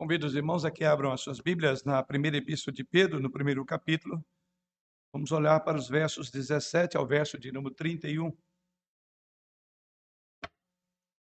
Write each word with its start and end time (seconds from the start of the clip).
Convido 0.00 0.26
os 0.26 0.34
irmãos 0.34 0.64
a 0.64 0.70
que 0.70 0.82
abram 0.82 1.12
as 1.12 1.20
suas 1.20 1.40
Bíblias 1.40 1.84
na 1.84 2.02
primeira 2.02 2.38
epístola 2.38 2.74
de 2.74 2.82
Pedro, 2.82 3.20
no 3.20 3.30
primeiro 3.30 3.62
capítulo. 3.66 4.24
Vamos 5.12 5.30
olhar 5.30 5.60
para 5.60 5.76
os 5.76 5.90
versos 5.90 6.30
17 6.30 6.96
ao 6.96 7.06
verso 7.06 7.38
de 7.38 7.52
número 7.52 7.74
31. 7.74 8.34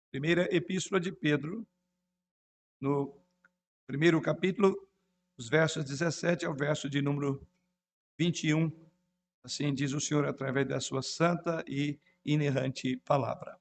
Primeira 0.09 0.47
epístola 0.55 1.01
de 1.01 1.11
Pedro, 1.11 1.67
no 2.79 3.21
primeiro 3.85 4.21
capítulo, 4.21 4.89
os 5.37 5.49
versos 5.49 5.83
17 5.83 6.45
ao 6.45 6.55
verso 6.55 6.89
de 6.89 7.01
número 7.01 7.45
21. 8.17 8.71
Assim 9.43 9.73
diz 9.73 9.91
o 9.91 9.99
Senhor 9.99 10.25
através 10.25 10.65
da 10.65 10.79
sua 10.79 11.01
santa 11.01 11.61
e 11.67 11.99
inerrante 12.23 12.95
palavra. 12.99 13.60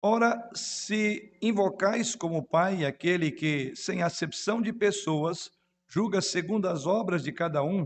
Ora, 0.00 0.48
se 0.54 1.36
invocais 1.42 2.14
como 2.14 2.46
Pai 2.46 2.84
aquele 2.84 3.32
que, 3.32 3.74
sem 3.74 4.00
acepção 4.00 4.62
de 4.62 4.72
pessoas, 4.72 5.50
julga 5.88 6.20
segundo 6.20 6.68
as 6.68 6.86
obras 6.86 7.24
de 7.24 7.32
cada 7.32 7.64
um, 7.64 7.84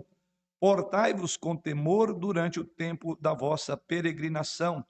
portai-vos 0.60 1.38
com 1.38 1.56
temor 1.56 2.12
durante 2.12 2.60
o 2.60 2.66
tempo 2.66 3.16
da 3.16 3.32
vossa 3.32 3.78
peregrinação, 3.78 4.84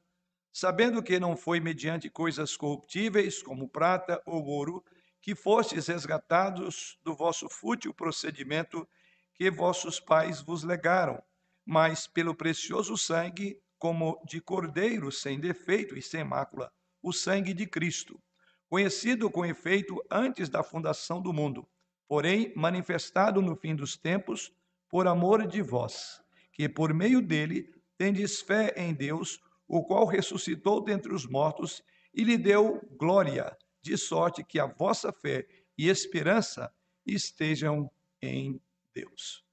sabendo 0.52 1.00
que 1.00 1.20
não 1.20 1.36
foi 1.36 1.60
mediante 1.60 2.10
coisas 2.10 2.56
corruptíveis, 2.56 3.40
como 3.40 3.68
prata 3.68 4.20
ou 4.26 4.44
ouro, 4.44 4.84
que 5.20 5.36
fostes 5.36 5.86
resgatados 5.86 6.98
do 7.04 7.14
vosso 7.14 7.48
fútil 7.48 7.94
procedimento 7.94 8.84
que 9.32 9.48
vossos 9.48 10.00
pais 10.00 10.40
vos 10.42 10.64
legaram, 10.64 11.22
mas 11.64 12.08
pelo 12.08 12.34
precioso 12.34 12.98
sangue, 12.98 13.62
como 13.78 14.20
de 14.26 14.40
cordeiro 14.40 15.12
sem 15.12 15.38
defeito 15.38 15.96
e 15.96 16.02
sem 16.02 16.24
mácula 16.24 16.72
o 17.02 17.12
sangue 17.12 17.52
de 17.52 17.66
Cristo, 17.66 18.22
conhecido 18.68 19.30
com 19.30 19.44
efeito 19.44 20.02
antes 20.10 20.48
da 20.48 20.62
fundação 20.62 21.20
do 21.20 21.32
mundo, 21.32 21.68
porém 22.06 22.52
manifestado 22.54 23.42
no 23.42 23.56
fim 23.56 23.74
dos 23.74 23.96
tempos 23.96 24.52
por 24.88 25.06
amor 25.06 25.46
de 25.46 25.60
vós, 25.60 26.22
que 26.52 26.68
por 26.68 26.94
meio 26.94 27.20
dele 27.20 27.74
tendes 27.98 28.40
fé 28.40 28.72
em 28.76 28.94
Deus, 28.94 29.40
o 29.66 29.84
qual 29.84 30.06
ressuscitou 30.06 30.82
dentre 30.82 31.12
os 31.12 31.26
mortos 31.26 31.82
e 32.14 32.24
lhe 32.24 32.36
deu 32.36 32.80
glória, 32.98 33.56
de 33.80 33.96
sorte 33.96 34.44
que 34.44 34.58
a 34.58 34.66
vossa 34.66 35.12
fé 35.12 35.46
e 35.76 35.88
esperança 35.88 36.72
estejam 37.04 37.90
em 38.20 38.60
Deus. 38.94 39.44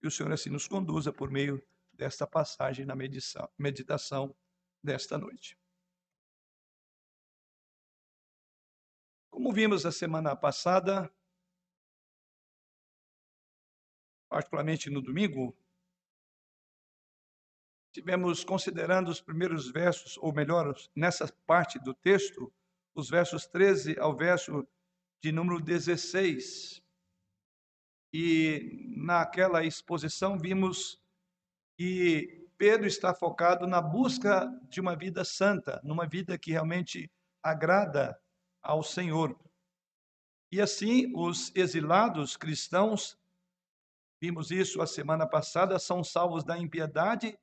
Que 0.00 0.06
o 0.06 0.10
Senhor 0.10 0.32
assim 0.32 0.50
nos 0.50 0.68
conduza 0.68 1.12
por 1.12 1.30
meio 1.30 1.62
desta 1.92 2.26
passagem 2.26 2.84
na 2.84 2.94
meditação 3.58 4.34
desta 4.82 5.16
noite. 5.16 5.56
Como 9.32 9.50
vimos 9.50 9.86
a 9.86 9.90
semana 9.90 10.36
passada, 10.36 11.10
particularmente 14.28 14.90
no 14.90 15.00
domingo, 15.00 15.56
tivemos 17.94 18.44
considerando 18.44 19.10
os 19.10 19.22
primeiros 19.22 19.70
versos, 19.70 20.18
ou 20.18 20.34
melhor, 20.34 20.74
nessa 20.94 21.26
parte 21.46 21.78
do 21.78 21.94
texto, 21.94 22.52
os 22.94 23.08
versos 23.08 23.46
13 23.46 23.98
ao 23.98 24.14
verso 24.14 24.68
de 25.22 25.32
número 25.32 25.62
16. 25.62 26.82
E 28.12 28.92
naquela 28.98 29.64
exposição 29.64 30.38
vimos 30.38 31.02
que 31.78 32.46
Pedro 32.58 32.86
está 32.86 33.14
focado 33.14 33.66
na 33.66 33.80
busca 33.80 34.46
de 34.68 34.78
uma 34.78 34.94
vida 34.94 35.24
santa, 35.24 35.80
numa 35.82 36.06
vida 36.06 36.38
que 36.38 36.50
realmente 36.50 37.10
agrada 37.42 38.21
ao 38.62 38.82
Senhor. 38.82 39.38
E 40.50 40.60
assim, 40.60 41.12
os 41.14 41.50
exilados 41.54 42.36
cristãos, 42.36 43.18
vimos 44.20 44.50
isso 44.50 44.80
a 44.80 44.86
semana 44.86 45.26
passada, 45.26 45.78
são 45.78 46.04
salvos 46.04 46.44
da 46.44 46.58
impiedade 46.58 47.38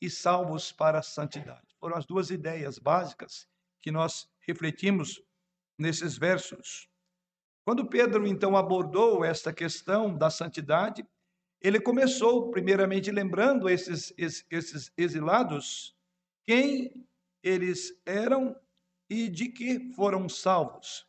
e 0.00 0.08
salvos 0.08 0.72
para 0.72 1.00
a 1.00 1.02
santidade. 1.02 1.74
Foram 1.78 1.96
as 1.96 2.06
duas 2.06 2.30
ideias 2.30 2.78
básicas 2.78 3.48
que 3.80 3.90
nós 3.90 4.28
refletimos 4.40 5.22
nesses 5.78 6.16
versos. 6.16 6.88
Quando 7.64 7.88
Pedro 7.88 8.26
então 8.26 8.56
abordou 8.56 9.24
esta 9.24 9.52
questão 9.52 10.16
da 10.16 10.30
santidade, 10.30 11.06
ele 11.60 11.80
começou 11.80 12.50
primeiramente 12.50 13.10
lembrando 13.10 13.68
esses, 13.68 14.12
esses 14.16 14.92
exilados 14.96 15.94
quem 16.44 17.06
eles 17.42 18.00
eram 18.04 18.56
e 19.12 19.28
de 19.28 19.48
que 19.48 19.92
foram 19.92 20.28
salvos. 20.28 21.06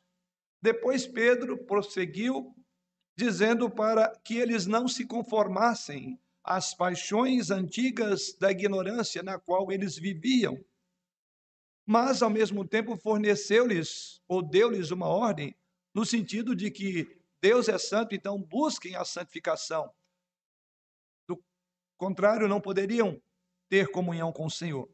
Depois 0.62 1.08
Pedro 1.08 1.58
prosseguiu 1.66 2.54
dizendo 3.16 3.70
para 3.70 4.10
que 4.20 4.38
eles 4.38 4.66
não 4.66 4.88
se 4.88 5.06
conformassem 5.06 6.20
às 6.44 6.74
paixões 6.74 7.50
antigas 7.50 8.34
da 8.38 8.52
ignorância 8.52 9.24
na 9.24 9.40
qual 9.40 9.72
eles 9.72 9.98
viviam, 9.98 10.62
mas 11.86 12.22
ao 12.22 12.30
mesmo 12.30 12.68
tempo 12.68 12.98
forneceu-lhes 12.98 14.22
ou 14.28 14.42
deu-lhes 14.42 14.92
uma 14.92 15.08
ordem 15.08 15.56
no 15.94 16.06
sentido 16.06 16.56
de 16.56 16.72
que 16.72 17.22
Deus 17.42 17.70
é 17.70 17.78
santo, 17.78 18.16
então 18.16 18.42
busquem 18.42 18.96
a 18.96 19.06
santificação. 19.06 19.94
Do 21.28 21.42
contrário, 21.98 22.48
não 22.48 22.60
poderiam 22.60 23.22
ter 23.70 23.90
comunhão 23.90 24.32
com 24.32 24.46
o 24.46 24.52
Senhor. 24.52 24.93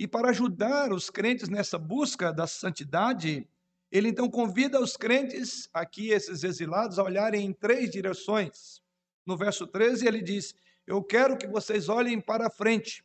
E 0.00 0.08
para 0.08 0.30
ajudar 0.30 0.94
os 0.94 1.10
crentes 1.10 1.50
nessa 1.50 1.76
busca 1.76 2.32
da 2.32 2.46
santidade, 2.46 3.46
ele 3.92 4.08
então 4.08 4.30
convida 4.30 4.80
os 4.80 4.96
crentes, 4.96 5.68
aqui 5.74 6.08
esses 6.08 6.42
exilados, 6.42 6.98
a 6.98 7.04
olharem 7.04 7.44
em 7.44 7.52
três 7.52 7.90
direções. 7.90 8.80
No 9.26 9.36
verso 9.36 9.66
13, 9.66 10.08
ele 10.08 10.22
diz: 10.22 10.54
Eu 10.86 11.04
quero 11.04 11.36
que 11.36 11.46
vocês 11.46 11.90
olhem 11.90 12.18
para 12.18 12.48
frente. 12.48 13.04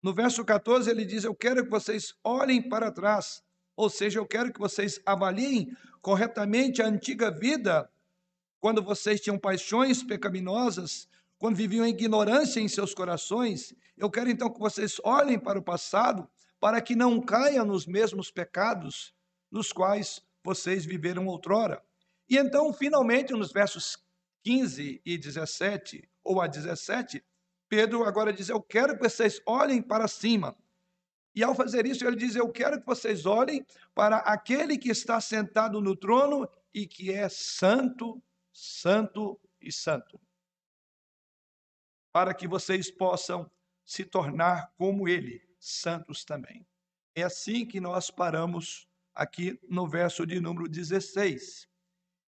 No 0.00 0.14
verso 0.14 0.44
14, 0.44 0.88
ele 0.88 1.04
diz: 1.04 1.24
Eu 1.24 1.34
quero 1.34 1.64
que 1.64 1.70
vocês 1.70 2.14
olhem 2.22 2.62
para 2.62 2.92
trás. 2.92 3.42
Ou 3.74 3.90
seja, 3.90 4.20
eu 4.20 4.24
quero 4.24 4.52
que 4.52 4.60
vocês 4.60 5.00
avaliem 5.04 5.76
corretamente 6.00 6.80
a 6.80 6.86
antiga 6.86 7.32
vida, 7.32 7.90
quando 8.60 8.80
vocês 8.80 9.20
tinham 9.20 9.36
paixões 9.36 10.04
pecaminosas, 10.04 11.08
quando 11.40 11.56
viviam 11.56 11.86
em 11.86 11.88
ignorância 11.88 12.60
em 12.60 12.68
seus 12.68 12.92
corações. 12.92 13.74
Eu 13.96 14.10
quero 14.10 14.28
então 14.30 14.52
que 14.52 14.60
vocês 14.60 15.00
olhem 15.02 15.38
para 15.38 15.58
o 15.58 15.62
passado, 15.62 16.30
para 16.60 16.82
que 16.82 16.94
não 16.94 17.18
caiam 17.18 17.64
nos 17.64 17.86
mesmos 17.86 18.30
pecados 18.30 19.14
nos 19.50 19.72
quais 19.72 20.20
vocês 20.44 20.84
viveram 20.84 21.26
outrora. 21.26 21.82
E 22.28 22.36
então, 22.36 22.70
finalmente, 22.74 23.32
nos 23.32 23.50
versos 23.52 23.96
15 24.44 25.00
e 25.04 25.18
17, 25.18 26.06
ou 26.22 26.42
a 26.42 26.46
17, 26.46 27.24
Pedro 27.70 28.04
agora 28.04 28.34
diz: 28.34 28.50
Eu 28.50 28.60
quero 28.60 28.94
que 28.98 29.08
vocês 29.08 29.40
olhem 29.46 29.80
para 29.80 30.06
cima. 30.06 30.54
E 31.34 31.42
ao 31.42 31.54
fazer 31.54 31.86
isso, 31.86 32.06
ele 32.06 32.16
diz: 32.16 32.36
Eu 32.36 32.50
quero 32.50 32.78
que 32.78 32.86
vocês 32.86 33.24
olhem 33.24 33.64
para 33.94 34.18
aquele 34.18 34.76
que 34.76 34.90
está 34.90 35.18
sentado 35.22 35.80
no 35.80 35.96
trono 35.96 36.46
e 36.72 36.86
que 36.86 37.10
é 37.10 37.30
santo, 37.30 38.22
santo 38.52 39.40
e 39.58 39.72
santo 39.72 40.20
para 42.12 42.34
que 42.34 42.48
vocês 42.48 42.90
possam 42.90 43.50
se 43.84 44.04
tornar 44.04 44.72
como 44.76 45.08
ele, 45.08 45.42
santos 45.58 46.24
também. 46.24 46.66
É 47.14 47.22
assim 47.22 47.66
que 47.66 47.80
nós 47.80 48.10
paramos 48.10 48.88
aqui 49.14 49.58
no 49.68 49.86
verso 49.88 50.26
de 50.26 50.40
número 50.40 50.68
16. 50.68 51.68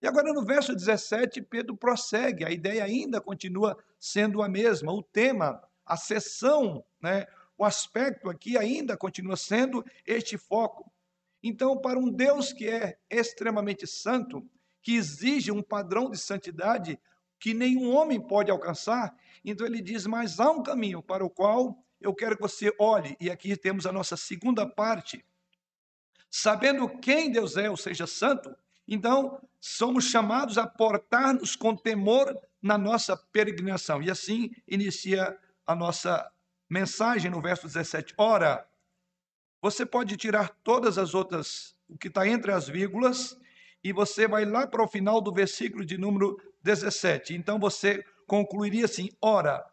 E 0.00 0.06
agora 0.06 0.33
no 0.33 0.44
verso 0.44 0.75
17, 0.75 1.43
Pedro 1.43 1.77
prossegue, 1.77 2.44
a 2.44 2.50
ideia 2.50 2.84
ainda 2.84 3.21
continua 3.21 3.77
sendo 3.99 4.43
a 4.43 4.49
mesma, 4.49 4.93
o 4.93 5.03
tema, 5.03 5.61
a 5.84 5.97
sessão, 5.97 6.84
né, 7.00 7.27
o 7.56 7.65
aspecto 7.65 8.31
aqui 8.31 8.56
ainda 8.56 8.97
continua 8.97 9.37
sendo 9.37 9.84
este 10.06 10.38
foco. 10.38 10.93
Então, 11.43 11.77
para 11.77 11.99
um 11.99 12.09
Deus 12.09 12.53
que 12.53 12.69
é 12.69 12.97
extremamente 13.11 13.87
santo, 13.87 14.49
que 14.81 14.94
exige 14.94 15.50
um 15.50 15.62
padrão 15.62 16.08
de 16.11 16.19
santidade 16.19 16.99
que 17.38 17.55
nenhum 17.55 17.94
homem 17.94 18.20
pode 18.20 18.50
alcançar, 18.50 19.14
então 19.44 19.67
ele 19.67 19.81
diz: 19.81 20.06
Mas 20.06 20.40
há 20.40 20.50
um 20.50 20.62
caminho 20.62 21.02
para 21.02 21.25
o 21.25 21.31
qual 21.31 21.79
eu 22.00 22.14
quero 22.14 22.37
que 22.37 22.43
você 22.43 22.73
olhe, 22.79 23.17
e 23.20 23.31
aqui 23.31 23.56
temos 23.56 23.87
a 23.87 23.93
nossa 23.93 24.17
segunda 24.17 24.67
parte. 24.67 25.25
Sabendo 26.31 26.88
quem 27.00 27.31
Deus 27.31 27.56
é, 27.56 27.70
ou 27.70 27.76
seja, 27.76 28.06
santo, 28.06 28.55
então 28.87 29.40
somos 29.61 30.05
chamados 30.05 30.58
a 30.58 30.67
portar-nos 30.67 31.56
com 31.56 31.75
temor 31.75 32.37
na 32.61 32.76
nossa 32.76 33.17
peregrinação. 33.17 34.02
E 34.02 34.11
assim 34.11 34.50
inicia 34.67 35.37
a 35.67 35.75
nossa 35.75 36.31
mensagem 36.69 37.31
no 37.31 37.40
verso 37.40 37.67
17. 37.67 38.14
Ora, 38.17 38.67
você 39.61 39.85
pode 39.85 40.17
tirar 40.17 40.50
todas 40.62 40.99
as 40.99 41.14
outras, 41.14 41.75
o 41.88 41.96
que 41.96 42.08
está 42.08 42.29
entre 42.29 42.52
as 42.52 42.69
vírgulas, 42.69 43.37
e 43.82 43.93
você 43.93 44.29
vai 44.29 44.44
lá 44.44 44.67
para 44.67 44.82
o 44.82 44.88
final 44.88 45.20
do 45.20 45.32
versículo 45.32 45.85
de 45.85 45.96
número 45.96 46.37
17. 46.62 47.34
Então 47.34 47.58
você 47.58 48.05
concluiria 48.26 48.84
assim: 48.84 49.08
ora, 49.20 49.64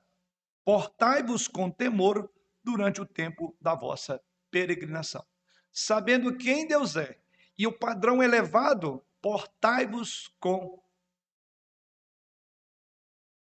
portai-vos 0.64 1.48
com 1.48 1.70
temor 1.70 2.30
durante 2.64 3.02
o 3.02 3.06
tempo 3.06 3.56
da 3.62 3.76
vossa 3.76 4.22
peregrinação, 4.50 5.26
sabendo 5.72 6.38
quem 6.38 6.68
Deus 6.68 6.96
é 6.96 7.20
e 7.58 7.68
o 7.68 7.78
padrão 7.78 8.22
elevado 8.22 9.04
portai-vos 9.22 10.32
com 10.40 10.84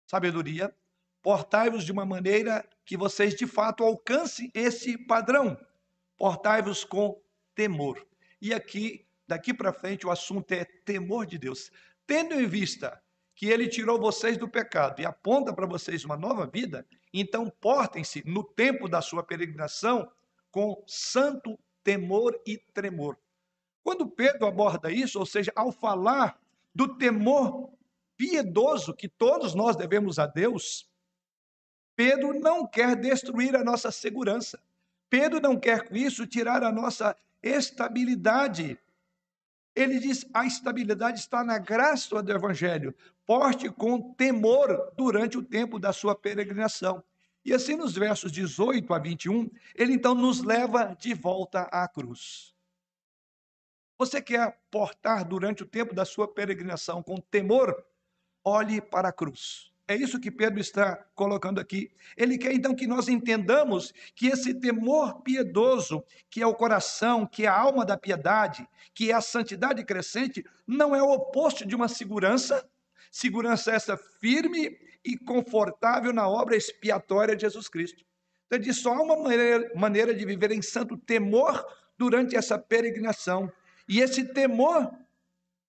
sabedoria, 0.08 0.76
portai-vos 1.22 1.84
de 1.84 1.92
uma 1.92 2.06
maneira 2.06 2.68
que 2.86 2.98
vocês 2.98 3.36
de 3.36 3.46
fato 3.46 3.84
alcancem 3.84 4.50
esse 4.54 4.98
padrão. 4.98 5.60
Portai-vos 6.18 6.84
com 6.84 7.22
temor. 7.54 8.08
E 8.42 8.54
aqui, 8.54 9.06
daqui 9.28 9.54
para 9.54 9.74
frente, 9.74 10.08
o 10.08 10.12
assunto 10.12 10.52
é 10.54 10.64
temor 10.66 11.26
de 11.26 11.38
Deus. 11.38 11.70
Tendo 12.08 12.34
em 12.34 12.48
vista 12.48 13.04
que 13.38 13.46
ele 13.46 13.68
tirou 13.68 14.00
vocês 14.00 14.36
do 14.36 14.50
pecado 14.50 15.00
e 15.00 15.06
aponta 15.06 15.54
para 15.54 15.68
vocês 15.68 16.04
uma 16.04 16.18
nova 16.18 16.48
vida, 16.48 16.84
então 17.14 17.52
portem-se 17.62 18.24
no 18.26 18.44
tempo 18.44 18.90
da 18.90 19.00
sua 19.00 19.22
peregrinação 19.22 20.12
com 20.50 20.84
santo 20.88 21.58
temor 21.84 22.38
e 22.48 22.58
tremor. 22.58 23.16
Quando 23.84 24.10
Pedro 24.10 24.48
aborda 24.48 24.92
isso, 24.92 25.20
ou 25.20 25.26
seja, 25.26 25.54
ao 25.56 25.72
falar 25.72 26.42
do 26.74 26.98
temor 26.98 27.70
piedoso 28.18 28.92
que 28.92 29.08
todos 29.08 29.54
nós 29.54 29.76
devemos 29.76 30.18
a 30.18 30.26
Deus, 30.26 30.90
Pedro 31.96 32.40
não 32.40 32.66
quer 32.66 32.96
destruir 32.96 33.56
a 33.56 33.64
nossa 33.64 33.92
segurança. 33.92 34.60
Pedro 35.12 35.40
não 35.40 35.60
quer 35.60 35.88
com 35.88 35.96
isso 35.96 36.26
tirar 36.26 36.64
a 36.64 36.72
nossa 36.72 37.16
estabilidade. 37.42 38.80
Ele 39.78 40.00
diz: 40.00 40.26
a 40.34 40.44
estabilidade 40.44 41.20
está 41.20 41.44
na 41.44 41.60
graça 41.60 42.24
do 42.24 42.32
Evangelho. 42.32 42.96
Porte 43.28 43.70
com 43.70 44.12
temor 44.16 44.92
durante 44.98 45.38
o 45.38 45.44
tempo 45.44 45.78
da 45.78 45.94
sua 45.94 46.16
peregrinação. 46.16 47.04
E 47.46 47.54
assim, 47.54 47.76
nos 47.76 47.96
versos 47.96 48.32
18 48.32 48.92
a 48.92 48.98
21, 48.98 49.48
ele 49.76 49.94
então 49.94 50.16
nos 50.16 50.44
leva 50.44 50.96
de 51.00 51.14
volta 51.14 51.62
à 51.72 51.88
cruz. 51.88 52.56
Você 54.00 54.20
quer 54.20 54.60
portar 54.72 55.24
durante 55.24 55.62
o 55.62 55.68
tempo 55.68 55.94
da 55.94 56.06
sua 56.06 56.28
peregrinação 56.28 57.04
com 57.04 57.18
temor? 57.18 57.86
Olhe 58.44 58.82
para 58.82 59.10
a 59.10 59.14
cruz. 59.14 59.72
É 59.88 59.96
isso 59.96 60.20
que 60.20 60.30
Pedro 60.30 60.60
está 60.60 60.98
colocando 61.16 61.62
aqui. 61.62 61.90
Ele 62.18 62.38
quer 62.38 62.52
então 62.52 62.76
que 62.76 62.86
nós 62.86 63.08
entendamos 63.08 63.94
que 64.14 64.28
esse 64.28 64.54
temor 64.54 65.22
piedoso, 65.22 66.04
que 66.30 66.42
é 66.42 66.46
o 66.46 66.54
coração, 66.54 67.26
que 67.26 67.46
é 67.46 67.48
a 67.48 67.58
alma 67.58 67.86
da 67.86 67.96
piedade, 67.96 68.68
que 68.94 69.12
é 69.12 69.14
a 69.14 69.22
santidade 69.22 69.86
crescente, 69.86 70.46
não 70.68 70.94
é 70.94 71.02
o 71.02 71.10
oposto 71.10 71.66
de 71.66 71.74
uma 71.74 71.88
segurança, 71.88 72.70
segurança 73.10 73.72
essa 73.72 73.96
firme 73.96 74.78
e 75.06 75.18
confortável 75.18 76.12
na 76.12 76.28
obra 76.28 76.58
expiatória 76.58 77.34
de 77.34 77.44
Jesus 77.44 77.70
Cristo. 77.70 78.04
Então, 78.46 78.58
ele 78.58 78.66
diz: 78.66 78.82
só 78.82 78.94
há 78.94 79.02
uma 79.02 79.16
maneira, 79.16 79.72
maneira 79.74 80.14
de 80.14 80.26
viver 80.26 80.52
em 80.52 80.62
santo 80.62 80.98
temor 80.98 81.66
durante 81.98 82.36
essa 82.36 82.60
peregrinação. 82.60 83.50
E 83.88 84.02
esse 84.02 84.26
temor 84.34 84.92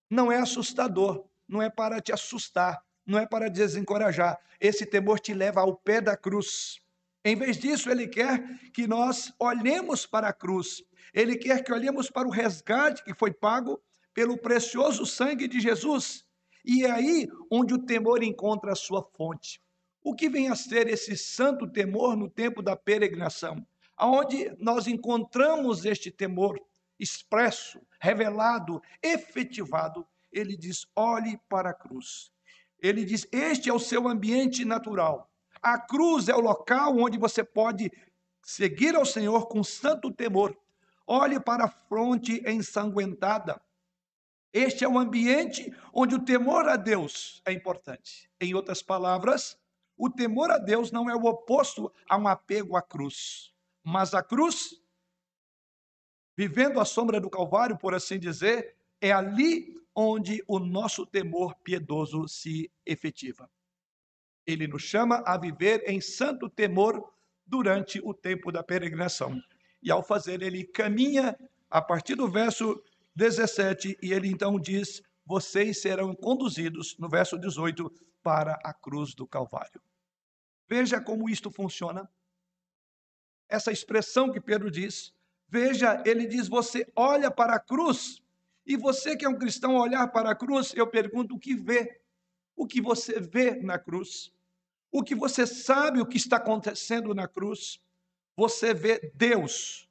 não 0.09 0.29
é 0.29 0.39
assustador, 0.39 1.25
não 1.47 1.61
é 1.61 1.69
para 1.69 2.01
te 2.01 2.11
assustar, 2.11 2.83
não 3.09 3.19
é 3.19 3.25
para 3.25 3.49
desencorajar. 3.49 4.39
Esse 4.59 4.85
temor 4.85 5.19
te 5.19 5.33
leva 5.33 5.61
ao 5.61 5.75
pé 5.75 5.99
da 5.99 6.15
cruz. 6.15 6.79
Em 7.25 7.35
vez 7.35 7.57
disso, 7.57 7.89
ele 7.89 8.07
quer 8.07 8.41
que 8.71 8.87
nós 8.87 9.33
olhemos 9.39 10.05
para 10.05 10.29
a 10.29 10.33
cruz. 10.33 10.83
Ele 11.13 11.35
quer 11.35 11.63
que 11.63 11.73
olhemos 11.73 12.09
para 12.09 12.27
o 12.27 12.31
resgate 12.31 13.03
que 13.03 13.13
foi 13.13 13.31
pago 13.31 13.81
pelo 14.13 14.37
precioso 14.37 15.05
sangue 15.05 15.47
de 15.47 15.59
Jesus. 15.59 16.23
E 16.63 16.85
é 16.85 16.91
aí 16.91 17.27
onde 17.51 17.73
o 17.73 17.83
temor 17.83 18.23
encontra 18.23 18.73
a 18.73 18.75
sua 18.75 19.01
fonte. 19.01 19.61
O 20.03 20.13
que 20.13 20.29
vem 20.29 20.49
a 20.49 20.55
ser 20.55 20.87
esse 20.87 21.17
santo 21.17 21.67
temor 21.67 22.15
no 22.15 22.29
tempo 22.29 22.61
da 22.61 22.75
peregrinação? 22.75 23.65
Aonde 23.97 24.55
nós 24.59 24.87
encontramos 24.87 25.83
este 25.83 26.09
temor 26.09 26.59
expresso, 26.99 27.81
revelado, 27.99 28.81
efetivado, 29.01 30.07
ele 30.31 30.55
diz: 30.55 30.85
olhe 30.95 31.39
para 31.49 31.71
a 31.71 31.73
cruz. 31.73 32.31
Ele 32.81 33.03
diz: 33.05 33.27
Este 33.31 33.69
é 33.69 33.73
o 33.73 33.79
seu 33.79 34.07
ambiente 34.07 34.63
natural. 34.65 35.29
A 35.61 35.77
cruz 35.77 36.29
é 36.29 36.35
o 36.35 36.39
local 36.39 36.97
onde 36.97 37.17
você 37.17 37.43
pode 37.43 37.91
seguir 38.41 38.95
ao 38.95 39.05
Senhor 39.05 39.47
com 39.47 39.63
santo 39.63 40.11
temor. 40.11 40.57
Olhe 41.05 41.39
para 41.39 41.65
a 41.65 41.69
fronte 41.69 42.41
ensanguentada. 42.47 43.61
Este 44.53 44.83
é 44.83 44.87
o 44.87 44.97
ambiente 44.97 45.71
onde 45.93 46.15
o 46.15 46.23
temor 46.23 46.67
a 46.67 46.75
Deus 46.75 47.41
é 47.45 47.51
importante. 47.51 48.29
Em 48.39 48.53
outras 48.53 48.81
palavras, 48.81 49.57
o 49.97 50.09
temor 50.09 50.49
a 50.49 50.57
Deus 50.57 50.91
não 50.91 51.09
é 51.09 51.15
o 51.15 51.25
oposto 51.25 51.91
a 52.07 52.17
um 52.17 52.27
apego 52.27 52.75
à 52.75 52.81
cruz, 52.81 53.53
mas 53.83 54.13
a 54.13 54.23
cruz, 54.23 54.81
vivendo 56.37 56.79
a 56.79 56.85
sombra 56.85 57.19
do 57.19 57.29
Calvário, 57.29 57.77
por 57.77 57.93
assim 57.93 58.17
dizer, 58.17 58.75
é 59.01 59.11
ali 59.11 59.75
onde 60.01 60.41
o 60.47 60.59
nosso 60.59 61.05
temor 61.05 61.53
piedoso 61.55 62.25
se 62.25 62.71
efetiva. 62.85 63.51
Ele 64.47 64.65
nos 64.65 64.81
chama 64.81 65.21
a 65.25 65.37
viver 65.37 65.83
em 65.85 65.99
santo 65.99 66.49
temor 66.49 67.13
durante 67.45 67.99
o 68.01 68.13
tempo 68.13 68.49
da 68.49 68.63
peregrinação. 68.63 69.37
E 69.83 69.91
ao 69.91 70.01
fazer, 70.01 70.41
ele 70.41 70.63
caminha 70.63 71.37
a 71.69 71.81
partir 71.81 72.15
do 72.15 72.29
verso 72.31 72.81
17 73.13 73.97
e 74.01 74.13
ele 74.13 74.29
então 74.29 74.57
diz: 74.57 75.03
Vocês 75.25 75.81
serão 75.81 76.15
conduzidos, 76.15 76.97
no 76.97 77.09
verso 77.09 77.37
18, 77.37 77.91
para 78.23 78.53
a 78.63 78.73
cruz 78.73 79.13
do 79.13 79.27
Calvário. 79.27 79.81
Veja 80.65 81.01
como 81.01 81.29
isto 81.29 81.51
funciona. 81.51 82.09
Essa 83.49 83.69
expressão 83.69 84.31
que 84.31 84.39
Pedro 84.39 84.71
diz, 84.71 85.13
veja, 85.49 86.01
ele 86.05 86.25
diz: 86.25 86.47
Você 86.47 86.89
olha 86.95 87.29
para 87.29 87.55
a 87.55 87.59
cruz 87.59 88.21
e 88.69 88.77
você 88.77 89.17
que 89.17 89.25
é 89.25 89.29
um 89.29 89.39
cristão 89.39 89.75
olhar 89.77 90.07
para 90.09 90.29
a 90.29 90.35
cruz, 90.35 90.75
eu 90.75 90.85
pergunto 90.85 91.33
o 91.33 91.39
que 91.39 91.55
vê? 91.55 91.99
O 92.55 92.67
que 92.67 92.79
você 92.79 93.19
vê 93.19 93.55
na 93.55 93.79
cruz? 93.79 94.31
O 94.91 95.01
que 95.01 95.15
você 95.15 95.47
sabe 95.47 95.99
o 95.99 96.05
que 96.05 96.17
está 96.17 96.37
acontecendo 96.37 97.15
na 97.15 97.27
cruz? 97.27 97.81
Você 98.37 98.71
vê 98.71 99.11
Deus, 99.15 99.89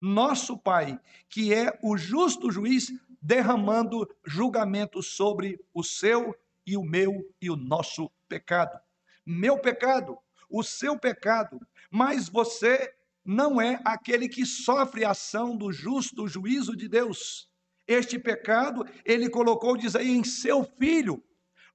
nosso 0.00 0.56
Pai, 0.56 0.96
que 1.28 1.52
é 1.52 1.76
o 1.82 1.96
justo 1.96 2.52
juiz, 2.52 2.92
derramando 3.20 4.08
julgamento 4.24 5.02
sobre 5.02 5.58
o 5.74 5.82
seu 5.82 6.38
e 6.64 6.76
o 6.76 6.84
meu 6.84 7.28
e 7.42 7.50
o 7.50 7.56
nosso 7.56 8.08
pecado. 8.28 8.78
Meu 9.26 9.58
pecado, 9.58 10.16
o 10.48 10.62
seu 10.62 10.96
pecado, 10.96 11.60
mas 11.90 12.28
você 12.28 12.94
não 13.24 13.60
é 13.60 13.80
aquele 13.84 14.28
que 14.28 14.46
sofre 14.46 15.04
a 15.04 15.10
ação 15.10 15.56
do 15.56 15.72
justo 15.72 16.28
juízo 16.28 16.76
de 16.76 16.86
Deus. 16.86 17.52
Este 17.86 18.18
pecado 18.18 18.84
ele 19.04 19.28
colocou, 19.28 19.76
diz 19.76 19.94
aí, 19.94 20.10
em 20.10 20.24
seu 20.24 20.64
filho. 20.64 21.22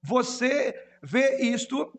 Você 0.02 0.74
vê 1.02 1.40
isto, 1.40 1.98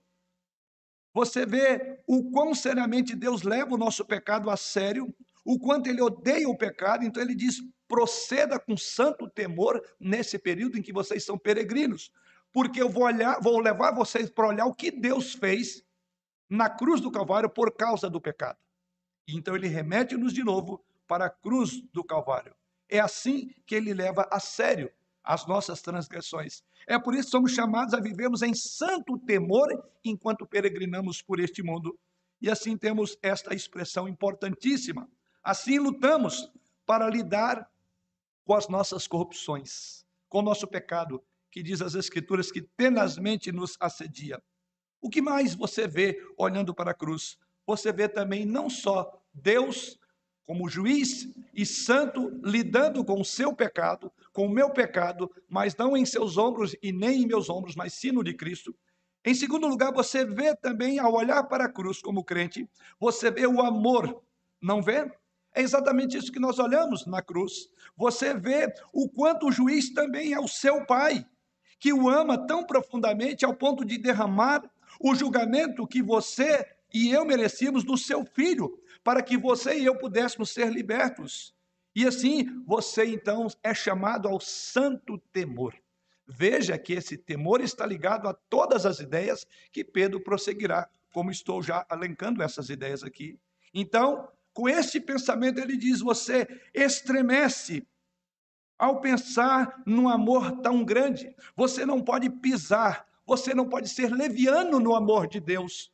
você 1.13 1.46
vê 1.46 2.01
o 2.08 2.32
quão 2.32 2.53
seriamente 2.53 3.15
Deus 3.15 3.44
leva 3.44 3.74
o 3.74 3.77
nosso 3.77 4.06
pecado 4.06 4.50
a 4.50 4.58
sério, 4.58 5.13
o 5.46 5.60
quanto 5.60 5.89
ele 5.89 6.01
odeia 6.01 6.48
o 6.48 6.58
pecado, 6.58 7.03
então 7.03 7.22
ele 7.22 7.36
diz: 7.36 7.62
proceda 7.88 8.60
com 8.60 8.77
santo 8.77 9.30
temor 9.30 9.82
nesse 10.00 10.38
período 10.39 10.77
em 10.77 10.82
que 10.82 10.94
vocês 10.94 11.24
são 11.24 11.38
peregrinos, 11.38 12.12
porque 12.51 12.82
eu 12.82 12.89
vou 12.89 13.03
olhar, 13.03 13.39
vou 13.41 13.60
levar 13.60 13.94
vocês 13.94 14.30
para 14.30 14.48
olhar 14.48 14.65
o 14.65 14.74
que 14.74 14.91
Deus 14.91 15.34
fez 15.34 15.84
na 16.50 16.70
cruz 16.70 17.00
do 17.00 17.12
Calvário 17.12 17.50
por 17.50 17.75
causa 17.75 18.10
do 18.10 18.20
pecado. 18.20 18.58
Então 19.27 19.56
ele 19.56 19.68
remete-nos 19.68 20.34
de 20.34 20.44
novo 20.44 20.84
para 21.08 21.25
a 21.25 21.30
cruz 21.30 21.82
do 21.94 22.03
Calvário. 22.03 22.56
É 22.92 23.00
assim 23.00 23.50
que 23.66 23.74
ele 23.74 23.94
leva 23.94 24.28
a 24.30 24.40
sério 24.40 24.92
as 25.24 25.48
nossas 25.48 25.82
transgressões. 25.82 26.62
É 26.86 27.00
por 27.00 27.14
isso 27.14 27.26
que 27.26 27.32
somos 27.32 27.54
chamados 27.54 27.94
a 27.94 28.02
vivermos 28.02 28.42
em 28.42 28.54
santo 28.54 29.18
temor 29.20 29.70
enquanto 30.04 30.46
peregrinamos 30.46 31.22
por 31.22 31.40
este 31.40 31.64
mundo. 31.64 31.98
E 32.42 32.50
assim 32.50 32.76
temos 32.76 33.18
esta 33.22 33.56
expressão 33.56 34.10
importantíssima. 34.10 35.10
Assim 35.42 35.80
lutamos 35.80 36.52
para 36.86 37.10
lidar 37.10 37.72
com 38.44 38.56
as 38.56 38.68
nossas 38.68 39.08
corrupções, 39.08 40.06
com 40.28 40.40
o 40.40 40.44
nosso 40.44 40.68
pecado, 40.68 41.24
que 41.50 41.64
diz 41.64 41.82
as 41.82 41.96
Escrituras 41.96 42.52
que 42.52 42.62
tenazmente 42.62 43.52
nos 43.52 43.78
assedia. 43.80 44.42
O 45.00 45.10
que 45.10 45.22
mais 45.22 45.56
você 45.56 45.88
vê 45.88 46.22
olhando 46.38 46.74
para 46.74 46.92
a 46.92 46.96
cruz? 46.96 47.38
Você 47.66 47.94
vê 47.94 48.10
também 48.10 48.46
não 48.46 48.70
só 48.70 49.22
Deus 49.34 49.98
como 50.46 50.70
juiz 50.70 51.28
e 51.54 51.66
santo, 51.66 52.30
lidando 52.44 53.04
com 53.06 53.20
o 53.20 53.26
seu 53.26 53.54
pecado, 53.54 54.12
com 54.34 54.46
o 54.46 54.50
meu 54.50 54.70
pecado, 54.70 55.30
mas 55.48 55.76
não 55.76 55.96
em 55.96 56.06
seus 56.06 56.38
ombros 56.38 56.76
e 56.82 56.92
nem 56.92 57.24
em 57.24 57.28
meus 57.28 57.50
ombros, 57.50 57.76
mas 57.76 57.94
sim 57.94 58.12
no 58.12 58.24
de 58.24 58.34
Cristo. 58.34 58.76
Em 59.24 59.36
segundo 59.36 59.68
lugar, 59.68 59.94
você 59.94 60.26
vê 60.26 60.56
também, 60.56 60.98
ao 60.98 61.14
olhar 61.14 61.44
para 61.44 61.66
a 61.66 61.72
cruz 61.72 62.02
como 62.02 62.24
crente, 62.24 62.68
você 63.00 63.30
vê 63.30 63.46
o 63.46 63.62
amor, 63.62 64.22
não 64.62 64.82
vê? 64.82 65.12
É 65.54 65.62
exatamente 65.62 66.18
isso 66.18 66.32
que 66.32 66.40
nós 66.40 66.58
olhamos 66.60 67.06
na 67.06 67.22
cruz. 67.22 67.70
Você 67.96 68.34
vê 68.34 68.74
o 68.92 69.08
quanto 69.10 69.48
o 69.48 69.52
juiz 69.52 69.94
também 69.94 70.34
é 70.34 70.40
o 70.40 70.48
seu 70.48 70.86
pai, 70.86 71.26
que 71.80 71.94
o 71.94 72.10
ama 72.10 72.48
tão 72.48 72.64
profundamente 72.66 73.46
ao 73.46 73.54
ponto 73.54 73.86
de 73.86 73.98
derramar 73.98 74.64
o 75.00 75.14
julgamento 75.14 75.88
que 75.88 76.02
você 76.02 76.66
e 76.94 77.10
eu 77.12 77.26
merecíamos 77.26 77.84
do 77.84 77.98
seu 77.98 78.26
filho, 78.26 78.81
para 79.03 79.22
que 79.22 79.38
você 79.38 79.77
e 79.79 79.86
eu 79.86 79.98
pudéssemos 79.98 80.51
ser 80.51 80.72
libertos. 80.72 81.53
E 81.96 82.05
assim 82.05 82.46
você 82.65 83.05
então 83.05 83.48
é 83.63 83.74
chamado 83.74 84.27
ao 84.27 84.39
santo 84.39 85.17
temor. 85.31 85.75
Veja 86.27 86.77
que 86.77 86.93
esse 86.93 87.17
temor 87.17 87.62
está 87.62 87.86
ligado 87.86 88.27
a 88.27 88.34
todas 88.34 88.86
as 88.86 89.00
ideias 89.00 89.46
que 89.72 89.84
Pedro 89.84 90.22
prosseguirá, 90.22 90.89
como 91.13 91.29
estou 91.29 91.62
já 91.62 91.86
alencando 91.89 92.41
essas 92.41 92.70
ideias 92.70 93.03
aqui. 93.03 93.38
Então, 93.74 94.29
com 94.53 94.70
este 94.70 95.00
pensamento, 95.00 95.60
ele 95.60 95.75
diz: 95.75 96.00
você 96.00 96.48
estremece 96.74 97.86
ao 98.77 99.01
pensar 99.01 99.81
num 99.86 100.08
amor 100.08 100.60
tão 100.62 100.84
grande. 100.84 101.36
Você 101.55 101.86
não 101.86 102.01
pode 102.01 102.29
pisar, 102.29 103.05
você 103.25 103.53
não 103.53 103.67
pode 103.67 103.89
ser 103.89 104.12
leviano 104.12 104.79
no 104.79 104.96
amor 104.96 105.27
de 105.27 105.39
Deus. 105.39 105.91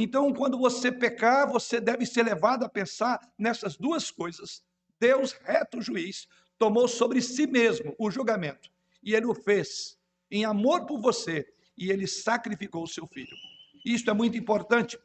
Então, 0.00 0.32
quando 0.32 0.56
você 0.56 0.92
pecar, 0.92 1.50
você 1.50 1.80
deve 1.80 2.06
ser 2.06 2.22
levado 2.22 2.64
a 2.64 2.68
pensar 2.68 3.18
nessas 3.36 3.76
duas 3.76 4.12
coisas. 4.12 4.62
Deus, 5.00 5.32
reto 5.32 5.82
juiz, 5.82 6.28
tomou 6.56 6.86
sobre 6.86 7.20
si 7.20 7.48
mesmo 7.48 7.96
o 7.98 8.08
julgamento, 8.08 8.70
e 9.02 9.12
ele 9.12 9.26
o 9.26 9.34
fez 9.34 9.98
em 10.30 10.44
amor 10.44 10.86
por 10.86 11.00
você, 11.00 11.52
e 11.76 11.90
ele 11.90 12.06
sacrificou 12.06 12.84
o 12.84 12.88
seu 12.88 13.08
filho. 13.08 13.36
Isso 13.84 14.08
é 14.08 14.14
muito 14.14 14.38
importante. 14.38 14.96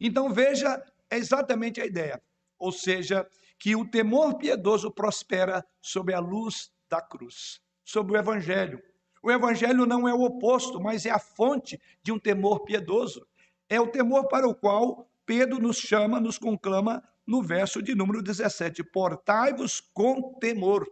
Então, 0.00 0.32
veja 0.32 0.84
exatamente 1.08 1.80
a 1.80 1.86
ideia, 1.86 2.20
ou 2.58 2.72
seja, 2.72 3.24
que 3.56 3.76
o 3.76 3.88
temor 3.88 4.36
piedoso 4.36 4.90
prospera 4.90 5.64
sob 5.80 6.12
a 6.12 6.18
luz 6.18 6.72
da 6.88 7.00
cruz, 7.00 7.60
sob 7.84 8.12
o 8.12 8.16
evangelho. 8.16 8.82
O 9.22 9.30
evangelho 9.30 9.86
não 9.86 10.08
é 10.08 10.14
o 10.14 10.22
oposto, 10.22 10.80
mas 10.80 11.06
é 11.06 11.10
a 11.10 11.20
fonte 11.20 11.80
de 12.02 12.10
um 12.10 12.18
temor 12.18 12.64
piedoso. 12.64 13.24
É 13.70 13.80
o 13.80 13.86
temor 13.86 14.26
para 14.26 14.48
o 14.48 14.54
qual 14.54 15.08
Pedro 15.24 15.60
nos 15.60 15.76
chama, 15.76 16.18
nos 16.18 16.36
conclama 16.36 17.00
no 17.24 17.40
verso 17.40 17.80
de 17.80 17.94
número 17.94 18.20
17: 18.20 18.82
Portai-vos 18.82 19.80
com 19.94 20.34
temor. 20.40 20.84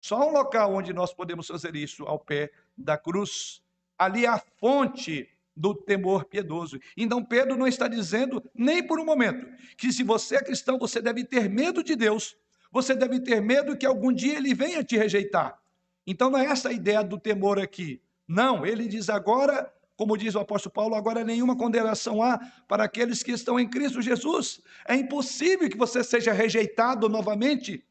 Só 0.00 0.28
um 0.28 0.32
local 0.32 0.72
onde 0.72 0.92
nós 0.92 1.12
podemos 1.12 1.48
fazer 1.48 1.74
isso, 1.74 2.04
ao 2.04 2.20
pé 2.20 2.52
da 2.76 2.96
cruz. 2.96 3.60
Ali 3.98 4.26
é 4.26 4.28
a 4.28 4.38
fonte 4.38 5.28
do 5.56 5.74
temor 5.74 6.26
piedoso. 6.26 6.78
Então, 6.96 7.24
Pedro 7.24 7.56
não 7.56 7.66
está 7.66 7.88
dizendo, 7.88 8.40
nem 8.54 8.80
por 8.80 9.00
um 9.00 9.04
momento, 9.04 9.44
que 9.76 9.92
se 9.92 10.04
você 10.04 10.36
é 10.36 10.44
cristão, 10.44 10.78
você 10.78 11.02
deve 11.02 11.24
ter 11.24 11.50
medo 11.50 11.82
de 11.82 11.96
Deus, 11.96 12.36
você 12.70 12.94
deve 12.94 13.18
ter 13.18 13.42
medo 13.42 13.76
que 13.76 13.84
algum 13.84 14.12
dia 14.12 14.36
ele 14.36 14.54
venha 14.54 14.84
te 14.84 14.96
rejeitar. 14.96 15.60
Então, 16.06 16.30
não 16.30 16.38
é 16.38 16.46
essa 16.46 16.68
a 16.68 16.72
ideia 16.72 17.02
do 17.02 17.18
temor 17.18 17.58
aqui. 17.58 18.00
Não, 18.26 18.64
ele 18.64 18.86
diz 18.86 19.08
agora 19.08 19.68
como 19.98 20.16
diz 20.16 20.36
o 20.36 20.38
apóstolo 20.38 20.72
Paulo, 20.72 20.94
agora 20.94 21.24
nenhuma 21.24 21.56
condenação 21.56 22.22
há 22.22 22.38
para 22.68 22.84
aqueles 22.84 23.20
que 23.20 23.32
estão 23.32 23.58
em 23.58 23.68
Cristo 23.68 24.00
Jesus. 24.00 24.60
É 24.86 24.94
impossível 24.94 25.68
que 25.68 25.76
você 25.76 26.04
seja 26.04 26.32
rejeitado 26.32 27.08
novamente. 27.08 27.84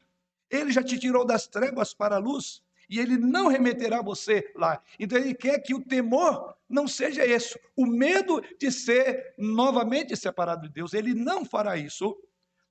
Ele 0.50 0.72
já 0.72 0.82
te 0.82 0.98
tirou 0.98 1.22
das 1.22 1.46
trevas 1.46 1.92
para 1.92 2.16
a 2.16 2.18
luz 2.18 2.62
e 2.88 2.98
ele 2.98 3.18
não 3.18 3.48
remeterá 3.48 4.00
você 4.00 4.50
lá. 4.56 4.82
Então 4.98 5.18
ele 5.18 5.34
quer 5.34 5.58
que 5.58 5.74
o 5.74 5.84
temor 5.84 6.56
não 6.66 6.88
seja 6.88 7.26
esse, 7.26 7.60
o 7.76 7.84
medo 7.84 8.42
de 8.58 8.72
ser 8.72 9.34
novamente 9.36 10.16
separado 10.16 10.66
de 10.66 10.72
Deus. 10.72 10.94
Ele 10.94 11.12
não 11.12 11.44
fará 11.44 11.76
isso, 11.76 12.16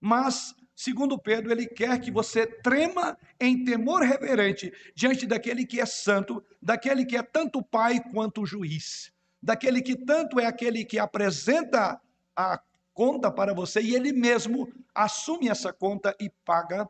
mas 0.02 0.56
segundo 0.76 1.16
Pedro, 1.16 1.52
ele 1.52 1.68
quer 1.68 2.02
que 2.02 2.10
você 2.10 2.48
trema 2.48 3.16
em 3.40 3.64
temor 3.64 4.02
reverente 4.02 4.74
diante 4.96 5.28
daquele 5.28 5.64
que 5.64 5.80
é 5.80 5.86
santo, 5.86 6.44
daquele 6.60 7.06
que 7.06 7.16
é 7.16 7.22
tanto 7.22 7.62
pai 7.62 8.02
quanto 8.12 8.44
juiz 8.44 9.16
daquele 9.48 9.82
que 9.82 9.96
tanto 9.96 10.42
é 10.42 10.46
aquele 10.46 10.84
que 10.84 11.00
apresenta 11.00 12.02
a 12.36 12.62
conta 12.94 13.32
para 13.32 13.54
você 13.54 13.82
e 13.82 13.96
ele 13.96 14.12
mesmo 14.12 14.70
assume 14.94 15.48
essa 15.48 15.72
conta 15.72 16.14
e 16.20 16.30
paga. 16.44 16.86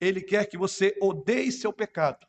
Ele 0.00 0.20
quer 0.20 0.48
que 0.48 0.56
você 0.56 0.96
odeie 1.02 1.50
seu 1.50 1.72
pecado 1.72 2.24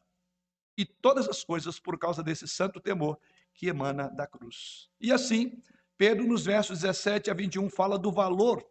e 0.75 0.87
todas 0.87 1.29
as 1.29 1.43
coisas 1.43 1.79
por 1.79 1.99
causa 1.99 2.23
desse 2.23 2.47
santo 2.47 2.81
temor 2.81 3.19
que 3.53 3.67
emana 3.67 4.09
da 4.09 4.25
cruz. 4.25 4.89
E 4.99 5.11
assim, 5.11 5.61
Pedro, 5.95 6.25
nos 6.25 6.43
versos 6.43 6.79
17 6.79 7.29
a 7.29 7.33
21, 7.35 7.69
fala 7.69 7.99
do 7.99 8.11
valor 8.11 8.67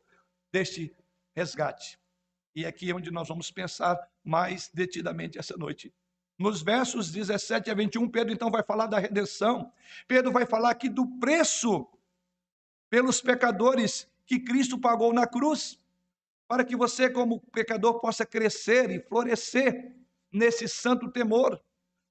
deste 0.52 0.92
resgate. 1.32 1.97
E 2.56 2.66
aqui 2.66 2.90
é 2.90 2.94
onde 2.94 3.12
nós 3.12 3.28
vamos 3.28 3.52
pensar 3.52 3.97
mais 4.25 4.68
detidamente 4.75 5.38
essa 5.38 5.56
noite. 5.56 5.94
Nos 6.42 6.61
versos 6.61 7.12
17 7.12 7.70
a 7.70 7.75
21, 7.75 8.08
Pedro 8.08 8.32
então 8.32 8.50
vai 8.50 8.64
falar 8.64 8.88
da 8.88 8.99
redenção. 8.99 9.72
Pedro 10.08 10.32
vai 10.32 10.44
falar 10.44 10.70
aqui 10.70 10.88
do 10.88 11.06
preço 11.20 11.87
pelos 12.90 13.20
pecadores 13.20 14.11
que 14.26 14.40
Cristo 14.40 14.76
pagou 14.76 15.12
na 15.12 15.25
cruz, 15.25 15.78
para 16.49 16.64
que 16.64 16.75
você, 16.75 17.08
como 17.08 17.38
pecador, 17.52 18.00
possa 18.00 18.26
crescer 18.26 18.90
e 18.90 18.99
florescer 18.99 19.94
nesse 20.32 20.66
santo 20.66 21.12
temor. 21.12 21.62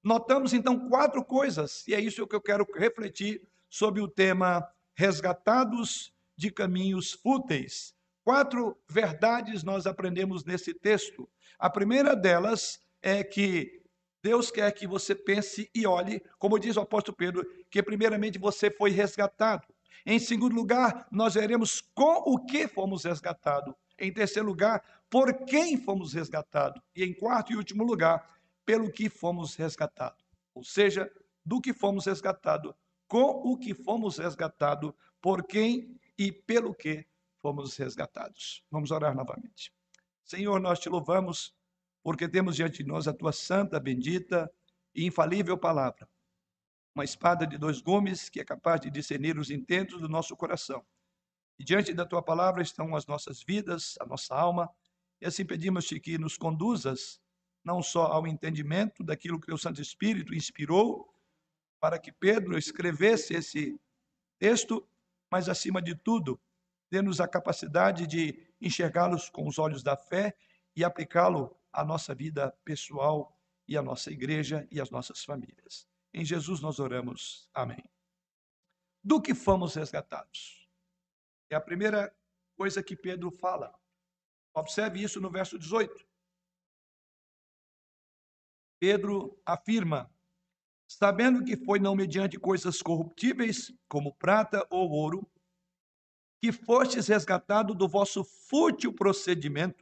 Notamos 0.02 0.54
então 0.54 0.88
quatro 0.88 1.22
coisas, 1.22 1.86
e 1.86 1.94
é 1.94 2.00
isso 2.00 2.26
que 2.26 2.34
eu 2.34 2.40
quero 2.40 2.66
refletir 2.74 3.46
sobre 3.68 4.00
o 4.00 4.08
tema 4.08 4.66
resgatados 4.94 6.10
de 6.34 6.50
caminhos 6.50 7.12
fúteis. 7.12 7.94
Quatro 8.24 8.78
verdades 8.88 9.62
nós 9.62 9.86
aprendemos 9.86 10.42
nesse 10.42 10.72
texto. 10.72 11.28
A 11.58 11.68
primeira 11.68 12.16
delas 12.16 12.80
é 13.02 13.22
que 13.22 13.81
Deus 14.22 14.50
quer 14.50 14.70
que 14.72 14.86
você 14.86 15.14
pense 15.14 15.68
e 15.74 15.86
olhe, 15.86 16.22
como 16.38 16.58
diz 16.58 16.76
o 16.76 16.80
apóstolo 16.80 17.16
Pedro, 17.16 17.44
que 17.68 17.82
primeiramente 17.82 18.38
você 18.38 18.70
foi 18.70 18.90
resgatado. 18.90 19.66
Em 20.06 20.18
segundo 20.18 20.54
lugar, 20.54 21.08
nós 21.10 21.34
veremos 21.34 21.80
com 21.80 22.22
o 22.26 22.44
que 22.44 22.68
fomos 22.68 23.04
resgatados. 23.04 23.74
Em 23.98 24.12
terceiro 24.12 24.48
lugar, 24.48 24.82
por 25.10 25.44
quem 25.44 25.76
fomos 25.76 26.12
resgatados. 26.12 26.80
E 26.94 27.04
em 27.04 27.12
quarto 27.12 27.52
e 27.52 27.56
último 27.56 27.84
lugar, 27.84 28.28
pelo 28.64 28.90
que 28.90 29.08
fomos 29.08 29.54
resgatados. 29.56 30.24
Ou 30.54 30.64
seja, 30.64 31.10
do 31.44 31.60
que 31.60 31.72
fomos 31.72 32.06
resgatados, 32.06 32.72
com 33.08 33.42
o 33.44 33.58
que 33.58 33.74
fomos 33.74 34.18
resgatados, 34.18 34.92
por 35.20 35.44
quem 35.44 36.00
e 36.16 36.30
pelo 36.32 36.74
que 36.74 37.06
fomos 37.40 37.76
resgatados. 37.76 38.64
Vamos 38.70 38.90
orar 38.90 39.14
novamente. 39.14 39.72
Senhor, 40.24 40.60
nós 40.60 40.78
te 40.78 40.88
louvamos 40.88 41.54
porque 42.02 42.28
temos 42.28 42.56
diante 42.56 42.82
de 42.82 42.88
nós 42.88 43.06
a 43.06 43.12
tua 43.12 43.32
santa, 43.32 43.78
bendita 43.78 44.50
e 44.94 45.06
infalível 45.06 45.56
palavra. 45.56 46.08
Uma 46.94 47.04
espada 47.04 47.46
de 47.46 47.56
dois 47.56 47.80
gumes 47.80 48.28
que 48.28 48.40
é 48.40 48.44
capaz 48.44 48.80
de 48.80 48.90
discernir 48.90 49.38
os 49.38 49.50
intentos 49.50 50.00
do 50.00 50.08
nosso 50.08 50.36
coração. 50.36 50.84
E 51.58 51.64
diante 51.64 51.94
da 51.94 52.04
tua 52.04 52.22
palavra 52.22 52.62
estão 52.62 52.94
as 52.96 53.06
nossas 53.06 53.42
vidas, 53.42 53.94
a 54.00 54.06
nossa 54.06 54.34
alma, 54.34 54.68
e 55.20 55.26
assim 55.26 55.44
pedimos-te 55.44 55.98
que 56.00 56.18
nos 56.18 56.36
conduzas 56.36 57.20
não 57.64 57.80
só 57.80 58.06
ao 58.06 58.26
entendimento 58.26 59.04
daquilo 59.04 59.40
que 59.40 59.52
o 59.52 59.58
Santo 59.58 59.80
Espírito 59.80 60.34
inspirou 60.34 61.08
para 61.80 61.98
que 61.98 62.12
Pedro 62.12 62.58
escrevesse 62.58 63.34
esse 63.34 63.80
texto, 64.38 64.86
mas 65.30 65.48
acima 65.48 65.80
de 65.80 65.94
tudo, 65.94 66.40
dê-nos 66.90 67.20
a 67.20 67.28
capacidade 67.28 68.06
de 68.06 68.52
enxergá-los 68.60 69.30
com 69.30 69.46
os 69.46 69.58
olhos 69.58 69.82
da 69.82 69.96
fé 69.96 70.34
e 70.74 70.84
aplicá-lo 70.84 71.56
a 71.72 71.84
nossa 71.84 72.14
vida 72.14 72.50
pessoal 72.64 73.36
e 73.66 73.76
a 73.76 73.82
nossa 73.82 74.10
igreja 74.10 74.66
e 74.70 74.80
as 74.80 74.90
nossas 74.90 75.24
famílias. 75.24 75.88
Em 76.12 76.24
Jesus 76.24 76.60
nós 76.60 76.78
oramos. 76.78 77.48
Amém. 77.54 77.82
Do 79.02 79.20
que 79.20 79.34
fomos 79.34 79.74
resgatados? 79.74 80.68
É 81.50 81.56
a 81.56 81.60
primeira 81.60 82.14
coisa 82.56 82.82
que 82.82 82.96
Pedro 82.96 83.30
fala. 83.30 83.74
Observe 84.54 85.02
isso 85.02 85.20
no 85.20 85.30
verso 85.30 85.58
18. 85.58 86.06
Pedro 88.78 89.40
afirma: 89.46 90.12
sabendo 90.86 91.44
que 91.44 91.56
foi 91.56 91.78
não 91.78 91.96
mediante 91.96 92.38
coisas 92.38 92.82
corruptíveis, 92.82 93.72
como 93.88 94.14
prata 94.14 94.66
ou 94.68 94.90
ouro, 94.90 95.26
que 96.40 96.52
fostes 96.52 97.08
resgatado 97.08 97.74
do 97.74 97.88
vosso 97.88 98.24
fútil 98.24 98.92
procedimento 98.92 99.81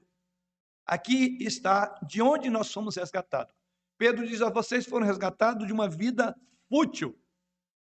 Aqui 0.91 1.39
está 1.41 1.97
de 2.03 2.21
onde 2.21 2.51
nós 2.51 2.67
somos 2.67 2.97
resgatados. 2.97 3.55
Pedro 3.97 4.27
diz 4.27 4.43
a 4.43 4.51
vocês 4.51 4.85
foram 4.85 5.07
resgatados 5.07 5.65
de 5.65 5.73
uma 5.73 5.89
vida 5.89 6.37
fútil. 6.69 7.17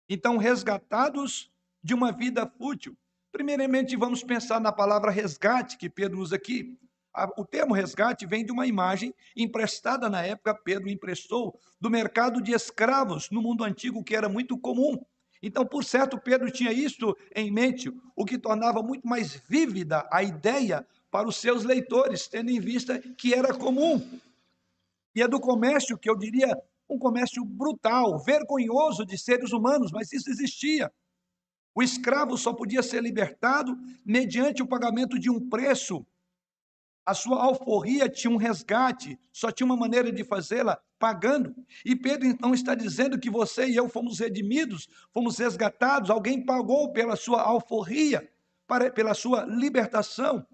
Então, 0.08 0.38
resgatados 0.38 1.48
de 1.80 1.94
uma 1.94 2.10
vida 2.10 2.50
fútil. 2.58 2.98
Primeiramente, 3.30 3.94
vamos 3.94 4.24
pensar 4.24 4.60
na 4.60 4.72
palavra 4.72 5.12
resgate 5.12 5.78
que 5.78 5.88
Pedro 5.88 6.18
usa 6.18 6.34
aqui. 6.34 6.76
O 7.36 7.44
termo 7.44 7.74
resgate 7.74 8.26
vem 8.26 8.44
de 8.44 8.50
uma 8.50 8.66
imagem 8.66 9.14
emprestada 9.36 10.10
na 10.10 10.24
época, 10.24 10.52
Pedro 10.52 10.88
emprestou, 10.88 11.60
do 11.80 11.88
mercado 11.88 12.42
de 12.42 12.50
escravos 12.50 13.30
no 13.30 13.40
mundo 13.40 13.62
antigo, 13.62 14.02
que 14.02 14.16
era 14.16 14.28
muito 14.28 14.58
comum. 14.58 15.00
Então, 15.40 15.64
por 15.64 15.84
certo, 15.84 16.18
Pedro 16.18 16.50
tinha 16.50 16.72
isso 16.72 17.16
em 17.36 17.52
mente, 17.52 17.88
o 18.16 18.24
que 18.24 18.36
tornava 18.36 18.82
muito 18.82 19.06
mais 19.06 19.36
vívida 19.48 20.08
a 20.10 20.24
ideia 20.24 20.84
para 21.16 21.30
os 21.30 21.36
seus 21.36 21.64
leitores, 21.64 22.28
tendo 22.28 22.50
em 22.50 22.60
vista 22.60 22.98
que 23.16 23.32
era 23.32 23.54
comum. 23.54 24.06
E 25.14 25.22
é 25.22 25.26
do 25.26 25.40
comércio 25.40 25.96
que 25.96 26.10
eu 26.10 26.14
diria 26.14 26.54
um 26.86 26.98
comércio 26.98 27.42
brutal, 27.42 28.22
vergonhoso 28.22 29.02
de 29.06 29.16
seres 29.16 29.50
humanos, 29.50 29.90
mas 29.90 30.12
isso 30.12 30.28
existia. 30.28 30.92
O 31.74 31.82
escravo 31.82 32.36
só 32.36 32.52
podia 32.52 32.82
ser 32.82 33.02
libertado 33.02 33.74
mediante 34.04 34.62
o 34.62 34.66
pagamento 34.66 35.18
de 35.18 35.30
um 35.30 35.48
preço 35.48 36.06
A 37.06 37.14
sua 37.14 37.42
alforria 37.42 38.10
tinha 38.10 38.30
um 38.30 38.36
resgate, 38.36 39.18
só 39.32 39.50
tinha 39.50 39.64
uma 39.64 39.76
maneira 39.76 40.12
de 40.12 40.22
fazê-la 40.22 40.78
pagando. 40.98 41.54
E 41.82 41.96
Pedro 41.96 42.26
então 42.26 42.52
está 42.52 42.74
dizendo 42.74 43.18
que 43.18 43.30
você 43.30 43.66
e 43.66 43.76
eu 43.76 43.88
fomos 43.88 44.18
redimidos, 44.18 44.86
fomos 45.14 45.38
resgatados, 45.38 46.10
alguém 46.10 46.44
pagou 46.44 46.92
pela 46.92 47.16
sua 47.16 47.40
alforria, 47.40 48.30
para, 48.66 48.90
pela 48.90 49.14
sua 49.14 49.46
libertação. 49.46 50.46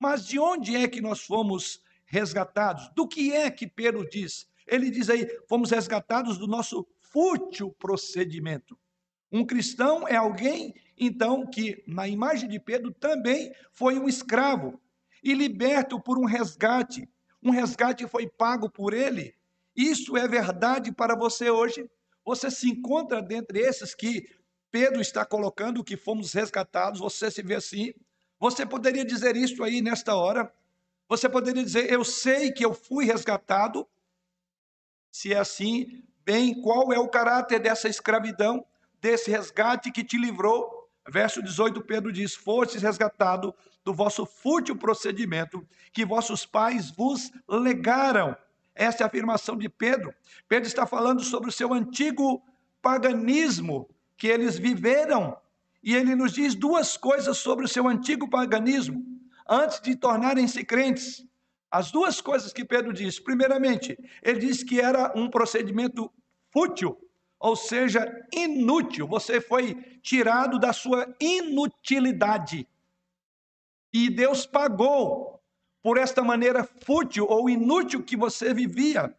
Mas 0.00 0.26
de 0.26 0.38
onde 0.38 0.74
é 0.74 0.88
que 0.88 1.02
nós 1.02 1.20
fomos 1.20 1.82
resgatados? 2.06 2.90
Do 2.96 3.06
que 3.06 3.32
é 3.32 3.50
que 3.50 3.66
Pedro 3.66 4.08
diz? 4.08 4.48
Ele 4.66 4.90
diz 4.90 5.10
aí: 5.10 5.28
fomos 5.46 5.70
resgatados 5.70 6.38
do 6.38 6.46
nosso 6.46 6.86
fútil 6.98 7.70
procedimento. 7.78 8.78
Um 9.30 9.44
cristão 9.44 10.08
é 10.08 10.16
alguém, 10.16 10.74
então, 10.96 11.46
que, 11.46 11.84
na 11.86 12.08
imagem 12.08 12.48
de 12.48 12.58
Pedro, 12.58 12.92
também 12.92 13.52
foi 13.72 13.98
um 13.98 14.08
escravo 14.08 14.80
e 15.22 15.34
liberto 15.34 16.00
por 16.00 16.18
um 16.18 16.24
resgate. 16.24 17.08
Um 17.42 17.50
resgate 17.50 18.06
foi 18.08 18.26
pago 18.26 18.70
por 18.70 18.94
ele. 18.94 19.34
Isso 19.76 20.16
é 20.16 20.26
verdade 20.26 20.92
para 20.92 21.14
você 21.14 21.50
hoje? 21.50 21.88
Você 22.24 22.50
se 22.50 22.68
encontra 22.68 23.22
dentre 23.22 23.60
esses 23.60 23.94
que 23.94 24.24
Pedro 24.70 25.00
está 25.00 25.24
colocando, 25.24 25.84
que 25.84 25.96
fomos 25.96 26.32
resgatados? 26.32 27.00
Você 27.00 27.30
se 27.30 27.42
vê 27.42 27.54
assim? 27.54 27.92
Você 28.40 28.64
poderia 28.64 29.04
dizer 29.04 29.36
isso 29.36 29.62
aí 29.62 29.82
nesta 29.82 30.16
hora? 30.16 30.50
Você 31.06 31.28
poderia 31.28 31.62
dizer, 31.62 31.92
eu 31.92 32.02
sei 32.02 32.50
que 32.50 32.64
eu 32.64 32.72
fui 32.72 33.04
resgatado? 33.04 33.86
Se 35.12 35.34
é 35.34 35.38
assim, 35.38 36.02
bem, 36.24 36.60
qual 36.62 36.90
é 36.90 36.98
o 36.98 37.08
caráter 37.08 37.60
dessa 37.60 37.86
escravidão, 37.86 38.64
desse 38.98 39.30
resgate 39.30 39.92
que 39.92 40.02
te 40.02 40.16
livrou? 40.16 40.88
Verso 41.06 41.42
18, 41.42 41.82
Pedro 41.82 42.12
diz: 42.12 42.34
Fostes 42.34 42.82
resgatado 42.82 43.54
do 43.84 43.92
vosso 43.92 44.24
fútil 44.24 44.76
procedimento 44.76 45.66
que 45.92 46.06
vossos 46.06 46.46
pais 46.46 46.90
vos 46.90 47.30
legaram. 47.48 48.36
Essa 48.74 49.02
é 49.02 49.04
a 49.04 49.06
afirmação 49.06 49.56
de 49.56 49.68
Pedro. 49.68 50.14
Pedro 50.48 50.66
está 50.66 50.86
falando 50.86 51.22
sobre 51.22 51.50
o 51.50 51.52
seu 51.52 51.74
antigo 51.74 52.42
paganismo 52.80 53.88
que 54.16 54.28
eles 54.28 54.58
viveram. 54.58 55.36
E 55.82 55.94
ele 55.94 56.14
nos 56.14 56.32
diz 56.32 56.54
duas 56.54 56.96
coisas 56.96 57.38
sobre 57.38 57.64
o 57.64 57.68
seu 57.68 57.88
antigo 57.88 58.28
paganismo, 58.28 59.04
antes 59.48 59.80
de 59.80 59.96
tornarem-se 59.96 60.64
crentes. 60.64 61.24
As 61.70 61.90
duas 61.90 62.20
coisas 62.20 62.52
que 62.52 62.64
Pedro 62.64 62.92
diz. 62.92 63.18
Primeiramente, 63.18 63.96
ele 64.22 64.40
diz 64.40 64.62
que 64.62 64.80
era 64.80 65.12
um 65.16 65.30
procedimento 65.30 66.12
fútil, 66.52 66.98
ou 67.38 67.54
seja, 67.56 68.06
inútil. 68.32 69.06
Você 69.06 69.40
foi 69.40 69.74
tirado 70.02 70.58
da 70.58 70.72
sua 70.72 71.14
inutilidade. 71.20 72.68
E 73.92 74.10
Deus 74.10 74.46
pagou 74.46 75.40
por 75.82 75.96
esta 75.96 76.22
maneira 76.22 76.68
fútil 76.84 77.26
ou 77.28 77.48
inútil 77.48 78.02
que 78.02 78.16
você 78.16 78.52
vivia. 78.52 79.16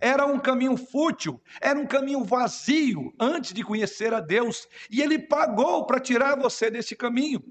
Era 0.00 0.24
um 0.24 0.38
caminho 0.38 0.76
fútil, 0.76 1.40
era 1.60 1.78
um 1.78 1.86
caminho 1.86 2.24
vazio 2.24 3.12
antes 3.20 3.52
de 3.52 3.62
conhecer 3.62 4.14
a 4.14 4.20
Deus, 4.20 4.66
e 4.90 5.02
ele 5.02 5.18
pagou 5.18 5.84
para 5.84 6.00
tirar 6.00 6.38
você 6.38 6.70
desse 6.70 6.96
caminho. 6.96 7.42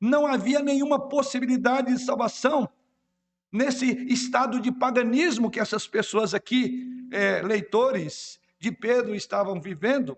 Não 0.00 0.26
havia 0.26 0.60
nenhuma 0.60 1.08
possibilidade 1.08 1.92
de 1.92 2.02
salvação 2.02 2.68
nesse 3.52 3.86
estado 4.06 4.60
de 4.60 4.72
paganismo 4.72 5.50
que 5.50 5.60
essas 5.60 5.86
pessoas 5.86 6.32
aqui, 6.32 6.88
é, 7.12 7.42
leitores 7.42 8.40
de 8.58 8.72
Pedro, 8.72 9.14
estavam 9.14 9.60
vivendo. 9.60 10.16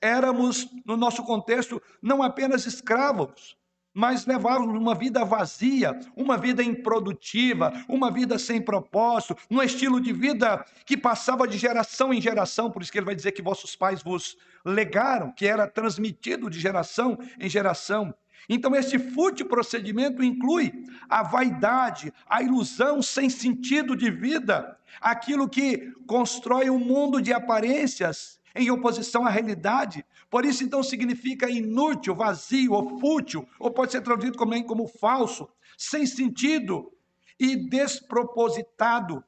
Éramos, 0.00 0.68
no 0.84 0.96
nosso 0.96 1.22
contexto, 1.24 1.82
não 2.00 2.22
apenas 2.22 2.66
escravos, 2.66 3.56
mas 3.96 4.26
levávamos 4.26 4.78
uma 4.78 4.94
vida 4.94 5.24
vazia, 5.24 5.98
uma 6.14 6.36
vida 6.36 6.62
improdutiva, 6.62 7.72
uma 7.88 8.10
vida 8.10 8.38
sem 8.38 8.60
propósito, 8.60 9.34
num 9.48 9.62
estilo 9.62 10.02
de 10.02 10.12
vida 10.12 10.62
que 10.84 10.98
passava 10.98 11.48
de 11.48 11.56
geração 11.56 12.12
em 12.12 12.20
geração, 12.20 12.70
por 12.70 12.82
isso 12.82 12.92
que 12.92 12.98
ele 12.98 13.06
vai 13.06 13.14
dizer 13.14 13.32
que 13.32 13.40
vossos 13.40 13.74
pais 13.74 14.02
vos 14.02 14.36
legaram, 14.62 15.32
que 15.32 15.46
era 15.46 15.66
transmitido 15.66 16.50
de 16.50 16.60
geração 16.60 17.18
em 17.40 17.48
geração. 17.48 18.14
Então, 18.50 18.76
esse 18.76 18.98
fútil 18.98 19.46
procedimento 19.46 20.22
inclui 20.22 20.84
a 21.08 21.22
vaidade, 21.22 22.12
a 22.28 22.42
ilusão 22.42 23.00
sem 23.00 23.30
sentido 23.30 23.96
de 23.96 24.10
vida, 24.10 24.76
aquilo 25.00 25.48
que 25.48 25.90
constrói 26.06 26.68
um 26.68 26.78
mundo 26.78 27.22
de 27.22 27.32
aparências 27.32 28.38
em 28.56 28.70
oposição 28.70 29.26
à 29.26 29.30
realidade. 29.30 30.04
Por 30.30 30.44
isso, 30.44 30.64
então, 30.64 30.82
significa 30.82 31.48
inútil, 31.48 32.14
vazio 32.14 32.72
ou 32.72 32.98
fútil, 32.98 33.48
ou 33.58 33.70
pode 33.70 33.92
ser 33.92 34.00
traduzido 34.00 34.36
também 34.36 34.62
como 34.62 34.88
falso, 34.88 35.48
sem 35.76 36.06
sentido 36.06 36.92
e 37.38 37.56
despropositado, 37.68 39.22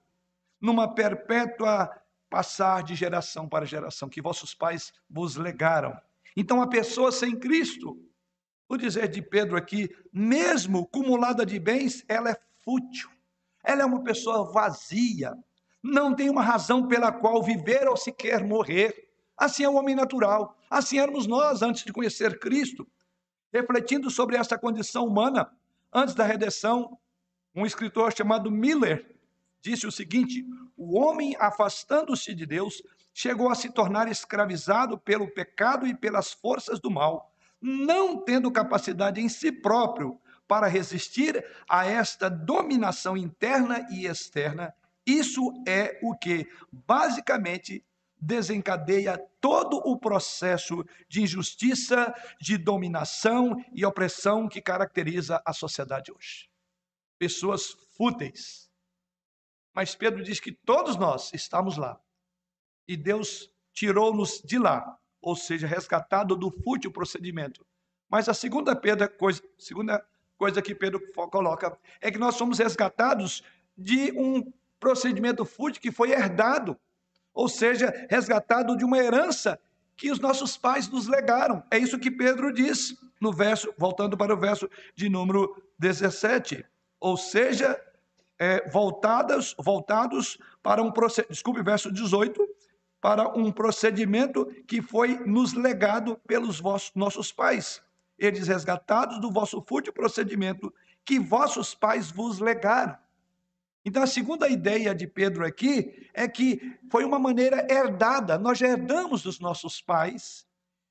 numa 0.61 0.93
perpétua 0.93 1.91
passar 2.29 2.83
de 2.83 2.95
geração 2.95 3.49
para 3.49 3.65
geração, 3.65 4.09
que 4.09 4.21
vossos 4.21 4.55
pais 4.55 4.93
vos 5.09 5.37
legaram. 5.37 5.97
Então, 6.37 6.61
a 6.61 6.67
pessoa 6.67 7.13
sem 7.13 7.39
Cristo, 7.39 7.99
o 8.69 8.77
dizer 8.77 9.09
de 9.09 9.23
Pedro 9.23 9.57
aqui, 9.57 9.89
mesmo 10.13 10.87
cumulada 10.87 11.45
de 11.45 11.59
bens, 11.59 12.05
ela 12.09 12.31
é 12.31 12.37
fútil, 12.65 13.09
ela 13.65 13.83
é 13.83 13.85
uma 13.85 14.03
pessoa 14.03 14.53
vazia, 14.53 15.33
não 15.83 16.15
tem 16.15 16.29
uma 16.29 16.43
razão 16.43 16.87
pela 16.87 17.11
qual 17.13 17.43
viver 17.43 17.89
ou 17.89 17.97
sequer 17.97 18.45
morrer. 18.45 19.08
Assim 19.39 19.63
é 19.63 19.69
o 19.69 19.75
homem 19.75 19.95
natural. 19.95 20.59
Assim 20.69 20.99
éramos 20.99 21.27
nós 21.27 21.63
antes 21.63 21.85
de 21.85 21.93
conhecer 21.93 22.39
Cristo. 22.41 22.87
Refletindo 23.53 24.11
sobre 24.11 24.37
essa 24.37 24.59
condição 24.59 25.07
humana, 25.07 25.51
antes 25.93 26.15
da 26.15 26.25
redenção, 26.25 26.99
um 27.55 27.65
escritor 27.65 28.13
chamado 28.13 28.51
Miller 28.51 29.17
disse 29.61 29.87
o 29.87 29.93
seguinte: 29.93 30.45
o 30.77 30.99
homem, 30.99 31.37
afastando-se 31.39 32.35
de 32.35 32.45
Deus, 32.45 32.83
chegou 33.13 33.49
a 33.49 33.55
se 33.55 33.71
tornar 33.71 34.09
escravizado 34.09 34.99
pelo 34.99 35.29
pecado 35.29 35.87
e 35.87 35.95
pelas 35.95 36.33
forças 36.33 36.81
do 36.81 36.91
mal, 36.91 37.33
não 37.61 38.23
tendo 38.23 38.51
capacidade 38.51 39.21
em 39.21 39.29
si 39.29 39.51
próprio 39.51 40.21
para 40.47 40.67
resistir 40.67 41.45
a 41.69 41.87
esta 41.87 42.31
dominação 42.31 43.17
interna 43.17 43.87
e 43.91 44.07
externa. 44.07 44.75
Isso 45.07 45.53
é 45.67 45.99
o 46.03 46.17
que, 46.17 46.47
basicamente, 46.71 47.85
desencadeia 48.21 49.19
todo 49.41 49.77
o 49.77 49.99
processo 49.99 50.85
de 51.09 51.23
injustiça, 51.23 52.13
de 52.41 52.57
dominação 52.57 53.57
e 53.73 53.85
opressão 53.85 54.49
que 54.49 54.61
caracteriza 54.61 55.43
a 55.45 55.53
sociedade 55.53 56.13
hoje. 56.13 56.49
Pessoas 57.19 57.71
fúteis. 57.97 58.71
Mas 59.75 59.95
Pedro 59.95 60.23
diz 60.23 60.41
que 60.41 60.53
todos 60.53 60.97
nós 60.97 61.33
estamos 61.33 61.77
lá. 61.77 62.01
E 62.87 62.97
Deus 62.97 63.53
tirou-nos 63.73 64.43
de 64.43 64.59
lá, 64.59 64.99
ou 65.21 65.37
seja, 65.37 65.67
resgatado 65.67 66.35
do 66.35 66.51
fútil 66.51 66.91
procedimento. 66.91 67.65
Mas 68.09 68.29
a 68.29 68.35
segunda, 68.35 68.75
Pedro, 68.75 69.09
coisa, 69.17 69.43
segunda 69.59 70.05
coisa 70.37 70.63
que 70.63 70.75
Pedro 70.75 71.01
coloca 71.31 71.79
é 72.01 72.11
que 72.11 72.19
nós 72.19 72.37
somos 72.37 72.59
resgatados 72.59 73.43
de 73.77 74.11
um 74.13 74.53
procedimento 74.81 75.45
fútil 75.45 75.83
que 75.83 75.93
foi 75.93 76.13
herdado 76.13 76.79
ou 77.39 77.49
seja, 77.49 77.95
resgatado 78.11 78.77
de 78.77 78.85
uma 78.85 78.99
herança 78.99 79.61
que 79.97 80.11
os 80.11 80.19
nossos 80.19 80.57
pais 80.57 80.89
nos 80.89 81.07
legaram. 81.07 81.63
É 81.71 81.79
isso 81.79 81.97
que 81.97 82.11
Pedro 82.11 82.53
diz 82.53 82.99
no 83.21 83.33
verso, 83.33 83.73
voltando 83.79 84.17
para 84.17 84.35
o 84.35 84.37
verso 84.37 84.69
de 84.97 85.09
número 85.09 85.55
17. 85.79 86.67
Ou 86.99 87.17
seja, 87.17 87.81
é, 88.41 88.69
voltadas, 88.69 89.55
voltados 89.57 90.37
para 90.65 90.83
um 90.83 90.91
procedimento, 90.91 91.33
desculpe, 91.33 91.63
verso 91.63 91.93
18, 91.93 92.45
para 93.01 93.29
um 93.29 93.53
procedimento 93.53 94.45
que 94.67 94.83
foi 94.83 95.21
nos 95.25 95.53
legado 95.53 96.21
pelos 96.27 96.59
vossos, 96.59 96.91
nossos 96.93 97.31
pais. 97.31 97.81
Eles 98.19 98.49
resgatados 98.49 99.21
do 99.21 99.31
vosso 99.31 99.63
fútil 99.63 99.93
procedimento 99.93 100.75
que 101.05 101.21
vossos 101.21 101.73
pais 101.73 102.11
vos 102.11 102.41
legaram. 102.41 102.97
Então, 103.89 104.03
a 104.03 104.07
segunda 104.07 104.47
ideia 104.51 104.95
de 104.95 105.07
Pedro 105.07 105.47
aqui 105.47 106.07
é 106.13 106.29
que 106.29 106.77
foi 106.91 107.07
uma 107.07 107.19
maneira 107.19 107.67
herdada, 107.71 108.37
nós 108.37 108.59
já 108.59 108.69
herdamos 108.69 109.23
dos 109.23 109.41
nossos 109.41 109.81
pais, 109.81 110.47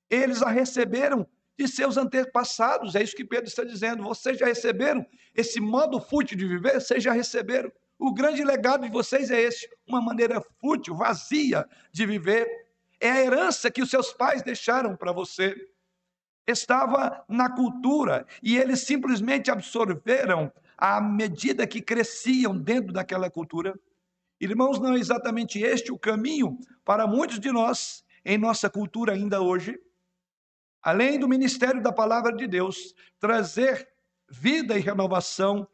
eles 0.09 0.41
a 0.41 0.49
receberam 0.49 1.27
de 1.55 1.67
seus 1.67 1.95
antepassados, 1.95 2.95
é 2.95 3.03
isso 3.03 3.15
que 3.15 3.23
Pedro 3.23 3.47
está 3.47 3.63
dizendo. 3.63 4.01
Vocês 4.01 4.39
já 4.39 4.47
receberam 4.47 5.05
esse 5.35 5.59
modo 5.59 6.01
fútil 6.01 6.35
de 6.35 6.47
viver? 6.47 6.81
Vocês 6.81 7.03
já 7.03 7.11
receberam. 7.11 7.71
O 7.99 8.11
grande 8.11 8.43
legado 8.43 8.81
de 8.81 8.91
vocês 8.91 9.29
é 9.29 9.39
esse, 9.43 9.69
uma 9.87 10.01
maneira 10.01 10.41
fútil, 10.59 10.95
vazia 10.95 11.69
de 11.91 12.03
viver. 12.03 12.47
É 12.99 13.11
a 13.11 13.21
herança 13.23 13.69
que 13.69 13.83
os 13.83 13.91
seus 13.91 14.11
pais 14.11 14.41
deixaram 14.41 14.95
para 14.95 15.11
você. 15.11 15.55
Estava 16.47 17.23
na 17.29 17.47
cultura 17.47 18.25
e 18.41 18.57
eles 18.57 18.79
simplesmente 18.79 19.51
absorveram 19.51 20.51
à 20.77 21.01
medida 21.01 21.65
que 21.65 21.81
cresciam 21.81 22.55
dentro 22.57 22.93
daquela 22.93 23.29
cultura. 23.29 23.77
Irmãos, 24.39 24.79
não 24.79 24.93
é 24.93 24.99
exatamente 24.99 25.59
este 25.59 25.91
o 25.91 25.97
caminho 25.97 26.59
para 26.85 27.07
muitos 27.07 27.39
de 27.39 27.51
nós, 27.51 28.05
em 28.23 28.37
nossa 28.37 28.69
cultura 28.69 29.13
ainda 29.13 29.41
hoje? 29.41 29.79
Além 30.83 31.19
do 31.19 31.27
ministério 31.27 31.81
da 31.81 31.91
palavra 31.91 32.35
de 32.35 32.47
Deus, 32.47 32.93
trazer 33.19 33.89
vida 34.29 34.77
e 34.77 34.81
renovação 34.81 35.67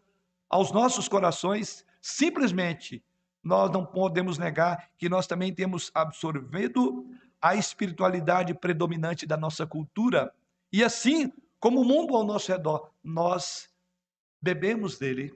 aos 0.50 0.72
nossos 0.72 1.10
corações, 1.10 1.86
simplesmente 2.02 3.04
nós 3.44 3.70
não 3.72 3.86
podemos 3.86 4.38
negar 4.38 4.90
que 4.98 5.10
nós 5.10 5.28
também 5.28 5.54
temos 5.54 5.92
absorvido 5.94 7.06
a 7.42 7.56
espiritualidade 7.56 8.54
predominante 8.54 9.26
da 9.26 9.36
nossa 9.36 9.68
cultura. 9.68 10.34
E 10.72 10.82
assim, 10.82 11.32
como 11.60 11.82
o 11.82 11.86
mundo 11.86 12.16
ao 12.16 12.24
nosso 12.24 12.50
redor, 12.50 12.90
nós 13.04 13.68
bebemos 14.44 15.00
dele. 15.00 15.34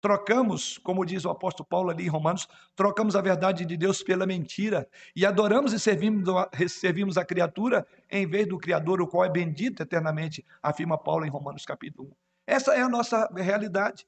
Trocamos, 0.00 0.78
como 0.78 1.04
diz 1.04 1.24
o 1.24 1.30
apóstolo 1.30 1.68
Paulo 1.68 1.90
ali 1.90 2.04
em 2.04 2.08
Romanos, 2.08 2.48
trocamos 2.74 3.14
a 3.14 3.20
verdade 3.20 3.64
de 3.64 3.76
Deus 3.76 4.02
pela 4.02 4.26
mentira 4.26 4.88
e 5.14 5.24
adoramos 5.24 5.72
e 5.72 5.78
servimos, 5.78 7.16
a 7.16 7.24
criatura 7.24 7.86
em 8.10 8.26
vez 8.26 8.48
do 8.48 8.58
Criador, 8.58 9.00
o 9.00 9.06
qual 9.06 9.24
é 9.24 9.30
bendito 9.30 9.82
eternamente, 9.82 10.44
afirma 10.62 10.98
Paulo 10.98 11.24
em 11.24 11.30
Romanos 11.30 11.64
capítulo 11.64 12.08
1. 12.08 12.12
Essa 12.48 12.74
é 12.74 12.80
a 12.80 12.88
nossa 12.88 13.28
realidade. 13.36 14.06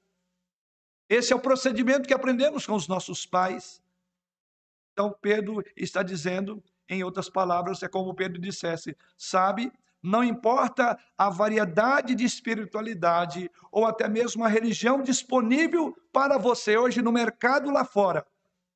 Esse 1.09 1.33
é 1.33 1.37
o 1.37 1.40
procedimento 1.40 2.06
que 2.06 2.14
aprendemos 2.14 2.66
com 2.66 2.74
os 2.74 2.88
nossos 2.88 3.26
pais. 3.26 3.83
Então, 4.92 5.14
Pedro 5.20 5.62
está 5.76 6.02
dizendo, 6.02 6.62
em 6.88 7.04
outras 7.04 7.28
palavras, 7.28 7.83
é 7.83 7.88
como 7.88 8.14
Pedro 8.14 8.40
dissesse: 8.40 8.96
sabe, 9.16 9.72
não 10.03 10.25
importa 10.25 10.99
a 11.17 11.29
variedade 11.29 12.15
de 12.15 12.25
espiritualidade 12.25 13.51
ou 13.71 13.85
até 13.85 14.09
mesmo 14.09 14.45
a 14.45 14.49
religião 14.49 15.03
disponível 15.03 15.95
para 16.13 16.39
você 16.39 16.77
hoje 16.77 17.03
no 17.03 17.13
mercado 17.13 17.71
lá 17.71 17.85
fora, 17.85 18.27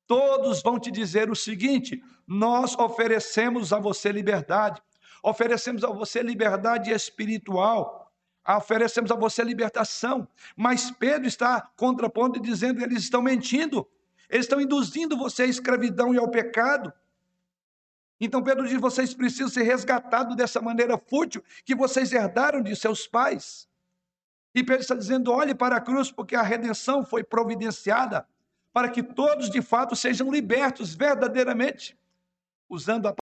todos 0.05 0.61
vão 0.61 0.79
te 0.79 0.91
dizer 0.91 1.29
o 1.29 1.35
seguinte: 1.35 2.01
nós 2.27 2.77
oferecemos 2.77 3.73
a 3.73 3.79
você 3.79 4.11
liberdade, 4.11 4.81
oferecemos 5.23 5.83
a 5.83 5.89
você 5.89 6.21
liberdade 6.21 6.91
espiritual 6.91 8.05
oferecemos 8.47 9.11
a 9.11 9.15
você 9.15 9.43
libertação. 9.43 10.27
Mas 10.55 10.91
Pedro 10.91 11.27
está 11.27 11.61
contrapondo 11.75 12.37
e 12.37 12.41
dizendo 12.41 12.77
que 12.77 12.83
eles 12.83 13.03
estão 13.03 13.21
mentindo, 13.21 13.87
eles 14.29 14.45
estão 14.45 14.61
induzindo 14.61 15.17
você 15.17 15.43
à 15.43 15.47
escravidão 15.47 16.13
e 16.13 16.17
ao 16.17 16.29
pecado. 16.29 16.93
Então 18.19 18.43
Pedro 18.43 18.67
diz: 18.67 18.79
vocês 18.79 19.13
precisam 19.13 19.49
ser 19.49 19.63
resgatados 19.63 20.35
dessa 20.35 20.61
maneira 20.61 20.97
fútil 20.97 21.43
que 21.63 21.75
vocês 21.75 22.11
herdaram 22.11 22.61
de 22.61 22.75
seus 22.75 23.07
pais. 23.07 23.67
E 24.53 24.63
Pedro 24.63 24.81
está 24.81 24.95
dizendo: 24.95 25.31
olhe 25.31 25.53
para 25.53 25.75
a 25.75 25.81
cruz, 25.81 26.11
porque 26.11 26.35
a 26.35 26.41
redenção 26.41 27.05
foi 27.05 27.23
providenciada 27.23 28.27
para 28.71 28.89
que 28.89 29.01
todos 29.01 29.49
de 29.49 29.61
fato 29.61 29.95
sejam 29.95 30.31
libertos 30.31 30.93
verdadeiramente, 30.93 31.97
usando 32.69 33.07
a 33.07 33.15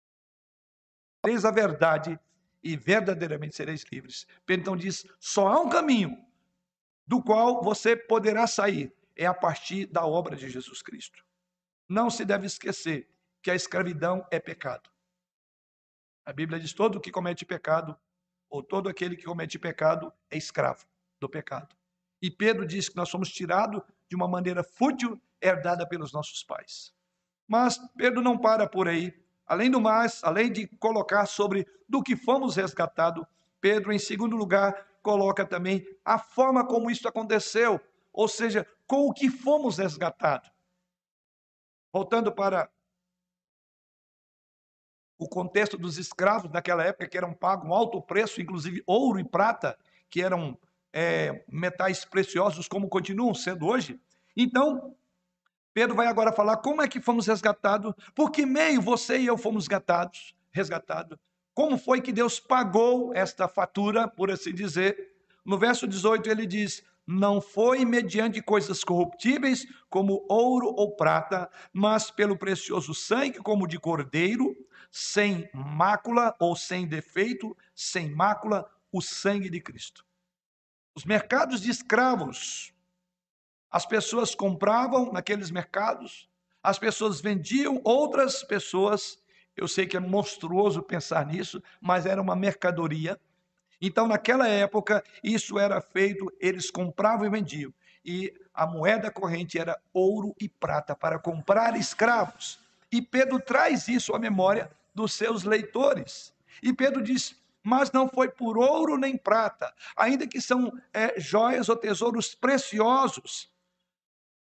a 1.24 1.50
verdade 1.52 2.18
e 2.62 2.76
verdadeiramente 2.76 3.54
sereis 3.54 3.84
livres. 3.90 4.26
Pedro 4.44 4.62
então 4.62 4.76
diz: 4.76 5.06
só 5.18 5.48
há 5.48 5.60
um 5.60 5.68
caminho 5.68 6.18
do 7.06 7.22
qual 7.22 7.62
você 7.62 7.96
poderá 7.96 8.46
sair, 8.46 8.92
é 9.16 9.26
a 9.26 9.34
partir 9.34 9.86
da 9.86 10.04
obra 10.04 10.36
de 10.36 10.48
Jesus 10.48 10.82
Cristo. 10.82 11.24
Não 11.88 12.10
se 12.10 12.24
deve 12.24 12.46
esquecer 12.46 13.11
que 13.42 13.50
a 13.50 13.54
escravidão 13.54 14.26
é 14.30 14.38
pecado. 14.38 14.88
A 16.24 16.32
Bíblia 16.32 16.60
diz: 16.60 16.72
todo 16.72 17.00
que 17.00 17.10
comete 17.10 17.44
pecado, 17.44 17.98
ou 18.48 18.62
todo 18.62 18.88
aquele 18.88 19.16
que 19.16 19.24
comete 19.24 19.58
pecado, 19.58 20.12
é 20.30 20.36
escravo 20.36 20.86
do 21.20 21.28
pecado. 21.28 21.74
E 22.20 22.30
Pedro 22.30 22.64
diz 22.64 22.88
que 22.88 22.96
nós 22.96 23.08
somos 23.08 23.30
tirados 23.30 23.82
de 24.08 24.14
uma 24.14 24.28
maneira 24.28 24.62
fútil, 24.62 25.20
herdada 25.40 25.86
pelos 25.88 26.12
nossos 26.12 26.44
pais. 26.44 26.94
Mas 27.48 27.78
Pedro 27.96 28.22
não 28.22 28.38
para 28.38 28.68
por 28.68 28.86
aí. 28.86 29.12
Além 29.44 29.70
do 29.70 29.80
mais, 29.80 30.22
além 30.22 30.52
de 30.52 30.68
colocar 30.78 31.26
sobre 31.26 31.66
do 31.88 32.02
que 32.02 32.14
fomos 32.14 32.54
resgatados, 32.54 33.26
Pedro, 33.60 33.92
em 33.92 33.98
segundo 33.98 34.36
lugar, 34.36 34.86
coloca 35.02 35.44
também 35.44 35.84
a 36.04 36.18
forma 36.18 36.64
como 36.66 36.90
isso 36.90 37.08
aconteceu, 37.08 37.80
ou 38.12 38.28
seja, 38.28 38.66
com 38.86 39.08
o 39.08 39.12
que 39.12 39.28
fomos 39.28 39.78
resgatados. 39.78 40.50
Voltando 41.92 42.32
para 42.32 42.70
o 45.22 45.28
contexto 45.28 45.78
dos 45.78 45.98
escravos 45.98 46.50
daquela 46.50 46.82
época, 46.82 47.08
que 47.08 47.16
eram 47.16 47.32
pagos 47.32 47.68
um 47.68 47.72
alto 47.72 48.00
preço, 48.02 48.40
inclusive 48.40 48.82
ouro 48.86 49.20
e 49.20 49.24
prata, 49.24 49.78
que 50.10 50.22
eram 50.22 50.58
é, 50.92 51.44
metais 51.48 52.04
preciosos, 52.04 52.68
como 52.68 52.88
continuam 52.88 53.34
sendo 53.34 53.66
hoje. 53.66 53.98
Então, 54.36 54.94
Pedro 55.72 55.96
vai 55.96 56.06
agora 56.06 56.32
falar 56.32 56.58
como 56.58 56.82
é 56.82 56.88
que 56.88 57.00
fomos 57.00 57.26
resgatados, 57.26 57.94
por 58.14 58.30
que 58.30 58.44
meio 58.44 58.80
você 58.80 59.18
e 59.18 59.26
eu 59.26 59.38
fomos 59.38 59.64
resgatados, 59.64 60.34
resgatados. 60.50 61.18
Como 61.54 61.78
foi 61.78 62.00
que 62.00 62.12
Deus 62.12 62.40
pagou 62.40 63.14
esta 63.14 63.46
fatura, 63.46 64.08
por 64.08 64.30
assim 64.30 64.54
dizer? 64.54 65.12
No 65.44 65.58
verso 65.58 65.86
18 65.86 66.30
ele 66.30 66.46
diz: 66.46 66.82
Não 67.06 67.40
foi 67.40 67.84
mediante 67.84 68.40
coisas 68.42 68.82
corruptíveis, 68.82 69.66
como 69.88 70.24
ouro 70.28 70.68
ou 70.68 70.96
prata, 70.96 71.50
mas 71.72 72.10
pelo 72.10 72.38
precioso 72.38 72.94
sangue, 72.94 73.38
como 73.38 73.66
de 73.66 73.78
cordeiro, 73.78 74.56
sem 74.92 75.50
mácula 75.52 76.36
ou 76.38 76.54
sem 76.54 76.86
defeito, 76.86 77.56
sem 77.74 78.14
mácula, 78.14 78.70
o 78.92 79.00
sangue 79.00 79.50
de 79.50 79.60
Cristo. 79.60 80.04
Os 80.94 81.04
mercados 81.04 81.60
de 81.60 81.70
escravos 81.70 82.72
as 83.72 83.86
pessoas 83.86 84.34
compravam 84.34 85.10
naqueles 85.10 85.50
mercados, 85.50 86.28
as 86.62 86.78
pessoas 86.78 87.22
vendiam, 87.22 87.80
outras 87.82 88.44
pessoas, 88.44 89.18
eu 89.56 89.66
sei 89.66 89.86
que 89.86 89.96
é 89.96 90.00
monstruoso 90.00 90.82
pensar 90.82 91.24
nisso, 91.24 91.62
mas 91.80 92.04
era 92.04 92.20
uma 92.20 92.36
mercadoria. 92.36 93.18
Então, 93.80 94.06
naquela 94.06 94.46
época, 94.46 95.02
isso 95.24 95.58
era 95.58 95.80
feito, 95.80 96.30
eles 96.38 96.70
compravam 96.70 97.26
e 97.26 97.30
vendiam. 97.30 97.72
E 98.04 98.30
a 98.52 98.66
moeda 98.66 99.10
corrente 99.10 99.58
era 99.58 99.80
ouro 99.90 100.34
e 100.38 100.50
prata 100.50 100.94
para 100.94 101.18
comprar 101.18 101.74
escravos. 101.74 102.60
E 102.92 103.00
Pedro 103.00 103.40
traz 103.40 103.88
isso 103.88 104.14
à 104.14 104.18
memória 104.18 104.70
dos 104.94 105.12
seus 105.14 105.44
leitores. 105.44 106.34
E 106.62 106.72
Pedro 106.72 107.02
diz: 107.02 107.40
mas 107.62 107.92
não 107.92 108.08
foi 108.08 108.28
por 108.28 108.58
ouro 108.58 108.96
nem 108.96 109.16
prata, 109.16 109.72
ainda 109.96 110.26
que 110.26 110.40
são 110.40 110.72
é, 110.92 111.18
joias 111.20 111.68
ou 111.68 111.76
tesouros 111.76 112.34
preciosos, 112.34 113.52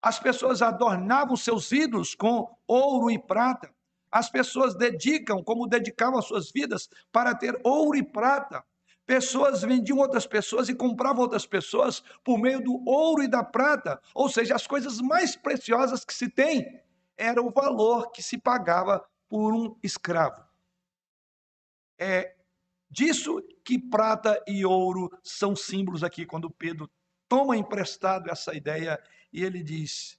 as 0.01 0.19
pessoas 0.19 0.61
adornavam 0.61 1.35
seus 1.35 1.71
ídolos 1.71 2.13
com 2.13 2.55
ouro 2.67 3.09
e 3.09 3.17
prata. 3.17 3.73
As 4.11 4.29
pessoas 4.29 4.75
dedicam, 4.75 5.43
como 5.43 5.67
dedicavam 5.67 6.19
as 6.19 6.25
suas 6.25 6.51
vidas, 6.51 6.87
para 7.11 7.33
ter 7.33 7.59
ouro 7.63 7.97
e 7.97 8.03
prata. 8.03 8.63
Pessoas 9.05 9.63
vendiam 9.63 9.97
outras 9.97 10.27
pessoas 10.27 10.69
e 10.69 10.75
compravam 10.75 11.23
outras 11.23 11.45
pessoas 11.45 12.03
por 12.23 12.37
meio 12.37 12.63
do 12.63 12.83
ouro 12.87 13.23
e 13.23 13.27
da 13.27 13.43
prata. 13.43 13.99
Ou 14.13 14.29
seja, 14.29 14.55
as 14.55 14.67
coisas 14.67 15.01
mais 15.01 15.35
preciosas 15.35 16.05
que 16.05 16.13
se 16.13 16.29
tem 16.29 16.81
era 17.17 17.41
o 17.41 17.49
valor 17.49 18.11
que 18.11 18.21
se 18.21 18.37
pagava 18.37 19.03
por 19.35 19.53
um 19.53 19.77
escravo. 19.83 20.41
É 21.99 22.37
disso 22.89 23.41
que 23.65 23.77
prata 23.77 24.41
e 24.47 24.65
ouro 24.65 25.11
são 25.21 25.53
símbolos 25.53 26.05
aqui, 26.05 26.25
quando 26.25 26.49
Pedro 26.49 26.89
toma 27.27 27.57
emprestado 27.57 28.31
essa 28.31 28.55
ideia 28.55 28.97
e 29.33 29.43
ele 29.43 29.61
diz: 29.61 30.17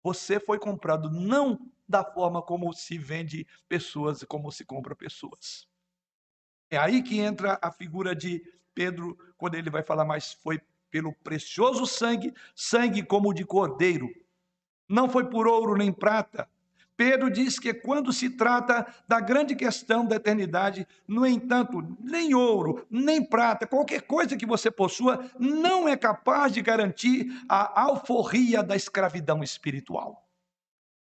Você 0.00 0.38
foi 0.38 0.60
comprado 0.60 1.10
não 1.10 1.58
da 1.88 2.04
forma 2.04 2.40
como 2.40 2.72
se 2.72 2.96
vende 2.96 3.44
pessoas, 3.68 4.22
como 4.22 4.52
se 4.52 4.64
compra 4.64 4.94
pessoas. 4.94 5.66
É 6.70 6.76
aí 6.76 7.02
que 7.02 7.18
entra 7.18 7.58
a 7.60 7.72
figura 7.72 8.14
de 8.14 8.44
Pedro, 8.72 9.18
quando 9.36 9.56
ele 9.56 9.70
vai 9.70 9.82
falar, 9.82 10.04
mas 10.04 10.34
foi 10.34 10.60
pelo 10.88 11.12
precioso 11.12 11.84
sangue, 11.84 12.32
sangue 12.54 13.02
como 13.02 13.34
de 13.34 13.44
cordeiro. 13.44 14.08
Não 14.88 15.08
foi 15.08 15.28
por 15.28 15.48
ouro 15.48 15.74
nem 15.76 15.92
prata, 15.92 16.48
Pedro 16.96 17.30
diz 17.30 17.58
que 17.58 17.74
quando 17.74 18.12
se 18.12 18.30
trata 18.30 18.86
da 19.06 19.20
grande 19.20 19.54
questão 19.54 20.06
da 20.06 20.16
eternidade, 20.16 20.88
no 21.06 21.26
entanto, 21.26 21.96
nem 22.00 22.34
ouro, 22.34 22.86
nem 22.90 23.22
prata, 23.22 23.66
qualquer 23.66 24.02
coisa 24.02 24.36
que 24.36 24.46
você 24.46 24.70
possua, 24.70 25.30
não 25.38 25.86
é 25.86 25.96
capaz 25.96 26.52
de 26.52 26.62
garantir 26.62 27.26
a 27.48 27.82
alforria 27.82 28.62
da 28.62 28.74
escravidão 28.74 29.42
espiritual. 29.42 30.26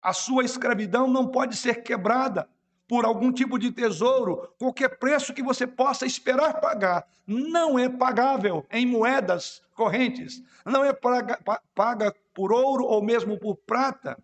A 0.02 0.14
sua 0.14 0.46
escravidão 0.46 1.08
não 1.08 1.28
pode 1.28 1.58
ser 1.58 1.82
quebrada 1.82 2.48
por 2.88 3.06
algum 3.06 3.32
tipo 3.32 3.60
de 3.60 3.72
tesouro, 3.72 4.52
qualquer 4.58 4.98
preço 4.98 5.34
que 5.34 5.44
você 5.44 5.68
possa 5.68 6.08
esperar 6.08 6.60
pagar, 6.60 7.06
não 7.26 7.78
é 7.78 7.88
pagável 7.88 8.66
em 8.72 8.86
moedas 8.86 9.62
correntes, 9.76 10.42
não 10.66 10.84
é 10.84 10.92
paga, 10.92 11.40
paga 11.76 12.16
por 12.34 12.52
ouro 12.52 12.84
ou 12.86 13.04
mesmo 13.04 13.38
por 13.38 13.56
prata. 13.56 14.18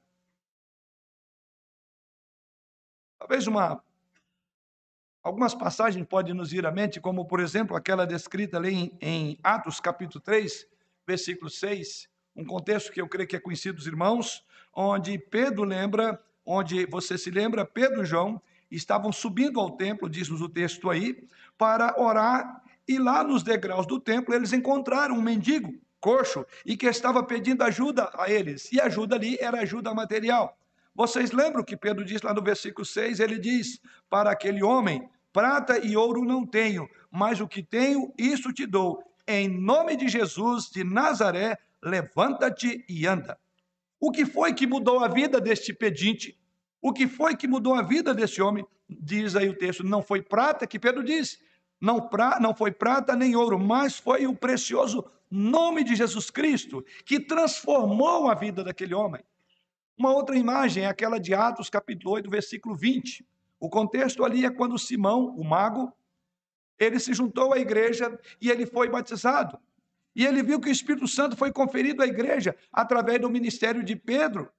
Talvez 3.28 3.48
uma 3.48 3.84
algumas 5.24 5.56
passagens 5.56 6.06
podem 6.06 6.32
nos 6.32 6.52
vir 6.52 6.64
à 6.64 6.72
mente, 6.72 7.02
como 7.02 7.26
por 7.26 7.40
exemplo 7.40 7.76
aquela 7.76 8.06
descrita 8.06 8.58
ali 8.58 8.76
em, 8.76 8.98
em 9.02 9.40
Atos 9.42 9.80
capítulo 9.80 10.22
3, 10.22 10.68
versículo 11.08 11.50
6, 11.50 12.08
um 12.36 12.46
contexto 12.46 12.92
que 12.92 13.02
eu 13.02 13.08
creio 13.08 13.28
que 13.28 13.36
é 13.36 13.40
conhecido 13.40 13.78
dos 13.78 13.88
irmãos, 13.88 14.46
onde 14.72 15.18
Pedro 15.18 15.64
lembra, 15.64 16.24
onde 16.46 16.86
você 16.86 17.18
se 17.18 17.32
lembra, 17.32 17.66
Pedro 17.66 18.04
e 18.04 18.06
João 18.06 18.40
estavam 18.70 19.12
subindo 19.12 19.60
ao 19.60 19.72
templo, 19.72 20.08
diz-nos 20.08 20.42
o 20.42 20.48
texto 20.48 20.88
aí, 20.88 21.28
para 21.58 22.00
orar, 22.00 22.62
e 22.88 23.00
lá 23.00 23.24
nos 23.24 23.42
degraus 23.42 23.88
do 23.88 24.00
templo 24.00 24.36
eles 24.36 24.54
encontraram 24.54 25.16
um 25.16 25.22
mendigo 25.22 25.74
coxo 26.00 26.46
e 26.64 26.78
que 26.78 26.86
estava 26.86 27.24
pedindo 27.24 27.64
ajuda 27.64 28.12
a 28.14 28.30
eles. 28.30 28.72
E 28.72 28.80
ajuda 28.80 29.16
ali 29.16 29.36
era 29.42 29.62
ajuda 29.62 29.92
material. 29.96 30.56
Vocês 30.96 31.32
lembram 31.32 31.62
que 31.62 31.76
Pedro 31.76 32.06
diz 32.06 32.22
lá 32.22 32.34
no 32.34 32.42
versículo 32.42 32.86
6? 32.86 33.20
Ele 33.20 33.38
diz 33.38 33.82
para 34.10 34.32
aquele 34.32 34.64
homem: 34.64 35.10
Prata 35.34 35.78
e 35.78 35.98
ouro 35.98 36.24
não 36.24 36.46
tenho, 36.46 36.88
mas 37.12 37.42
o 37.42 37.48
que 37.48 37.62
tenho, 37.62 38.14
isso 38.18 38.54
te 38.54 38.66
dou. 38.66 39.04
Em 39.28 39.50
nome 39.50 39.98
de 39.98 40.08
Jesus 40.08 40.70
de 40.70 40.86
Nazaré, 40.86 41.58
levanta-te 41.84 42.86
e 42.88 43.06
anda. 43.06 43.38
O 44.00 44.10
que 44.10 44.26
foi 44.26 44.54
que 44.54 44.66
mudou 44.66 45.04
a 45.04 45.10
vida 45.10 45.42
deste 45.42 45.74
pedinte? 45.74 46.40
O 46.82 46.94
que 46.94 47.08
foi 47.08 47.36
que 47.36 47.48
mudou 47.48 47.74
a 47.74 47.82
vida 47.82 48.14
desse 48.14 48.42
homem? 48.42 48.66
Diz 48.90 49.36
aí 49.36 49.50
o 49.50 49.58
texto: 49.58 49.84
não 49.84 50.02
foi 50.02 50.22
prata, 50.22 50.66
que 50.66 50.80
Pedro 50.80 51.04
diz, 51.04 51.40
não, 51.82 52.08
pra, 52.08 52.40
não 52.40 52.56
foi 52.56 52.72
prata 52.72 53.16
nem 53.18 53.36
ouro, 53.36 53.60
mas 53.60 54.00
foi 54.00 54.26
o 54.26 54.36
precioso 54.36 55.04
nome 55.30 55.84
de 55.84 55.96
Jesus 55.96 56.30
Cristo 56.30 56.86
que 57.04 57.20
transformou 57.20 58.30
a 58.30 58.34
vida 58.34 58.64
daquele 58.64 58.94
homem. 58.94 59.22
Uma 59.98 60.14
outra 60.14 60.38
imagem 60.38 60.84
é 60.84 60.88
aquela 60.88 61.20
de 61.20 61.34
Atos, 61.34 61.70
capítulo 61.70 62.16
8, 62.16 62.30
versículo 62.30 62.76
20. 62.76 63.26
O 63.60 63.70
contexto 63.70 64.26
ali 64.26 64.46
é 64.46 64.50
quando 64.50 64.78
Simão, 64.78 65.34
o 65.38 65.44
mago, 65.44 65.92
ele 66.78 67.00
se 67.00 67.14
juntou 67.14 67.54
à 67.54 67.60
igreja 67.60 68.20
e 68.42 68.50
ele 68.50 68.66
foi 68.66 68.90
batizado. 68.90 69.58
E 70.14 70.26
ele 70.26 70.44
viu 70.44 70.60
que 70.60 70.70
o 70.70 70.72
Espírito 70.72 71.08
Santo 71.08 71.38
foi 71.38 71.52
conferido 71.52 72.04
à 72.04 72.08
igreja 72.08 72.56
através 72.72 73.22
do 73.22 73.30
ministério 73.30 73.84
de 73.84 73.96
Pedro. 73.96 74.52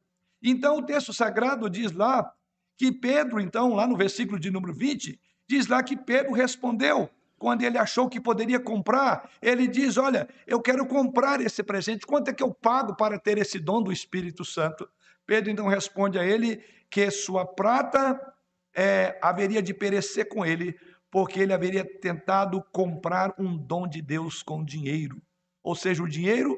Então 0.43 0.79
o 0.79 0.83
texto 0.83 1.13
sagrado 1.13 1.69
diz 1.69 1.93
lá 1.93 2.33
que 2.77 2.91
Pedro, 2.93 3.41
então, 3.41 3.75
lá 3.75 3.87
no 3.87 3.97
versículo 3.97 4.39
de 4.39 4.51
número 4.51 4.73
20, 4.73 5.19
diz 5.49 5.67
lá 5.67 5.83
que 5.83 5.97
Pedro 5.97 6.33
respondeu 6.33 7.11
quando 7.39 7.63
ele 7.63 7.77
achou 7.77 8.09
que 8.09 8.21
poderia 8.21 8.59
comprar, 8.59 9.31
ele 9.43 9.67
diz: 9.67 9.97
Olha, 9.99 10.29
eu 10.47 10.61
quero 10.61 10.87
comprar 10.87 11.41
esse 11.41 11.63
presente, 11.63 12.07
quanto 12.07 12.29
é 12.29 12.33
que 12.33 12.43
eu 12.43 12.53
pago 12.53 12.97
para 12.97 13.19
ter 13.19 13.37
esse 13.39 13.59
dom 13.59 13.83
do 13.83 13.93
Espírito 13.93 14.45
Santo? 14.45 14.89
Pedro 15.27 15.51
então 15.51 15.67
responde 15.67 16.19
a 16.19 16.25
ele 16.25 16.65
que 16.89 17.11
sua 17.11 17.45
prata 17.45 18.35
é, 18.75 19.19
haveria 19.21 19.63
de 19.63 19.75
perecer 19.75 20.29
com 20.29 20.47
ele, 20.47 20.79
porque 21.11 21.41
ele 21.41 21.53
haveria 21.53 21.85
tentado 21.85 22.63
comprar 22.71 23.35
um 23.39 23.57
dom 23.57 23.89
de 23.89 24.01
Deus 24.01 24.43
com 24.43 24.65
dinheiro. 24.65 25.21
Ou 25.63 25.75
seja, 25.75 26.03
o 26.03 26.09
dinheiro 26.09 26.57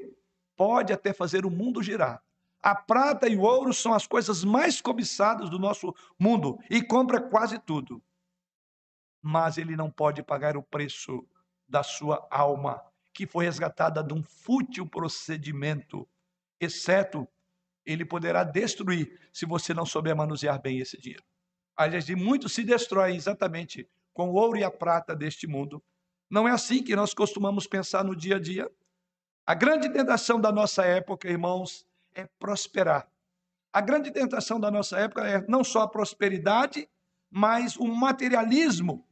pode 0.57 0.93
até 0.93 1.13
fazer 1.13 1.47
o 1.47 1.51
mundo 1.51 1.83
girar. 1.83 2.23
A 2.61 2.75
prata 2.75 3.29
e 3.29 3.37
o 3.37 3.43
ouro 3.43 3.73
são 3.73 3.95
as 3.95 4.07
coisas 4.07 4.43
mais 4.45 4.81
cobiçadas 4.81 5.49
do 5.49 5.59
nosso 5.59 5.95
mundo 6.19 6.59
e 6.69 6.83
compra 6.83 7.21
quase 7.21 7.59
tudo. 7.59 8.03
Mas 9.23 9.57
ele 9.57 9.77
não 9.77 9.91
pode 9.91 10.23
pagar 10.23 10.57
o 10.57 10.63
preço 10.63 11.25
da 11.69 11.83
sua 11.83 12.27
alma, 12.31 12.83
que 13.13 13.27
foi 13.27 13.45
resgatada 13.45 14.03
de 14.03 14.13
um 14.13 14.23
fútil 14.23 14.87
procedimento, 14.87 16.09
exceto 16.61 17.29
ele 17.88 18.05
poderá 18.05 18.44
destruir 18.44 19.18
se 19.33 19.46
você 19.46 19.72
não 19.72 19.87
souber 19.87 20.14
manusear 20.14 20.61
bem 20.61 20.79
esse 20.79 21.01
dinheiro. 21.01 21.24
Aliás, 21.74 22.05
de 22.05 22.14
muitos 22.14 22.53
se 22.53 22.62
destroem 22.62 23.16
exatamente 23.16 23.88
com 24.12 24.29
o 24.29 24.35
ouro 24.35 24.59
e 24.59 24.64
a 24.64 24.70
prata 24.70 25.16
deste 25.16 25.46
mundo. 25.46 25.83
Não 26.29 26.46
é 26.46 26.53
assim 26.53 26.83
que 26.83 26.94
nós 26.94 27.14
costumamos 27.14 27.66
pensar 27.66 28.05
no 28.05 28.14
dia 28.14 28.37
a 28.37 28.38
dia. 28.38 28.70
A 29.46 29.55
grande 29.55 29.88
tentação 29.88 30.38
da 30.38 30.53
nossa 30.53 30.85
época, 30.85 31.31
irmãos, 31.31 31.87
é 32.14 32.29
prosperar. 32.38 33.09
A 33.72 33.81
grande 33.81 34.11
tentação 34.11 34.61
da 34.61 34.70
nossa 34.70 34.98
época 34.98 35.27
é 35.27 35.42
não 35.48 35.64
só 35.64 35.83
a 35.83 35.88
prosperidade, 35.88 36.87
mas 37.31 37.74
o 37.77 37.87
materialismo 37.87 39.07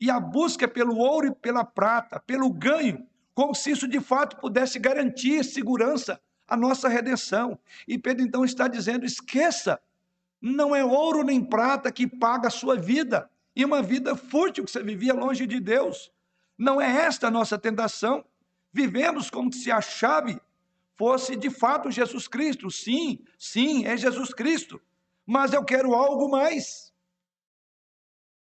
e 0.00 0.10
a 0.10 0.18
busca 0.18 0.66
pelo 0.66 0.96
ouro 0.96 1.26
e 1.26 1.34
pela 1.34 1.64
prata, 1.64 2.18
pelo 2.20 2.50
ganho, 2.50 3.06
como 3.34 3.54
se 3.54 3.72
isso 3.72 3.86
de 3.86 4.00
fato 4.00 4.36
pudesse 4.36 4.78
garantir 4.78 5.44
segurança 5.44 6.18
a 6.46 6.56
nossa 6.56 6.88
redenção. 6.88 7.58
E 7.86 7.98
Pedro 7.98 8.24
então 8.24 8.44
está 8.44 8.68
dizendo: 8.68 9.04
esqueça, 9.04 9.80
não 10.40 10.74
é 10.74 10.84
ouro 10.84 11.22
nem 11.22 11.42
prata 11.42 11.90
que 11.90 12.06
paga 12.06 12.48
a 12.48 12.50
sua 12.50 12.76
vida, 12.76 13.28
e 13.54 13.64
uma 13.64 13.82
vida 13.82 14.14
fútil 14.14 14.64
que 14.64 14.70
você 14.70 14.82
vivia 14.82 15.14
longe 15.14 15.46
de 15.46 15.60
Deus. 15.60 16.12
Não 16.58 16.80
é 16.80 17.04
esta 17.06 17.28
a 17.28 17.30
nossa 17.30 17.58
tentação. 17.58 18.24
Vivemos 18.72 19.30
como 19.30 19.52
se 19.52 19.70
a 19.70 19.80
chave 19.80 20.40
fosse 20.96 21.36
de 21.36 21.50
fato 21.50 21.90
Jesus 21.90 22.28
Cristo. 22.28 22.70
Sim, 22.70 23.24
sim, 23.38 23.84
é 23.86 23.96
Jesus 23.96 24.32
Cristo. 24.32 24.80
Mas 25.24 25.52
eu 25.52 25.64
quero 25.64 25.94
algo 25.94 26.30
mais. 26.30 26.92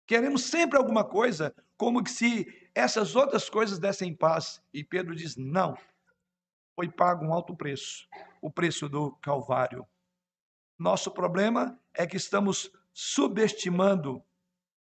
Queremos 0.07 0.43
sempre 0.43 0.77
alguma 0.77 1.03
coisa, 1.03 1.55
como 1.77 2.03
que 2.03 2.11
se 2.11 2.47
essas 2.75 3.15
outras 3.15 3.49
coisas 3.49 3.79
dessem 3.79 4.13
paz. 4.13 4.61
E 4.73 4.83
Pedro 4.83 5.15
diz: 5.15 5.35
não, 5.35 5.77
foi 6.75 6.89
pago 6.89 7.25
um 7.25 7.33
alto 7.33 7.55
preço, 7.55 8.07
o 8.41 8.51
preço 8.51 8.89
do 8.89 9.11
Calvário. 9.21 9.87
Nosso 10.77 11.09
problema 11.09 11.79
é 11.93 12.05
que 12.05 12.17
estamos 12.17 12.69
subestimando 12.93 14.21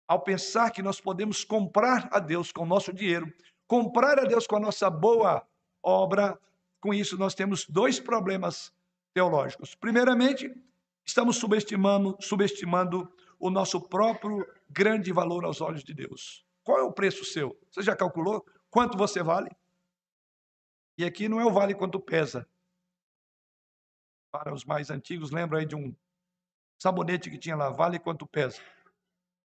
ao 0.06 0.20
pensar 0.20 0.70
que 0.70 0.82
nós 0.82 1.00
podemos 1.00 1.44
comprar 1.44 2.08
a 2.10 2.18
Deus 2.18 2.50
com 2.50 2.62
o 2.62 2.66
nosso 2.66 2.92
dinheiro, 2.92 3.32
comprar 3.66 4.18
a 4.18 4.24
Deus 4.24 4.46
com 4.46 4.56
a 4.56 4.60
nossa 4.60 4.90
boa 4.90 5.46
obra. 5.82 6.38
Com 6.80 6.92
isso, 6.92 7.16
nós 7.16 7.34
temos 7.34 7.66
dois 7.68 8.00
problemas 8.00 8.72
teológicos. 9.14 9.74
Primeiramente, 9.74 10.52
estamos 11.04 11.36
subestimando, 11.36 12.16
subestimando 12.20 13.12
o 13.38 13.50
nosso 13.50 13.80
próprio 13.80 14.44
grande 14.68 15.12
valor 15.12 15.44
aos 15.44 15.60
olhos 15.60 15.84
de 15.84 15.94
Deus. 15.94 16.44
Qual 16.64 16.78
é 16.78 16.82
o 16.82 16.92
preço 16.92 17.24
seu? 17.24 17.56
Você 17.70 17.82
já 17.82 17.94
calculou 17.94 18.44
quanto 18.68 18.98
você 18.98 19.22
vale? 19.22 19.50
E 20.98 21.04
aqui 21.04 21.28
não 21.28 21.40
é 21.40 21.46
o 21.46 21.52
vale 21.52 21.76
quanto 21.76 22.00
pesa. 22.00 22.44
Para 24.32 24.52
os 24.52 24.64
mais 24.64 24.90
antigos, 24.90 25.30
lembra 25.30 25.60
aí 25.60 25.64
de 25.64 25.76
um 25.76 25.94
sabonete 26.76 27.30
que 27.30 27.38
tinha 27.38 27.54
lá, 27.54 27.70
vale 27.70 28.00
quanto 28.00 28.26
pesa. 28.26 28.60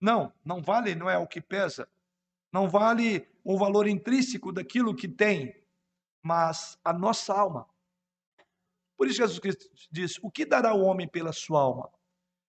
Não, 0.02 0.34
não 0.44 0.62
vale, 0.62 0.96
não 0.96 1.10
é 1.10 1.18
o 1.18 1.26
que 1.26 1.40
pesa. 1.40 1.88
Não 2.52 2.68
vale 2.68 3.26
o 3.42 3.58
valor 3.58 3.88
intrínseco 3.88 4.52
daquilo 4.52 4.94
que 4.94 5.08
tem, 5.08 5.56
mas 6.22 6.78
a 6.84 6.92
nossa 6.92 7.34
alma. 7.34 7.66
Por 8.98 9.08
isso 9.08 9.18
Jesus 9.18 9.40
Cristo 9.40 9.66
diz: 9.90 10.20
O 10.22 10.30
que 10.30 10.46
dará 10.46 10.74
o 10.74 10.82
homem 10.82 11.08
pela 11.08 11.32
sua 11.32 11.62
alma? 11.62 11.90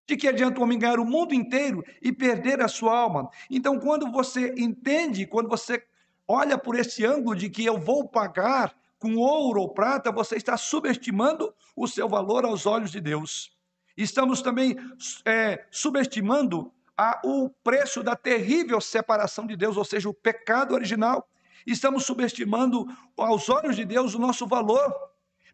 De 0.04 0.16
que 0.16 0.26
adianta 0.26 0.58
o 0.58 0.64
homem 0.64 0.78
ganhar 0.78 0.98
o 0.98 1.04
mundo 1.04 1.32
inteiro 1.32 1.84
e 2.02 2.12
perder 2.12 2.60
a 2.60 2.66
sua 2.66 2.98
alma? 2.98 3.30
Então, 3.48 3.78
quando 3.78 4.10
você 4.10 4.52
entende, 4.58 5.28
quando 5.28 5.48
você 5.48 5.86
olha 6.26 6.58
por 6.58 6.76
esse 6.76 7.04
ângulo 7.04 7.36
de 7.36 7.48
que 7.48 7.64
eu 7.64 7.78
vou 7.78 8.08
pagar 8.08 8.79
com 9.00 9.16
ouro 9.16 9.62
ou 9.62 9.68
prata, 9.72 10.12
você 10.12 10.36
está 10.36 10.56
subestimando 10.58 11.52
o 11.74 11.88
seu 11.88 12.06
valor 12.06 12.44
aos 12.44 12.66
olhos 12.66 12.92
de 12.92 13.00
Deus. 13.00 13.50
Estamos 13.96 14.42
também 14.42 14.76
é, 15.24 15.66
subestimando 15.70 16.70
a, 16.96 17.18
o 17.24 17.48
preço 17.64 18.02
da 18.02 18.14
terrível 18.14 18.78
separação 18.78 19.46
de 19.46 19.56
Deus, 19.56 19.78
ou 19.78 19.84
seja, 19.84 20.08
o 20.08 20.14
pecado 20.14 20.74
original. 20.74 21.26
Estamos 21.66 22.04
subestimando 22.04 22.86
aos 23.16 23.48
olhos 23.48 23.74
de 23.74 23.86
Deus 23.86 24.14
o 24.14 24.18
nosso 24.18 24.46
valor. 24.46 24.94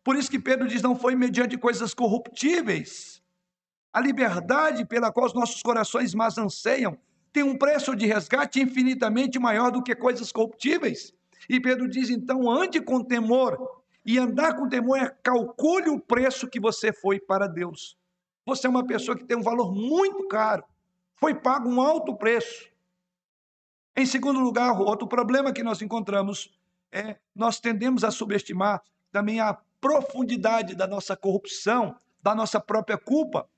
Por 0.02 0.16
isso 0.16 0.30
que 0.30 0.40
Pedro 0.40 0.66
diz: 0.66 0.82
não 0.82 0.96
foi 0.96 1.14
mediante 1.14 1.56
coisas 1.56 1.94
corruptíveis. 1.94 3.22
A 3.92 4.00
liberdade 4.00 4.84
pela 4.84 5.12
qual 5.12 5.26
os 5.26 5.34
nossos 5.34 5.62
corações 5.62 6.14
mais 6.14 6.36
anseiam 6.36 6.98
tem 7.32 7.44
um 7.44 7.56
preço 7.56 7.94
de 7.94 8.06
resgate 8.06 8.60
infinitamente 8.60 9.38
maior 9.38 9.70
do 9.70 9.82
que 9.82 9.94
coisas 9.94 10.32
corruptíveis. 10.32 11.15
E 11.48 11.60
Pedro 11.60 11.88
diz: 11.88 12.10
então, 12.10 12.50
ande 12.50 12.80
com 12.80 13.02
temor. 13.02 13.84
E 14.04 14.18
andar 14.18 14.54
com 14.54 14.68
temor 14.68 14.98
é 14.98 15.08
calcule 15.22 15.90
o 15.90 15.98
preço 15.98 16.48
que 16.48 16.60
você 16.60 16.92
foi 16.92 17.18
para 17.18 17.48
Deus. 17.48 17.96
Você 18.44 18.68
é 18.68 18.70
uma 18.70 18.86
pessoa 18.86 19.16
que 19.16 19.24
tem 19.24 19.36
um 19.36 19.42
valor 19.42 19.72
muito 19.72 20.28
caro. 20.28 20.62
Foi 21.16 21.34
pago 21.34 21.68
um 21.68 21.80
alto 21.80 22.14
preço. 22.16 22.70
Em 23.96 24.06
segundo 24.06 24.38
lugar, 24.38 24.80
outro 24.80 25.08
problema 25.08 25.52
que 25.52 25.62
nós 25.62 25.82
encontramos 25.82 26.56
é 26.92 27.16
nós 27.34 27.58
tendemos 27.58 28.04
a 28.04 28.10
subestimar 28.10 28.80
também 29.10 29.40
a 29.40 29.58
profundidade 29.80 30.74
da 30.74 30.86
nossa 30.86 31.16
corrupção, 31.16 31.96
da 32.22 32.34
nossa 32.34 32.60
própria 32.60 32.98
culpa. 32.98 33.48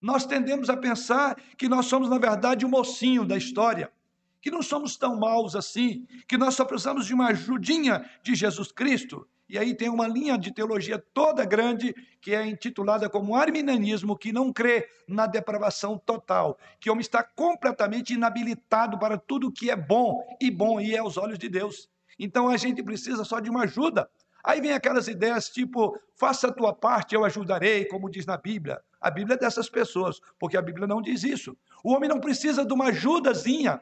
Nós 0.00 0.24
tendemos 0.24 0.70
a 0.70 0.76
pensar 0.76 1.36
que 1.58 1.68
nós 1.68 1.86
somos, 1.86 2.08
na 2.08 2.18
verdade, 2.18 2.64
o 2.64 2.68
mocinho 2.68 3.24
da 3.24 3.36
história 3.36 3.92
que 4.40 4.50
não 4.50 4.62
somos 4.62 4.96
tão 4.96 5.16
maus 5.16 5.54
assim, 5.54 6.06
que 6.26 6.38
nós 6.38 6.54
só 6.54 6.64
precisamos 6.64 7.06
de 7.06 7.14
uma 7.14 7.28
ajudinha 7.28 8.08
de 8.22 8.34
Jesus 8.34 8.72
Cristo. 8.72 9.26
E 9.48 9.58
aí 9.58 9.74
tem 9.74 9.88
uma 9.88 10.06
linha 10.06 10.38
de 10.38 10.52
teologia 10.52 11.02
toda 11.12 11.44
grande 11.44 11.92
que 12.20 12.32
é 12.32 12.46
intitulada 12.46 13.10
como 13.10 13.34
arminianismo, 13.34 14.16
que 14.16 14.32
não 14.32 14.52
crê 14.52 14.88
na 15.08 15.26
depravação 15.26 15.98
total, 15.98 16.56
que 16.78 16.88
o 16.88 16.92
homem 16.92 17.00
está 17.00 17.22
completamente 17.22 18.14
inabilitado 18.14 18.96
para 18.96 19.18
tudo 19.18 19.50
que 19.50 19.68
é 19.68 19.74
bom 19.74 20.24
e 20.40 20.52
bom 20.52 20.80
e 20.80 20.94
é 20.94 20.98
aos 20.98 21.16
olhos 21.16 21.36
de 21.36 21.48
Deus. 21.48 21.88
Então 22.16 22.48
a 22.48 22.56
gente 22.56 22.80
precisa 22.82 23.24
só 23.24 23.40
de 23.40 23.50
uma 23.50 23.64
ajuda. 23.64 24.08
Aí 24.44 24.60
vem 24.60 24.72
aquelas 24.72 25.08
ideias 25.08 25.48
tipo, 25.48 25.98
faça 26.14 26.46
a 26.46 26.52
tua 26.52 26.72
parte, 26.72 27.14
eu 27.14 27.24
ajudarei, 27.24 27.86
como 27.86 28.08
diz 28.08 28.24
na 28.24 28.36
Bíblia. 28.36 28.80
A 29.00 29.10
Bíblia 29.10 29.34
é 29.34 29.38
dessas 29.38 29.68
pessoas, 29.68 30.20
porque 30.38 30.56
a 30.56 30.62
Bíblia 30.62 30.86
não 30.86 31.02
diz 31.02 31.24
isso. 31.24 31.56
O 31.82 31.92
homem 31.92 32.08
não 32.08 32.20
precisa 32.20 32.64
de 32.64 32.72
uma 32.72 32.86
ajudazinha, 32.86 33.80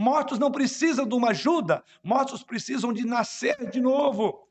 Mortos 0.00 0.38
não 0.38 0.50
precisam 0.50 1.06
de 1.06 1.14
uma 1.14 1.28
ajuda, 1.28 1.84
mortos 2.02 2.42
precisam 2.42 2.90
de 2.90 3.04
nascer 3.04 3.70
de 3.70 3.82
novo. 3.82 4.48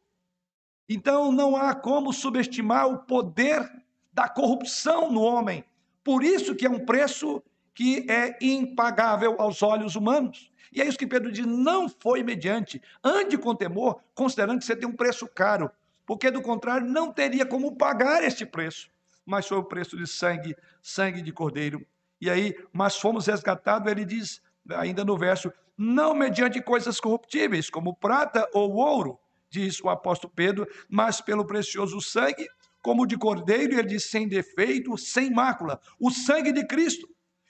Então 0.88 1.32
não 1.32 1.56
há 1.56 1.74
como 1.74 2.14
subestimar 2.14 2.88
o 2.88 3.00
poder 3.00 3.68
da 4.14 4.30
corrupção 4.30 5.12
no 5.12 5.24
homem. 5.24 5.64
Por 6.04 6.24
isso 6.24 6.54
que 6.54 6.68
é 6.68 6.70
um 6.70 6.86
preço 6.86 7.42
que 7.74 8.06
é 8.08 8.38
impagável 8.40 9.38
aos 9.42 9.64
olhos 9.64 9.96
humanos. 9.96 10.52
E 10.72 10.84
é 10.84 10.86
isso 10.86 11.00
que 11.00 11.08
Pedro 11.08 11.32
diz: 11.32 11.48
não 11.48 11.90
foi 11.90 12.22
mediante. 12.22 12.80
Ande 13.04 13.36
com 13.36 13.56
temor, 13.56 14.04
considerando 14.14 14.60
que 14.60 14.66
você 14.66 14.76
tem 14.76 14.88
um 14.88 14.96
preço 14.96 15.28
caro, 15.28 15.72
porque 16.06 16.30
do 16.30 16.44
contrário 16.44 16.86
não 16.86 17.12
teria 17.12 17.44
como 17.44 17.76
pagar 17.76 18.24
este 18.24 18.46
preço. 18.46 18.88
Mas 19.26 19.48
foi 19.48 19.58
o 19.58 19.64
preço 19.64 19.98
de 19.98 20.06
sangue, 20.06 20.56
sangue 20.80 21.24
de 21.24 21.32
cordeiro. 21.32 21.84
E 22.22 22.30
aí, 22.30 22.56
mas 22.72 22.98
fomos 22.98 23.26
resgatados, 23.26 23.90
ele 23.90 24.06
diz, 24.06 24.42
ainda 24.72 25.04
no 25.04 25.18
verso, 25.18 25.52
não 25.78 26.14
mediante 26.14 26.62
coisas 26.62 27.00
corruptíveis, 27.00 27.70
como 27.70 27.96
prata 27.96 28.48
ou 28.54 28.76
ouro, 28.76 29.20
diz 29.50 29.82
o 29.82 29.90
apóstolo 29.90 30.34
Pedro, 30.36 30.68
mas 30.90 31.22
pelo 31.22 31.46
precioso 31.46 32.02
sangue, 32.02 32.48
como 32.82 33.06
de 33.06 33.18
cordeiro, 33.18 33.74
ele 33.74 33.88
diz 33.88 34.10
sem 34.10 34.28
defeito, 34.28 34.98
sem 34.98 35.32
mácula, 35.32 35.80
o 36.00 36.12
sangue 36.12 36.52
de 36.52 36.66
Cristo. 36.66 37.08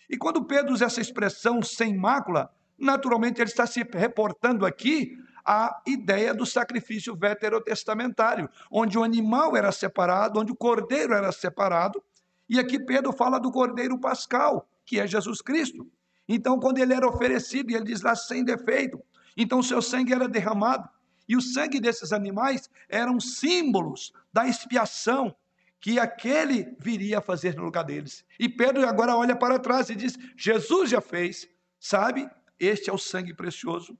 E 0.09 0.17
quando 0.17 0.45
Pedro 0.45 0.73
usa 0.73 0.85
essa 0.85 1.01
expressão 1.01 1.61
sem 1.61 1.95
mácula, 1.95 2.49
naturalmente 2.77 3.41
ele 3.41 3.49
está 3.49 3.67
se 3.67 3.83
reportando 3.93 4.65
aqui 4.65 5.17
à 5.45 5.81
ideia 5.85 6.33
do 6.33 6.45
sacrifício 6.45 7.15
veterotestamentário, 7.15 8.49
onde 8.71 8.97
o 8.97 9.03
animal 9.03 9.55
era 9.55 9.71
separado, 9.71 10.39
onde 10.39 10.51
o 10.51 10.55
cordeiro 10.55 11.13
era 11.13 11.31
separado, 11.31 12.03
e 12.47 12.59
aqui 12.59 12.79
Pedro 12.79 13.13
fala 13.13 13.39
do 13.39 13.51
cordeiro 13.51 13.99
pascal, 13.99 14.67
que 14.85 14.99
é 14.99 15.05
Jesus 15.05 15.41
Cristo. 15.41 15.87
Então, 16.31 16.59
quando 16.59 16.77
ele 16.77 16.93
era 16.93 17.07
oferecido, 17.07 17.71
ele 17.71 17.85
diz 17.85 18.03
lá 18.03 18.15
sem 18.15 18.43
defeito, 18.43 19.03
então 19.35 19.63
seu 19.63 19.81
sangue 19.81 20.13
era 20.13 20.29
derramado. 20.29 20.87
E 21.27 21.35
o 21.35 21.41
sangue 21.41 21.79
desses 21.79 22.13
animais 22.13 22.69
eram 22.87 23.19
símbolos 23.19 24.13
da 24.31 24.47
expiação 24.47 25.35
que 25.81 25.97
aquele 25.97 26.75
viria 26.79 27.17
a 27.17 27.21
fazer 27.21 27.55
no 27.55 27.63
lugar 27.63 27.83
deles. 27.83 28.23
E 28.39 28.47
Pedro 28.47 28.87
agora 28.87 29.15
olha 29.15 29.35
para 29.35 29.57
trás 29.57 29.89
e 29.89 29.95
diz: 29.95 30.17
Jesus 30.37 30.91
já 30.91 31.01
fez, 31.01 31.47
sabe? 31.79 32.29
Este 32.59 32.89
é 32.89 32.93
o 32.93 32.97
sangue 32.97 33.33
precioso. 33.33 33.97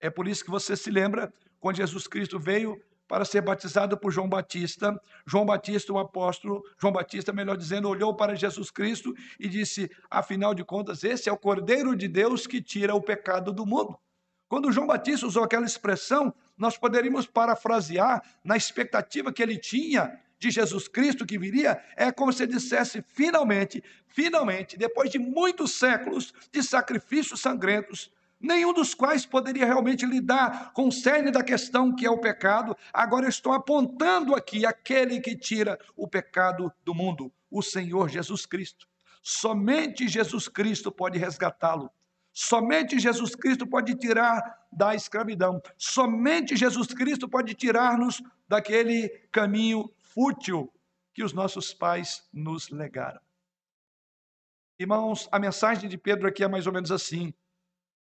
É 0.00 0.10
por 0.10 0.28
isso 0.28 0.44
que 0.44 0.50
você 0.50 0.76
se 0.76 0.90
lembra 0.90 1.32
quando 1.58 1.76
Jesus 1.76 2.06
Cristo 2.06 2.38
veio 2.38 2.80
para 3.08 3.24
ser 3.24 3.42
batizado 3.42 3.96
por 3.98 4.10
João 4.10 4.28
Batista. 4.28 4.98
João 5.26 5.44
Batista, 5.44 5.92
o 5.92 5.98
apóstolo, 5.98 6.62
João 6.80 6.92
Batista, 6.92 7.32
melhor 7.32 7.56
dizendo, 7.56 7.88
olhou 7.88 8.14
para 8.14 8.34
Jesus 8.34 8.70
Cristo 8.70 9.14
e 9.38 9.48
disse: 9.48 9.90
Afinal 10.10 10.54
de 10.54 10.64
contas, 10.64 11.04
esse 11.04 11.28
é 11.28 11.32
o 11.32 11.38
Cordeiro 11.38 11.94
de 11.94 12.08
Deus 12.08 12.46
que 12.46 12.62
tira 12.62 12.94
o 12.94 13.02
pecado 13.02 13.52
do 13.52 13.66
mundo. 13.66 13.98
Quando 14.48 14.72
João 14.72 14.86
Batista 14.86 15.26
usou 15.26 15.44
aquela 15.44 15.64
expressão, 15.64 16.34
nós 16.58 16.76
poderíamos 16.76 17.26
parafrasear 17.26 18.22
na 18.44 18.56
expectativa 18.56 19.32
que 19.32 19.42
ele 19.42 19.56
tinha 19.56 20.20
de 20.38 20.50
Jesus 20.50 20.88
Cristo 20.88 21.24
que 21.24 21.38
viria, 21.38 21.80
é 21.96 22.10
como 22.10 22.32
se 22.32 22.46
dissesse: 22.46 23.00
finalmente, 23.00 23.82
finalmente, 24.08 24.76
depois 24.76 25.08
de 25.08 25.18
muitos 25.18 25.72
séculos 25.72 26.34
de 26.50 26.62
sacrifícios 26.62 27.40
sangrentos, 27.40 28.10
nenhum 28.42 28.72
dos 28.72 28.94
quais 28.94 29.24
poderia 29.24 29.64
realmente 29.64 30.04
lidar 30.04 30.72
com 30.72 30.88
o 30.88 30.92
cerne 30.92 31.30
da 31.30 31.42
questão 31.42 31.94
que 31.94 32.04
é 32.04 32.10
o 32.10 32.20
pecado. 32.20 32.76
Agora 32.92 33.28
estou 33.28 33.52
apontando 33.52 34.34
aqui 34.34 34.66
aquele 34.66 35.20
que 35.20 35.36
tira 35.36 35.78
o 35.96 36.08
pecado 36.08 36.72
do 36.84 36.94
mundo, 36.94 37.32
o 37.50 37.62
Senhor 37.62 38.08
Jesus 38.08 38.44
Cristo. 38.44 38.86
Somente 39.22 40.08
Jesus 40.08 40.48
Cristo 40.48 40.90
pode 40.90 41.18
resgatá-lo. 41.18 41.90
Somente 42.32 42.98
Jesus 42.98 43.34
Cristo 43.34 43.66
pode 43.66 43.94
tirar 43.94 44.66
da 44.72 44.94
escravidão. 44.94 45.62
Somente 45.76 46.56
Jesus 46.56 46.88
Cristo 46.88 47.28
pode 47.28 47.54
tirar-nos 47.54 48.22
daquele 48.48 49.08
caminho 49.30 49.90
fútil 49.98 50.72
que 51.12 51.22
os 51.22 51.32
nossos 51.32 51.74
pais 51.74 52.26
nos 52.32 52.70
legaram. 52.70 53.20
Irmãos, 54.78 55.28
a 55.30 55.38
mensagem 55.38 55.88
de 55.88 55.98
Pedro 55.98 56.26
aqui 56.26 56.42
é 56.42 56.48
mais 56.48 56.66
ou 56.66 56.72
menos 56.72 56.90
assim: 56.90 57.32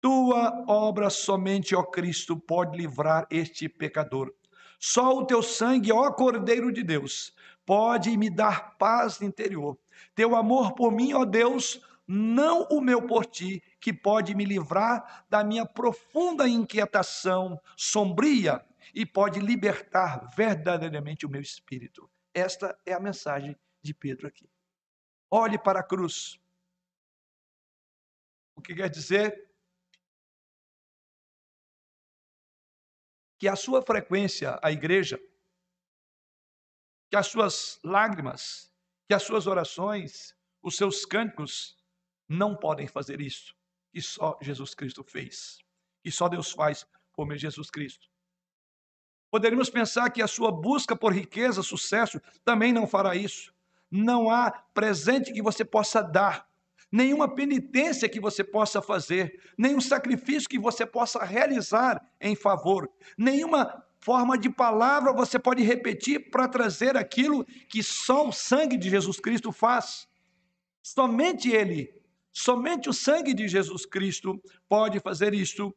tua 0.05 0.63
obra 0.67 1.09
somente, 1.09 1.75
ó 1.75 1.81
Cristo, 1.81 2.37
pode 2.37 2.77
livrar 2.77 3.25
este 3.27 3.67
pecador. 3.67 4.31
Só 4.79 5.17
o 5.17 5.25
teu 5.25 5.41
sangue, 5.41 5.91
ó 5.91 6.11
Cordeiro 6.11 6.71
de 6.71 6.83
Deus, 6.83 7.33
pode 7.65 8.15
me 8.15 8.29
dar 8.29 8.77
paz 8.77 9.19
interior. 9.23 9.75
Teu 10.13 10.35
amor 10.35 10.75
por 10.75 10.91
mim, 10.91 11.13
ó 11.13 11.25
Deus, 11.25 11.81
não 12.07 12.67
o 12.69 12.79
meu 12.81 13.07
por 13.07 13.25
ti, 13.25 13.63
que 13.79 13.91
pode 13.91 14.35
me 14.35 14.45
livrar 14.45 15.25
da 15.27 15.43
minha 15.43 15.65
profunda 15.65 16.47
inquietação 16.47 17.59
sombria 17.75 18.63
e 18.93 19.07
pode 19.07 19.39
libertar 19.39 20.29
verdadeiramente 20.37 21.25
o 21.25 21.29
meu 21.29 21.41
espírito. 21.41 22.07
Esta 22.31 22.77
é 22.85 22.93
a 22.93 22.99
mensagem 22.99 23.57
de 23.81 23.91
Pedro 23.91 24.27
aqui. 24.27 24.47
Olhe 25.31 25.57
para 25.57 25.79
a 25.79 25.83
cruz. 25.83 26.39
O 28.55 28.61
que 28.61 28.75
quer 28.75 28.87
dizer? 28.87 29.45
Que 33.37 33.47
a 33.47 33.55
sua 33.55 33.81
frequência 33.81 34.59
à 34.61 34.71
igreja, 34.71 35.19
que 37.09 37.15
as 37.15 37.27
suas 37.27 37.79
lágrimas, 37.83 38.71
que 39.07 39.13
as 39.13 39.23
suas 39.23 39.47
orações, 39.47 40.35
os 40.61 40.75
seus 40.75 41.05
cânticos 41.05 41.77
não 42.27 42.55
podem 42.55 42.87
fazer 42.87 43.21
isso, 43.21 43.55
que 43.91 44.01
só 44.01 44.37
Jesus 44.41 44.73
Cristo 44.73 45.03
fez, 45.03 45.59
que 46.03 46.11
só 46.11 46.27
Deus 46.27 46.51
faz 46.51 46.85
por 47.13 47.25
meio 47.25 47.37
de 47.37 47.43
Jesus 47.43 47.69
Cristo. 47.69 48.07
Poderíamos 49.31 49.69
pensar 49.69 50.09
que 50.11 50.21
a 50.21 50.27
sua 50.27 50.51
busca 50.51 50.95
por 50.95 51.13
riqueza, 51.13 51.61
sucesso, 51.61 52.21
também 52.43 52.71
não 52.71 52.87
fará 52.87 53.15
isso. 53.15 53.53
Não 53.91 54.29
há 54.29 54.51
presente 54.73 55.33
que 55.33 55.41
você 55.41 55.63
possa 55.63 56.01
dar 56.01 56.49
nenhuma 56.91 57.27
penitência 57.27 58.09
que 58.09 58.19
você 58.19 58.43
possa 58.43 58.81
fazer, 58.81 59.39
nenhum 59.57 59.81
sacrifício 59.81 60.49
que 60.49 60.59
você 60.59 60.85
possa 60.85 61.23
realizar 61.23 62.01
em 62.19 62.35
favor, 62.35 62.89
nenhuma 63.17 63.83
forma 63.99 64.37
de 64.37 64.49
palavra 64.49 65.11
você 65.11 65.39
pode 65.39 65.63
repetir 65.63 66.29
para 66.29 66.47
trazer 66.47 66.95
aquilo 66.95 67.43
que 67.67 67.81
só 67.81 68.27
o 68.27 68.31
sangue 68.31 68.77
de 68.77 68.89
Jesus 68.89 69.19
Cristo 69.19 69.51
faz. 69.51 70.07
Somente 70.83 71.49
Ele, 71.49 71.91
somente 72.31 72.87
o 72.87 72.93
sangue 72.93 73.33
de 73.33 73.47
Jesus 73.47 73.85
Cristo 73.85 74.39
pode 74.69 74.99
fazer 74.99 75.33
isto. 75.33 75.75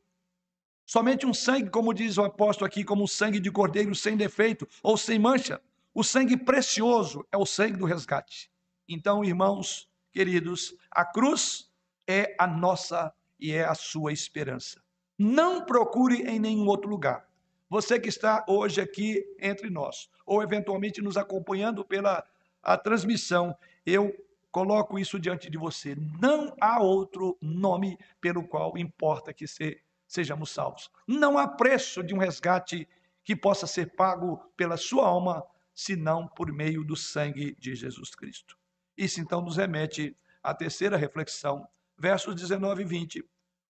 Somente 0.84 1.24
um 1.24 1.32
sangue, 1.32 1.70
como 1.70 1.94
diz 1.94 2.18
o 2.18 2.22
apóstolo 2.22 2.66
aqui, 2.66 2.84
como 2.84 3.04
um 3.04 3.06
sangue 3.06 3.40
de 3.40 3.50
cordeiro 3.50 3.94
sem 3.94 4.16
defeito 4.16 4.68
ou 4.82 4.96
sem 4.96 5.18
mancha. 5.18 5.60
O 5.94 6.04
sangue 6.04 6.36
precioso 6.36 7.26
é 7.32 7.36
o 7.38 7.46
sangue 7.46 7.78
do 7.78 7.86
resgate. 7.86 8.50
Então, 8.86 9.24
irmãos, 9.24 9.87
queridos, 10.12 10.74
a 10.90 11.04
cruz 11.04 11.70
é 12.06 12.34
a 12.38 12.46
nossa 12.46 13.12
e 13.38 13.52
é 13.52 13.64
a 13.64 13.74
sua 13.74 14.12
esperança. 14.12 14.82
Não 15.18 15.64
procure 15.64 16.22
em 16.22 16.38
nenhum 16.38 16.66
outro 16.66 16.88
lugar. 16.88 17.28
Você 17.68 18.00
que 18.00 18.08
está 18.08 18.44
hoje 18.48 18.80
aqui 18.80 19.22
entre 19.38 19.68
nós, 19.68 20.08
ou 20.24 20.42
eventualmente 20.42 21.02
nos 21.02 21.16
acompanhando 21.16 21.84
pela 21.84 22.24
a 22.62 22.76
transmissão, 22.76 23.56
eu 23.84 24.14
coloco 24.50 24.98
isso 24.98 25.18
diante 25.18 25.50
de 25.50 25.58
você. 25.58 25.96
Não 26.20 26.54
há 26.60 26.80
outro 26.80 27.36
nome 27.40 27.98
pelo 28.20 28.46
qual 28.46 28.76
importa 28.76 29.32
que 29.32 29.46
se, 29.46 29.80
sejamos 30.06 30.50
salvos. 30.50 30.90
Não 31.06 31.36
há 31.36 31.46
preço 31.46 32.02
de 32.02 32.14
um 32.14 32.18
resgate 32.18 32.88
que 33.22 33.36
possa 33.36 33.66
ser 33.66 33.94
pago 33.94 34.38
pela 34.56 34.76
sua 34.76 35.06
alma, 35.06 35.44
senão 35.74 36.26
por 36.26 36.50
meio 36.50 36.82
do 36.82 36.96
sangue 36.96 37.54
de 37.58 37.74
Jesus 37.74 38.14
Cristo. 38.14 38.56
Isso 38.98 39.20
então 39.20 39.40
nos 39.40 39.56
remete 39.56 40.16
à 40.42 40.52
terceira 40.52 40.96
reflexão, 40.96 41.68
versos 41.96 42.34
19 42.34 42.82
e 42.82 42.84
20. 42.84 43.24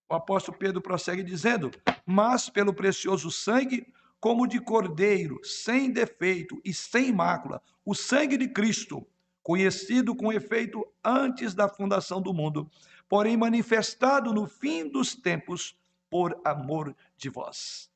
O 0.09 0.15
apóstolo 0.15 0.57
Pedro 0.57 0.81
prossegue 0.81 1.23
dizendo: 1.23 1.71
Mas 2.07 2.49
pelo 2.49 2.73
precioso 2.73 3.31
sangue, 3.31 3.93
como 4.19 4.47
de 4.47 4.59
cordeiro, 4.59 5.39
sem 5.45 5.93
defeito 5.93 6.59
e 6.65 6.73
sem 6.73 7.13
mácula, 7.13 7.61
o 7.85 7.95
sangue 7.95 8.39
de 8.39 8.49
Cristo, 8.49 9.07
conhecido 9.43 10.17
com 10.17 10.33
efeito 10.33 10.83
antes 11.05 11.53
da 11.53 11.69
fundação 11.69 12.23
do 12.23 12.33
mundo, 12.33 12.71
porém 13.07 13.37
manifestado 13.37 14.33
no 14.33 14.47
fim 14.47 14.89
dos 14.89 15.15
tempos 15.15 15.79
por 16.09 16.41
amor 16.43 16.97
de 17.19 17.29
vós. 17.29 17.91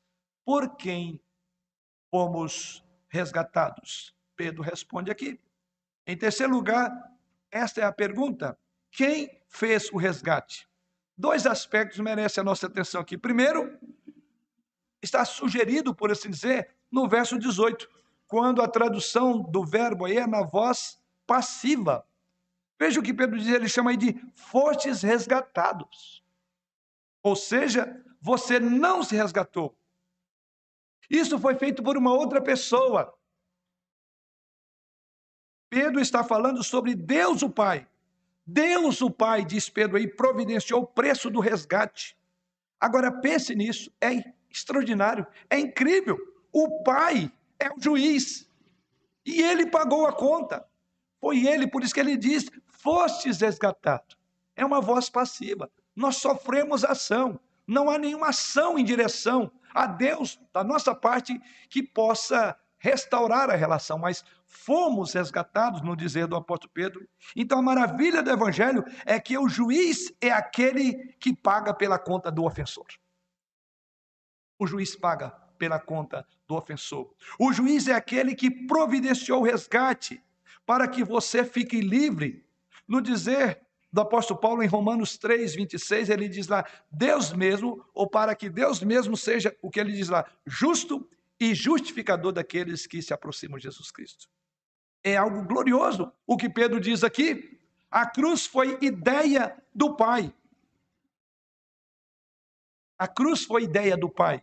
Por 0.45 0.75
quem 0.75 1.19
fomos 2.11 2.85
resgatados? 3.07 4.15
Pedro 4.35 4.61
responde 4.61 5.09
aqui. 5.09 5.39
Em 6.05 6.17
terceiro 6.17 6.53
lugar, 6.53 6.91
esta 7.53 7.81
é 7.81 7.83
a 7.83 7.91
pergunta: 7.91 8.57
quem 8.91 9.41
fez 9.47 9.89
o 9.91 9.97
resgate? 9.97 10.67
Dois 11.15 11.45
aspectos 11.45 11.99
merecem 11.99 12.41
a 12.41 12.43
nossa 12.43 12.65
atenção 12.65 12.99
aqui. 12.99 13.17
Primeiro, 13.17 13.79
está 15.01 15.23
sugerido, 15.23 15.93
por 15.93 16.11
assim 16.11 16.29
dizer, 16.29 16.75
no 16.91 17.07
verso 17.07 17.37
18, 17.37 17.87
quando 18.25 18.61
a 18.61 18.67
tradução 18.67 19.39
do 19.39 19.63
verbo 19.63 20.05
aí 20.05 20.17
é 20.17 20.25
na 20.25 20.41
voz 20.41 20.99
passiva. 21.27 22.05
Veja 22.79 22.99
o 22.99 23.03
que 23.03 23.13
Pedro 23.13 23.37
diz, 23.37 23.47
ele 23.47 23.69
chama 23.69 23.91
aí 23.91 23.97
de 23.97 24.19
fostes 24.35 25.03
resgatados. 25.03 26.23
Ou 27.21 27.35
seja, 27.35 28.03
você 28.19 28.59
não 28.59 29.03
se 29.03 29.15
resgatou. 29.15 29.77
Isso 31.09 31.37
foi 31.37 31.55
feito 31.55 31.83
por 31.83 31.95
uma 31.95 32.11
outra 32.11 32.41
pessoa. 32.41 33.13
Pedro 35.73 35.99
está 35.99 36.23
falando 36.23 36.63
sobre 36.63 36.93
Deus 36.93 37.41
o 37.41 37.49
Pai. 37.49 37.87
Deus 38.45 39.01
o 39.01 39.09
Pai, 39.09 39.43
diz 39.43 39.69
Pedro 39.69 39.97
aí, 39.97 40.07
providenciou 40.07 40.83
o 40.83 40.85
preço 40.85 41.31
do 41.31 41.39
resgate. 41.39 42.15
Agora 42.79 43.11
pense 43.11 43.55
nisso, 43.55 43.91
é 43.99 44.23
extraordinário, 44.51 45.25
é 45.49 45.59
incrível. 45.59 46.15
O 46.51 46.83
Pai 46.83 47.31
é 47.59 47.69
o 47.71 47.81
juiz 47.81 48.47
e 49.25 49.41
ele 49.41 49.65
pagou 49.65 50.05
a 50.05 50.13
conta. 50.13 50.63
Foi 51.19 51.43
ele, 51.47 51.65
por 51.65 51.81
isso 51.81 51.95
que 51.95 51.99
ele 51.99 52.17
diz: 52.17 52.51
fostes 52.67 53.41
resgatado. 53.41 54.15
É 54.55 54.63
uma 54.63 54.79
voz 54.79 55.09
passiva. 55.09 55.71
Nós 55.95 56.17
sofremos 56.17 56.85
ação. 56.85 57.39
Não 57.65 57.89
há 57.89 57.97
nenhuma 57.97 58.29
ação 58.29 58.77
em 58.77 58.83
direção 58.83 59.51
a 59.73 59.87
Deus 59.87 60.39
da 60.53 60.63
nossa 60.63 60.93
parte 60.93 61.41
que 61.67 61.81
possa 61.81 62.55
restaurar 62.83 63.49
a 63.49 63.55
relação, 63.55 63.97
mas 63.97 64.25
fomos 64.45 65.13
resgatados, 65.13 65.81
no 65.81 65.95
dizer 65.95 66.27
do 66.27 66.35
apóstolo 66.35 66.73
Pedro. 66.73 67.07
Então 67.33 67.57
a 67.59 67.61
maravilha 67.61 68.21
do 68.21 68.29
evangelho 68.29 68.83
é 69.05 69.17
que 69.21 69.37
o 69.37 69.47
juiz 69.47 70.13
é 70.19 70.29
aquele 70.29 71.15
que 71.17 71.33
paga 71.33 71.73
pela 71.73 71.97
conta 71.97 72.29
do 72.29 72.43
ofensor. 72.43 72.85
O 74.59 74.67
juiz 74.67 74.97
paga 74.97 75.29
pela 75.57 75.79
conta 75.79 76.27
do 76.45 76.55
ofensor. 76.55 77.09
O 77.39 77.53
juiz 77.53 77.87
é 77.87 77.93
aquele 77.93 78.35
que 78.35 78.51
providenciou 78.51 79.39
o 79.39 79.45
resgate 79.45 80.21
para 80.65 80.85
que 80.85 81.05
você 81.05 81.45
fique 81.45 81.79
livre. 81.79 82.45
No 82.85 83.01
dizer 83.01 83.61
do 83.93 84.01
apóstolo 84.01 84.41
Paulo 84.41 84.61
em 84.61 84.67
Romanos 84.67 85.17
3, 85.17 85.55
26, 85.55 86.09
ele 86.09 86.27
diz 86.27 86.49
lá: 86.49 86.65
Deus 86.91 87.31
mesmo, 87.31 87.81
ou 87.93 88.09
para 88.09 88.35
que 88.35 88.49
Deus 88.49 88.81
mesmo 88.81 89.15
seja 89.15 89.55
o 89.61 89.69
que 89.69 89.79
ele 89.79 89.93
diz 89.93 90.09
lá, 90.09 90.25
justo 90.45 91.07
e 91.43 91.53
justificador 91.53 92.31
daqueles 92.31 92.87
que 92.87 93.01
se 93.01 93.13
aproximam 93.13 93.57
de 93.57 93.63
Jesus 93.63 93.91
Cristo. 93.91 94.29
É 95.03 95.17
algo 95.17 95.43
glorioso 95.43 96.09
o 96.25 96.37
que 96.37 96.49
Pedro 96.49 96.79
diz 96.79 97.03
aqui. 97.03 97.59
A 97.91 98.05
cruz 98.09 98.45
foi 98.45 98.77
ideia 98.81 99.61
do 99.75 99.93
Pai. 99.93 100.33
A 102.97 103.07
cruz 103.09 103.43
foi 103.43 103.63
ideia 103.63 103.97
do 103.97 104.09
Pai. 104.09 104.41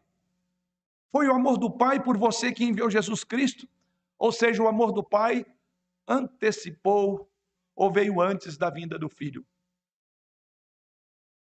Foi 1.11 1.27
o 1.27 1.33
amor 1.33 1.57
do 1.57 1.71
Pai 1.71 2.03
por 2.03 2.19
você 2.19 2.53
que 2.53 2.65
enviou 2.65 2.91
Jesus 2.91 3.25
Cristo. 3.25 3.67
Ou 4.19 4.31
seja, 4.31 4.63
o 4.63 4.69
amor 4.69 4.93
do 4.93 5.03
Pai 5.03 5.47
antecipou 6.07 7.33
ou 7.75 7.91
veio 7.91 8.21
antes 8.21 8.59
da 8.59 8.69
vinda 8.69 8.99
do 8.99 9.09
Filho. 9.09 9.47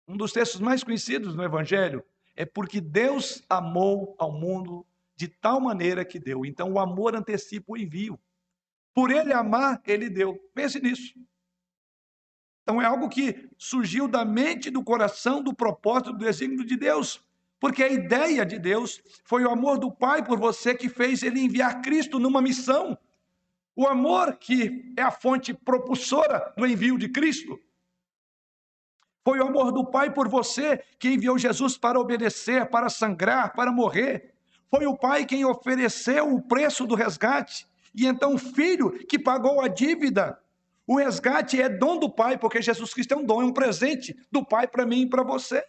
Um 0.08 0.16
dos 0.16 0.32
textos 0.32 0.62
mais 0.62 0.82
conhecidos 0.82 1.34
no 1.34 1.44
Evangelho 1.44 2.02
é 2.34 2.46
porque 2.46 2.80
Deus 2.80 3.42
amou 3.50 4.16
ao 4.18 4.32
mundo 4.32 4.86
de 5.16 5.28
tal 5.28 5.60
maneira 5.60 6.04
que 6.04 6.18
deu. 6.18 6.44
Então, 6.44 6.72
o 6.72 6.78
amor 6.78 7.14
antecipa 7.14 7.72
o 7.72 7.76
envio. 7.76 8.18
Por 8.94 9.10
ele 9.10 9.32
amar, 9.32 9.80
ele 9.86 10.08
deu. 10.08 10.36
Pense 10.54 10.80
nisso. 10.80 11.14
Então, 12.62 12.80
é 12.80 12.84
algo 12.84 13.08
que 13.08 13.48
surgiu 13.58 14.06
da 14.06 14.24
mente, 14.24 14.70
do 14.70 14.84
coração, 14.84 15.42
do 15.42 15.54
propósito, 15.54 16.12
do 16.12 16.24
desígnio 16.24 16.64
de 16.64 16.76
Deus. 16.76 17.24
Porque 17.58 17.82
a 17.82 17.88
ideia 17.88 18.44
de 18.44 18.58
Deus 18.58 19.00
foi 19.24 19.44
o 19.44 19.50
amor 19.50 19.78
do 19.78 19.90
Pai 19.90 20.24
por 20.24 20.38
você 20.38 20.74
que 20.74 20.88
fez 20.88 21.22
ele 21.22 21.40
enviar 21.40 21.80
Cristo 21.80 22.18
numa 22.18 22.42
missão. 22.42 22.98
O 23.74 23.86
amor 23.86 24.36
que 24.36 24.92
é 24.96 25.02
a 25.02 25.10
fonte 25.10 25.54
propulsora 25.54 26.52
do 26.56 26.66
envio 26.66 26.98
de 26.98 27.08
Cristo. 27.08 27.58
Foi 29.24 29.38
o 29.38 29.46
amor 29.46 29.70
do 29.70 29.84
Pai 29.84 30.12
por 30.12 30.28
você 30.28 30.78
que 30.98 31.10
enviou 31.10 31.38
Jesus 31.38 31.78
para 31.78 32.00
obedecer, 32.00 32.68
para 32.68 32.88
sangrar, 32.88 33.54
para 33.54 33.70
morrer. 33.70 34.31
Foi 34.74 34.86
o 34.86 34.96
Pai 34.96 35.26
quem 35.26 35.44
ofereceu 35.44 36.34
o 36.34 36.40
preço 36.40 36.86
do 36.86 36.94
resgate. 36.94 37.68
E 37.94 38.06
então 38.06 38.34
o 38.34 38.38
Filho 38.38 38.90
que 39.06 39.18
pagou 39.18 39.60
a 39.60 39.68
dívida. 39.68 40.40
O 40.86 40.96
resgate 40.96 41.60
é 41.60 41.68
dom 41.68 41.98
do 41.98 42.10
Pai, 42.10 42.38
porque 42.38 42.62
Jesus 42.62 42.94
Cristo 42.94 43.12
é 43.12 43.16
um 43.18 43.24
dom, 43.24 43.42
é 43.42 43.44
um 43.44 43.52
presente 43.52 44.16
do 44.32 44.42
Pai 44.42 44.66
para 44.66 44.86
mim 44.86 45.02
e 45.02 45.08
para 45.10 45.22
você. 45.22 45.62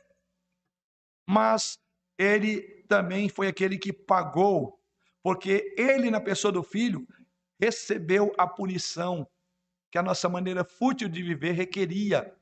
Mas 1.27 1.77
ele 2.17 2.61
também 2.87 3.27
foi 3.27 3.47
aquele 3.47 3.77
que 3.77 3.91
pagou, 3.91 4.79
porque 5.21 5.75
ele, 5.77 6.09
na 6.09 6.21
pessoa 6.21 6.51
do 6.53 6.63
Filho, 6.63 7.05
recebeu 7.59 8.31
a 8.37 8.47
punição 8.47 9.27
que 9.91 9.97
a 9.97 10.03
nossa 10.03 10.29
maneira 10.29 10.63
fútil 10.63 11.09
de 11.09 11.21
viver 11.21 11.51
requeria. 11.51 12.33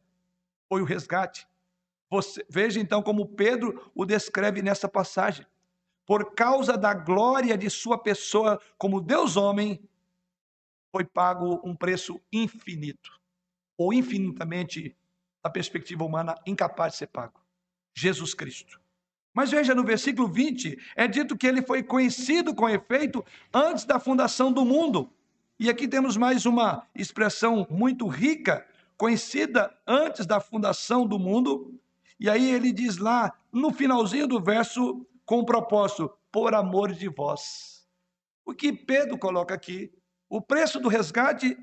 Foi 0.70 0.82
o 0.82 0.86
resgate. 0.86 1.48
Você, 2.08 2.46
veja 2.48 2.80
então 2.80 3.02
como 3.02 3.36
Pedro 3.36 3.92
o 3.96 4.06
descreve 4.06 4.62
nessa 4.62 4.88
passagem. 4.88 5.46
Por 6.12 6.36
causa 6.36 6.78
da 6.78 6.94
glória 6.94 7.58
de 7.58 7.70
sua 7.70 7.98
pessoa 7.98 8.60
como 8.78 9.00
Deus 9.00 9.38
homem, 9.38 9.80
foi 10.92 11.06
pago 11.06 11.62
um 11.64 11.74
preço 11.74 12.20
infinito, 12.34 13.18
ou 13.78 13.94
infinitamente, 13.94 14.94
da 15.42 15.50
perspectiva 15.50 16.04
humana, 16.04 16.36
incapaz 16.46 16.92
de 16.92 16.98
ser 16.98 17.08
pago. 17.08 17.40
Jesus 17.96 18.34
Cristo. 18.34 18.78
Mas 19.34 19.52
veja 19.52 19.74
no 19.74 19.86
versículo 19.86 20.28
20, 20.28 20.78
é 20.98 21.08
dito 21.08 21.38
que 21.38 21.48
ele 21.48 21.62
foi 21.62 21.82
conhecido 21.82 22.54
com 22.54 22.68
efeito 22.68 23.24
antes 23.54 23.86
da 23.86 23.98
fundação 23.98 24.52
do 24.52 24.66
mundo. 24.66 25.10
E 25.58 25.70
aqui 25.70 25.88
temos 25.88 26.18
mais 26.18 26.46
uma 26.46 26.86
expressão 26.94 27.66
muito 27.70 28.06
rica, 28.06 28.68
conhecida 28.98 29.74
antes 29.88 30.26
da 30.26 30.42
fundação 30.42 31.08
do 31.08 31.18
mundo. 31.18 31.74
E 32.20 32.30
aí 32.30 32.52
ele 32.52 32.74
diz 32.74 32.98
lá, 32.98 33.34
no 33.50 33.72
finalzinho 33.72 34.28
do 34.28 34.42
verso, 34.42 35.08
com 35.26 35.40
o 35.40 35.46
propósito, 35.46 36.12
por 36.32 36.54
amor 36.54 36.94
de 36.94 37.08
vós. 37.10 37.88
O 38.46 38.54
que 38.54 38.74
Pedro 38.74 39.18
coloca 39.18 39.54
aqui, 39.54 39.92
o 40.30 40.42
preço 40.42 40.80
do 40.80 40.88
resgate 40.88 41.58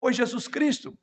foi 0.00 0.12
Jesus 0.12 0.46
Cristo. 0.46 0.96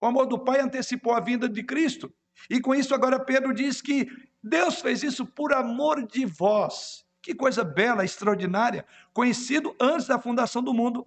O 0.00 0.06
amor 0.06 0.26
do 0.26 0.38
Pai 0.38 0.60
antecipou 0.60 1.12
a 1.12 1.20
vinda 1.20 1.48
de 1.48 1.62
Cristo. 1.62 2.12
E 2.50 2.60
com 2.60 2.74
isso 2.74 2.94
agora 2.94 3.18
Pedro 3.18 3.52
diz 3.52 3.80
que 3.80 4.06
Deus 4.42 4.80
fez 4.80 5.02
isso 5.02 5.26
por 5.26 5.52
amor 5.52 6.06
de 6.06 6.24
vós. 6.24 7.04
Que 7.22 7.34
coisa 7.34 7.64
bela, 7.64 8.04
extraordinária, 8.04 8.86
conhecido 9.12 9.74
antes 9.80 10.06
da 10.06 10.20
fundação 10.20 10.62
do 10.62 10.72
mundo. 10.72 11.04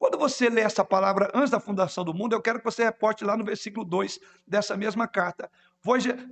Quando 0.00 0.16
você 0.16 0.48
lê 0.48 0.62
essa 0.62 0.82
palavra 0.82 1.30
antes 1.34 1.50
da 1.50 1.60
fundação 1.60 2.02
do 2.02 2.14
mundo, 2.14 2.32
eu 2.32 2.40
quero 2.40 2.58
que 2.58 2.64
você 2.64 2.82
reporte 2.82 3.22
lá 3.22 3.36
no 3.36 3.44
versículo 3.44 3.84
2 3.84 4.18
dessa 4.48 4.74
mesma 4.74 5.06
carta. 5.06 5.50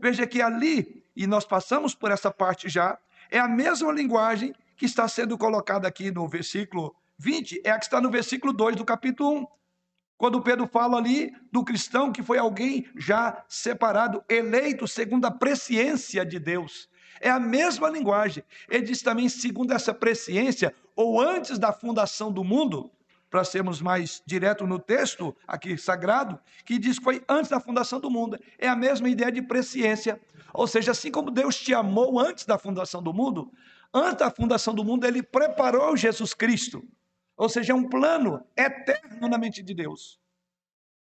Veja, 0.01 0.27
que 0.27 0.41
ali, 0.41 1.05
e 1.15 1.27
nós 1.27 1.45
passamos 1.45 1.95
por 1.95 2.11
essa 2.11 2.31
parte 2.31 2.67
já, 2.67 2.99
é 3.31 3.39
a 3.39 3.47
mesma 3.47 3.93
linguagem 3.93 4.55
que 4.75 4.87
está 4.87 5.07
sendo 5.07 5.37
colocada 5.37 5.87
aqui 5.87 6.11
no 6.11 6.27
versículo 6.27 6.97
20, 7.19 7.61
é 7.63 7.71
a 7.71 7.79
que 7.79 7.85
está 7.85 8.01
no 8.01 8.11
versículo 8.11 8.55
2 8.55 8.75
do 8.75 8.87
capítulo 8.87 9.41
1. 9.41 9.47
Quando 10.17 10.41
Pedro 10.41 10.67
fala 10.67 10.97
ali 10.97 11.31
do 11.53 11.63
cristão 11.63 12.11
que 12.11 12.23
foi 12.23 12.39
alguém 12.39 12.89
já 12.97 13.45
separado, 13.51 14.25
eleito 14.31 14.89
segundo 14.89 15.27
a 15.27 15.31
presciência 15.31 16.25
de 16.25 16.39
Deus. 16.39 16.89
É 17.21 17.29
a 17.29 17.39
mesma 17.39 17.91
linguagem. 17.91 18.43
Ele 18.71 18.87
diz 18.87 19.03
também 19.03 19.29
segundo 19.29 19.73
essa 19.75 19.93
presciência, 19.93 20.75
ou 20.97 21.21
antes 21.21 21.59
da 21.59 21.71
fundação 21.71 22.33
do 22.33 22.43
mundo, 22.43 22.91
para 23.31 23.45
sermos 23.45 23.81
mais 23.81 24.23
direto 24.27 24.67
no 24.67 24.79
texto 24.79 25.37
aqui 25.47 25.77
sagrado, 25.77 26.39
que 26.65 26.79
diz 26.79 26.99
que 26.99 27.05
foi 27.05 27.23
antes 27.29 27.51
da 27.51 27.61
fundação 27.61 28.01
do 28.01 28.11
mundo. 28.11 28.39
É 28.59 28.69
a 28.69 28.77
mesma 28.77 29.09
ideia 29.09 29.31
de 29.31 29.43
presciência. 29.43 30.21
Ou 30.55 30.67
seja, 30.67 30.93
assim 30.93 31.11
como 31.11 31.31
Deus 31.31 31.57
te 31.57 31.75
amou 31.75 32.19
antes 32.19 32.47
da 32.47 32.59
fundação 32.59 33.03
do 33.03 33.13
mundo, 33.13 33.53
antes 33.93 34.19
da 34.19 34.31
fundação 34.31 34.75
do 34.75 34.85
mundo, 34.85 35.07
ele 35.07 35.23
preparou 35.23 35.97
Jesus 35.97 36.33
Cristo 36.33 36.83
ou 37.39 37.49
seja, 37.49 37.73
é 37.73 37.77
um 37.77 37.89
plano 37.89 38.45
eterno 38.57 39.29
na 39.29 39.39
mente 39.39 39.63
de 39.63 39.73
Deus. 39.73 40.21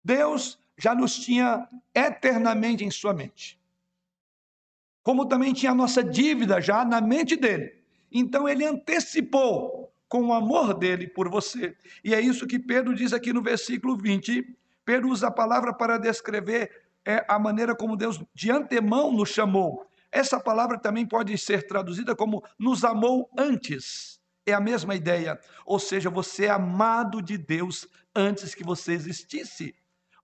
Deus 0.04 0.58
já 0.76 0.94
nos 0.94 1.18
tinha 1.18 1.66
eternamente 1.94 2.84
em 2.84 2.90
sua 2.90 3.14
mente. 3.14 3.58
Como 5.02 5.26
também 5.26 5.54
tinha 5.54 5.72
a 5.72 5.74
nossa 5.74 6.04
dívida 6.04 6.60
já 6.60 6.84
na 6.84 7.00
mente 7.00 7.34
dele. 7.34 7.82
Então 8.12 8.46
ele 8.46 8.66
antecipou 8.66 9.87
com 10.08 10.26
o 10.26 10.32
amor 10.32 10.74
dele 10.74 11.06
por 11.06 11.28
você. 11.28 11.76
E 12.02 12.14
é 12.14 12.20
isso 12.20 12.46
que 12.46 12.58
Pedro 12.58 12.94
diz 12.94 13.12
aqui 13.12 13.32
no 13.32 13.42
versículo 13.42 13.96
20. 13.96 14.56
Pedro 14.84 15.10
usa 15.10 15.28
a 15.28 15.30
palavra 15.30 15.72
para 15.72 15.98
descrever 15.98 16.70
é, 17.04 17.24
a 17.28 17.38
maneira 17.38 17.74
como 17.74 17.96
Deus 17.96 18.20
de 18.34 18.50
antemão 18.50 19.12
nos 19.12 19.28
chamou. 19.28 19.86
Essa 20.10 20.40
palavra 20.40 20.78
também 20.78 21.06
pode 21.06 21.36
ser 21.36 21.66
traduzida 21.66 22.16
como 22.16 22.42
nos 22.58 22.84
amou 22.84 23.28
antes. 23.36 24.18
É 24.46 24.54
a 24.54 24.60
mesma 24.60 24.94
ideia. 24.94 25.38
Ou 25.66 25.78
seja, 25.78 26.08
você 26.08 26.46
é 26.46 26.50
amado 26.50 27.20
de 27.20 27.36
Deus 27.36 27.86
antes 28.14 28.54
que 28.54 28.64
você 28.64 28.92
existisse. 28.92 29.74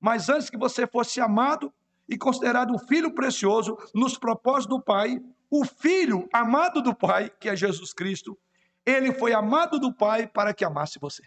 Mas 0.01 0.29
antes 0.29 0.49
que 0.49 0.57
você 0.57 0.87
fosse 0.87 1.21
amado 1.21 1.73
e 2.09 2.17
considerado 2.17 2.73
um 2.73 2.79
filho 2.79 3.15
precioso 3.15 3.77
nos 3.95 4.17
propósitos 4.17 4.79
do 4.79 4.83
Pai, 4.83 5.21
o 5.51 5.65
filho 5.65 6.29
amado 6.33 6.83
do 6.83 6.95
Pai, 6.95 7.31
que 7.39 7.49
é 7.49 7.57
Jesus 7.57 7.93
Cristo, 7.93 8.37
ele 8.87 9.13
foi 9.13 9.33
amado 9.33 9.79
do 9.79 9.93
Pai 9.93 10.27
para 10.27 10.53
que 10.53 10.65
amasse 10.65 10.99
você. 10.99 11.23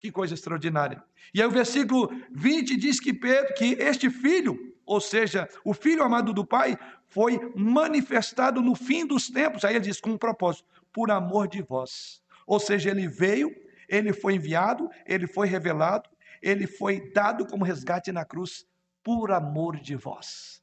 Que 0.00 0.10
coisa 0.10 0.34
extraordinária. 0.34 1.02
E 1.34 1.40
aí 1.40 1.48
o 1.48 1.50
versículo 1.50 2.10
20 2.30 2.76
diz 2.76 3.00
que, 3.00 3.12
Pedro, 3.12 3.54
que 3.54 3.74
este 3.74 4.10
filho, 4.10 4.74
ou 4.86 5.00
seja, 5.00 5.48
o 5.64 5.74
filho 5.74 6.02
amado 6.02 6.32
do 6.32 6.44
Pai, 6.44 6.78
foi 7.08 7.52
manifestado 7.56 8.62
no 8.62 8.74
fim 8.74 9.06
dos 9.06 9.28
tempos. 9.28 9.64
Aí 9.64 9.74
ele 9.74 9.84
diz 9.84 10.00
com 10.00 10.10
um 10.10 10.18
propósito, 10.18 10.66
por 10.92 11.10
amor 11.10 11.48
de 11.48 11.62
vós. 11.62 12.22
Ou 12.46 12.58
seja, 12.58 12.90
ele 12.90 13.08
veio, 13.08 13.54
ele 13.88 14.12
foi 14.12 14.34
enviado, 14.34 14.88
ele 15.06 15.26
foi 15.26 15.48
revelado, 15.48 16.08
ele 16.40 16.66
foi 16.66 17.12
dado 17.12 17.46
como 17.46 17.64
resgate 17.64 18.12
na 18.12 18.24
cruz 18.24 18.66
por 19.02 19.32
amor 19.32 19.78
de 19.78 19.96
vós. 19.96 20.62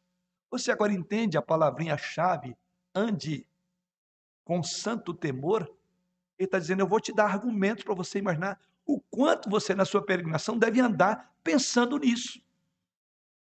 Você 0.50 0.72
agora 0.72 0.94
entende 0.94 1.38
a 1.38 1.42
palavrinha-chave? 1.42 2.56
Ande 2.94 3.46
com 4.46 4.64
santo 4.64 5.14
temor. 5.14 5.70
Ele 6.38 6.48
está 6.48 6.60
dizendo: 6.60 6.82
Eu 6.82 6.88
vou 6.88 7.00
te 7.00 7.14
dar 7.14 7.26
argumentos 7.26 7.84
para 7.84 7.94
você 7.94 8.20
imaginar 8.20 8.60
o 8.86 9.00
quanto 9.00 9.50
você, 9.50 9.74
na 9.74 9.86
sua 9.86 10.06
peregrinação, 10.06 10.58
deve 10.58 10.80
andar 10.80 11.34
pensando 11.44 11.98
nisso. 11.98 12.40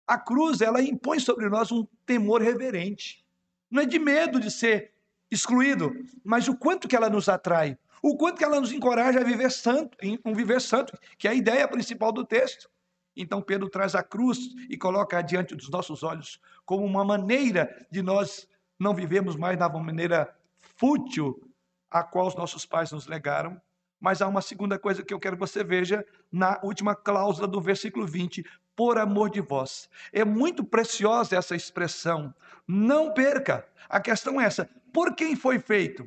A 0.06 0.18
cruz, 0.18 0.60
ela 0.60 0.80
impõe 0.80 1.18
sobre 1.18 1.48
nós 1.48 1.72
um 1.72 1.86
temor 2.06 2.40
reverente. 2.40 3.24
Não 3.70 3.82
é 3.82 3.86
de 3.86 3.98
medo 3.98 4.38
de 4.38 4.50
ser 4.50 4.92
excluído, 5.30 5.92
mas 6.24 6.46
o 6.48 6.56
quanto 6.56 6.86
que 6.86 6.94
ela 6.94 7.10
nos 7.10 7.28
atrai, 7.28 7.76
o 8.00 8.16
quanto 8.16 8.38
que 8.38 8.44
ela 8.44 8.60
nos 8.60 8.72
encoraja 8.72 9.20
a 9.20 9.24
viver 9.24 9.50
santo, 9.50 9.98
um 10.24 10.32
viver 10.32 10.60
santo, 10.60 10.96
que 11.18 11.26
é 11.26 11.32
a 11.32 11.34
ideia 11.34 11.66
principal 11.66 12.12
do 12.12 12.24
texto. 12.24 12.70
Então 13.16 13.42
Pedro 13.42 13.68
traz 13.68 13.94
a 13.94 14.02
cruz 14.02 14.38
e 14.68 14.76
coloca 14.76 15.20
diante 15.22 15.54
dos 15.54 15.68
nossos 15.70 16.02
olhos 16.02 16.40
como 16.64 16.84
uma 16.84 17.04
maneira 17.04 17.86
de 17.90 18.02
nós 18.02 18.46
não 18.78 18.94
vivemos 18.94 19.36
mais 19.36 19.58
da 19.58 19.68
maneira 19.68 20.34
fútil 20.76 21.40
a 21.90 22.02
qual 22.02 22.26
os 22.26 22.34
nossos 22.34 22.64
pais 22.66 22.92
nos 22.92 23.06
legaram. 23.06 23.60
Mas 23.98 24.20
há 24.20 24.28
uma 24.28 24.42
segunda 24.42 24.78
coisa 24.78 25.02
que 25.02 25.12
eu 25.12 25.20
quero 25.20 25.36
que 25.36 25.40
você 25.40 25.64
veja 25.64 26.04
na 26.30 26.60
última 26.62 26.94
cláusula 26.94 27.48
do 27.48 27.60
versículo 27.60 28.06
20: 28.06 28.44
por 28.76 28.98
amor 28.98 29.30
de 29.30 29.40
vós. 29.40 29.88
É 30.12 30.24
muito 30.24 30.62
preciosa 30.62 31.36
essa 31.36 31.56
expressão. 31.56 32.34
Não 32.68 33.12
perca. 33.12 33.66
A 33.88 33.98
questão 34.00 34.40
é 34.40 34.44
essa: 34.44 34.68
por 34.92 35.14
quem 35.14 35.34
foi 35.34 35.58
feito? 35.58 36.06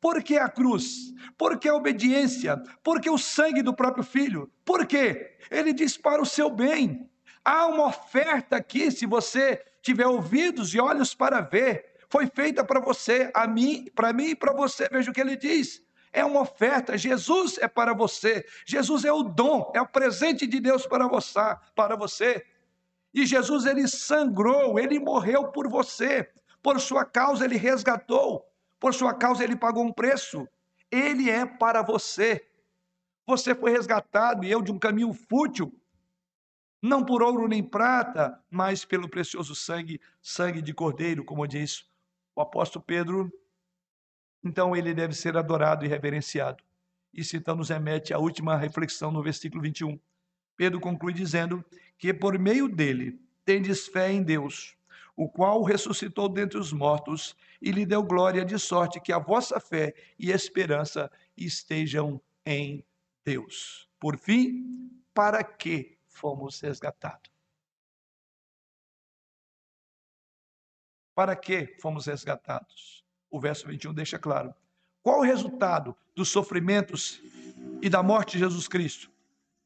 Por 0.00 0.22
que 0.22 0.36
a 0.38 0.48
cruz? 0.48 1.12
Por 1.36 1.58
que 1.58 1.68
a 1.68 1.74
obediência? 1.74 2.56
Por 2.82 3.00
que 3.00 3.10
o 3.10 3.18
sangue 3.18 3.62
do 3.62 3.74
próprio 3.74 4.04
filho? 4.04 4.50
Por 4.64 4.86
quê? 4.86 5.36
Ele 5.50 5.72
diz 5.72 5.96
para 5.96 6.22
o 6.22 6.26
seu 6.26 6.50
bem. 6.50 7.10
Há 7.44 7.66
uma 7.66 7.86
oferta 7.86 8.56
aqui, 8.56 8.90
se 8.90 9.06
você 9.06 9.62
tiver 9.82 10.06
ouvidos 10.06 10.74
e 10.74 10.80
olhos 10.80 11.14
para 11.14 11.40
ver, 11.40 11.89
foi 12.10 12.26
feita 12.26 12.64
para 12.64 12.80
você, 12.80 13.30
a 13.32 13.46
mim, 13.46 13.86
para 13.94 14.12
mim 14.12 14.30
e 14.30 14.34
para 14.34 14.52
você. 14.52 14.88
Veja 14.90 15.12
o 15.12 15.14
que 15.14 15.20
ele 15.20 15.36
diz. 15.36 15.80
É 16.12 16.24
uma 16.24 16.40
oferta. 16.40 16.98
Jesus 16.98 17.56
é 17.58 17.68
para 17.68 17.94
você. 17.94 18.44
Jesus 18.66 19.04
é 19.04 19.12
o 19.12 19.22
dom, 19.22 19.70
é 19.76 19.80
o 19.80 19.86
presente 19.86 20.44
de 20.44 20.58
Deus 20.58 20.84
para 20.88 21.06
você, 21.06 21.38
para 21.72 21.94
você. 21.94 22.44
E 23.14 23.24
Jesus 23.24 23.64
ele 23.64 23.86
sangrou, 23.86 24.76
ele 24.76 24.98
morreu 24.98 25.52
por 25.52 25.68
você. 25.68 26.28
Por 26.60 26.80
sua 26.80 27.04
causa 27.04 27.44
ele 27.44 27.56
resgatou. 27.56 28.44
Por 28.80 28.92
sua 28.92 29.14
causa 29.14 29.44
ele 29.44 29.54
pagou 29.54 29.84
um 29.84 29.92
preço. 29.92 30.48
Ele 30.90 31.30
é 31.30 31.46
para 31.46 31.80
você. 31.80 32.44
Você 33.24 33.54
foi 33.54 33.70
resgatado 33.70 34.44
e 34.44 34.50
eu 34.50 34.60
de 34.60 34.72
um 34.72 34.78
caminho 34.80 35.12
fútil, 35.12 35.72
não 36.82 37.04
por 37.04 37.22
ouro 37.22 37.46
nem 37.46 37.62
prata, 37.62 38.42
mas 38.50 38.84
pelo 38.84 39.08
precioso 39.08 39.54
sangue, 39.54 40.00
sangue 40.20 40.60
de 40.60 40.74
cordeiro, 40.74 41.24
como 41.24 41.46
diz 41.46 41.88
o 42.40 42.42
apóstolo 42.42 42.84
Pedro. 42.84 43.32
Então 44.42 44.74
ele 44.74 44.94
deve 44.94 45.14
ser 45.14 45.36
adorado 45.36 45.84
e 45.84 45.88
reverenciado. 45.88 46.64
Isso 47.12 47.36
então 47.36 47.56
nos 47.56 47.68
remete 47.68 48.14
à 48.14 48.18
última 48.18 48.56
reflexão 48.56 49.10
no 49.10 49.22
versículo 49.22 49.62
21. 49.62 49.98
Pedro 50.56 50.80
conclui 50.80 51.12
dizendo 51.12 51.64
que 51.98 52.12
por 52.12 52.38
meio 52.38 52.68
dele 52.68 53.20
tendes 53.44 53.86
fé 53.86 54.10
em 54.10 54.22
Deus, 54.22 54.76
o 55.16 55.28
qual 55.28 55.62
ressuscitou 55.62 56.28
dentre 56.28 56.58
os 56.58 56.72
mortos 56.72 57.36
e 57.60 57.70
lhe 57.70 57.84
deu 57.84 58.02
glória, 58.02 58.44
de 58.44 58.58
sorte 58.58 59.00
que 59.00 59.12
a 59.12 59.18
vossa 59.18 59.60
fé 59.60 59.94
e 60.18 60.30
esperança 60.30 61.10
estejam 61.36 62.20
em 62.46 62.84
Deus. 63.24 63.88
Por 63.98 64.16
fim, 64.16 64.90
para 65.12 65.44
que 65.44 65.98
fomos 66.06 66.60
resgatados? 66.60 67.29
Para 71.20 71.36
que 71.36 71.76
fomos 71.78 72.06
resgatados? 72.06 73.04
O 73.30 73.38
verso 73.38 73.66
21 73.66 73.92
deixa 73.92 74.18
claro. 74.18 74.54
Qual 75.02 75.18
o 75.18 75.22
resultado 75.22 75.94
dos 76.16 76.30
sofrimentos 76.30 77.20
e 77.82 77.90
da 77.90 78.02
morte 78.02 78.32
de 78.32 78.38
Jesus 78.38 78.66
Cristo? 78.66 79.12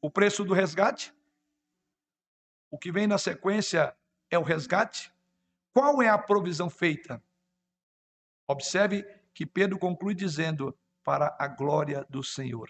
O 0.01 0.11
preço 0.11 0.43
do 0.43 0.53
resgate? 0.53 1.15
O 2.73 2.77
que 2.77 2.91
vem 2.91 3.07
na 3.07 3.19
sequência 3.19 3.97
é 4.29 4.37
o 4.37 4.43
resgate? 4.43 5.15
Qual 5.73 6.03
é 6.03 6.09
a 6.09 6.19
provisão 6.19 6.69
feita? 6.69 7.23
Observe 8.49 9.05
que 9.33 9.47
Pedro 9.47 9.79
conclui 9.79 10.13
dizendo: 10.13 10.77
para 11.05 11.37
a 11.39 11.47
glória 11.47 12.05
do 12.11 12.25
Senhor. 12.25 12.69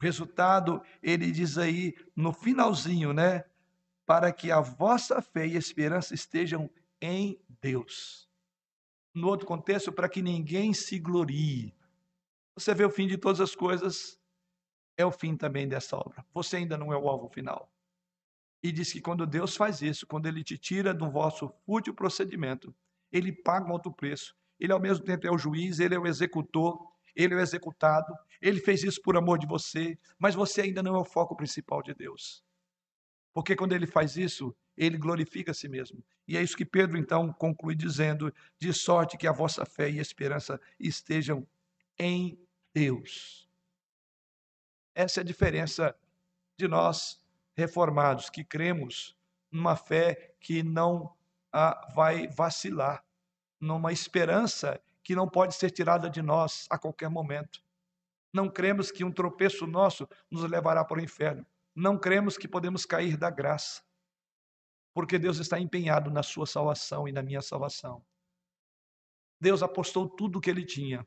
O 0.00 0.04
resultado, 0.04 0.82
ele 1.00 1.30
diz 1.30 1.56
aí 1.56 1.94
no 2.16 2.32
finalzinho, 2.32 3.12
né? 3.12 3.44
Para 4.04 4.32
que 4.32 4.50
a 4.50 4.58
vossa 4.58 5.22
fé 5.22 5.46
e 5.46 5.56
esperança 5.56 6.12
estejam 6.12 6.68
em 7.00 7.40
Deus. 7.60 8.28
No 9.14 9.28
outro 9.28 9.46
contexto, 9.46 9.92
para 9.92 10.08
que 10.08 10.22
ninguém 10.22 10.72
se 10.72 10.98
glorie. 10.98 11.74
Você 12.54 12.74
vê 12.74 12.84
o 12.84 12.90
fim 12.90 13.06
de 13.06 13.16
todas 13.16 13.40
as 13.40 13.54
coisas, 13.54 14.18
é 14.96 15.04
o 15.04 15.12
fim 15.12 15.36
também 15.36 15.68
dessa 15.68 15.96
obra. 15.96 16.24
Você 16.34 16.56
ainda 16.56 16.76
não 16.76 16.92
é 16.92 16.96
o 16.96 17.08
alvo 17.08 17.28
final. 17.28 17.72
E 18.62 18.72
diz 18.72 18.92
que 18.92 19.00
quando 19.00 19.26
Deus 19.26 19.56
faz 19.56 19.80
isso, 19.80 20.06
quando 20.06 20.26
Ele 20.26 20.42
te 20.42 20.58
tira 20.58 20.92
do 20.92 21.08
vosso 21.08 21.48
fútil 21.64 21.94
procedimento, 21.94 22.74
Ele 23.12 23.32
paga 23.32 23.68
um 23.68 23.72
alto 23.72 23.92
preço. 23.92 24.36
Ele, 24.58 24.72
ao 24.72 24.80
mesmo 24.80 25.04
tempo, 25.04 25.26
é 25.26 25.30
o 25.30 25.38
juiz, 25.38 25.78
Ele 25.78 25.94
é 25.94 25.98
o 25.98 26.06
executor, 26.06 26.84
Ele 27.14 27.34
é 27.34 27.36
o 27.36 27.40
executado. 27.40 28.12
Ele 28.42 28.60
fez 28.60 28.82
isso 28.82 29.00
por 29.00 29.16
amor 29.16 29.38
de 29.38 29.46
você, 29.46 29.96
mas 30.18 30.34
você 30.34 30.62
ainda 30.62 30.82
não 30.82 30.96
é 30.96 30.98
o 30.98 31.04
foco 31.04 31.36
principal 31.36 31.80
de 31.82 31.94
Deus. 31.94 32.42
Porque 33.32 33.54
quando 33.54 33.72
Ele 33.72 33.86
faz 33.86 34.16
isso, 34.16 34.54
Ele 34.78 34.96
glorifica 34.96 35.50
a 35.50 35.54
si 35.54 35.68
mesmo. 35.68 36.02
E 36.26 36.36
é 36.36 36.42
isso 36.42 36.56
que 36.56 36.64
Pedro, 36.64 36.96
então, 36.96 37.32
conclui 37.32 37.74
dizendo: 37.74 38.32
de 38.60 38.72
sorte 38.72 39.18
que 39.18 39.26
a 39.26 39.32
vossa 39.32 39.66
fé 39.66 39.90
e 39.90 39.98
esperança 39.98 40.60
estejam 40.78 41.44
em 41.98 42.38
Deus. 42.72 43.48
Essa 44.94 45.20
é 45.20 45.22
a 45.22 45.26
diferença 45.26 45.96
de 46.56 46.68
nós 46.68 47.20
reformados, 47.56 48.30
que 48.30 48.44
cremos 48.44 49.16
numa 49.50 49.74
fé 49.74 50.34
que 50.40 50.62
não 50.62 51.12
vai 51.94 52.28
vacilar, 52.28 53.04
numa 53.60 53.92
esperança 53.92 54.80
que 55.02 55.16
não 55.16 55.28
pode 55.28 55.56
ser 55.56 55.70
tirada 55.70 56.08
de 56.08 56.22
nós 56.22 56.68
a 56.70 56.78
qualquer 56.78 57.08
momento. 57.08 57.64
Não 58.32 58.48
cremos 58.48 58.92
que 58.92 59.02
um 59.02 59.10
tropeço 59.10 59.66
nosso 59.66 60.08
nos 60.30 60.48
levará 60.48 60.84
para 60.84 60.98
o 60.98 61.02
inferno. 61.02 61.44
Não 61.74 61.98
cremos 61.98 62.36
que 62.36 62.46
podemos 62.46 62.84
cair 62.84 63.16
da 63.16 63.30
graça, 63.30 63.82
porque 64.98 65.16
Deus 65.16 65.38
está 65.38 65.60
empenhado 65.60 66.10
na 66.10 66.24
sua 66.24 66.44
salvação 66.44 67.06
e 67.06 67.12
na 67.12 67.22
minha 67.22 67.40
salvação. 67.40 68.04
Deus 69.40 69.62
apostou 69.62 70.08
tudo 70.08 70.38
o 70.38 70.40
que 70.40 70.50
ele 70.50 70.64
tinha 70.64 71.06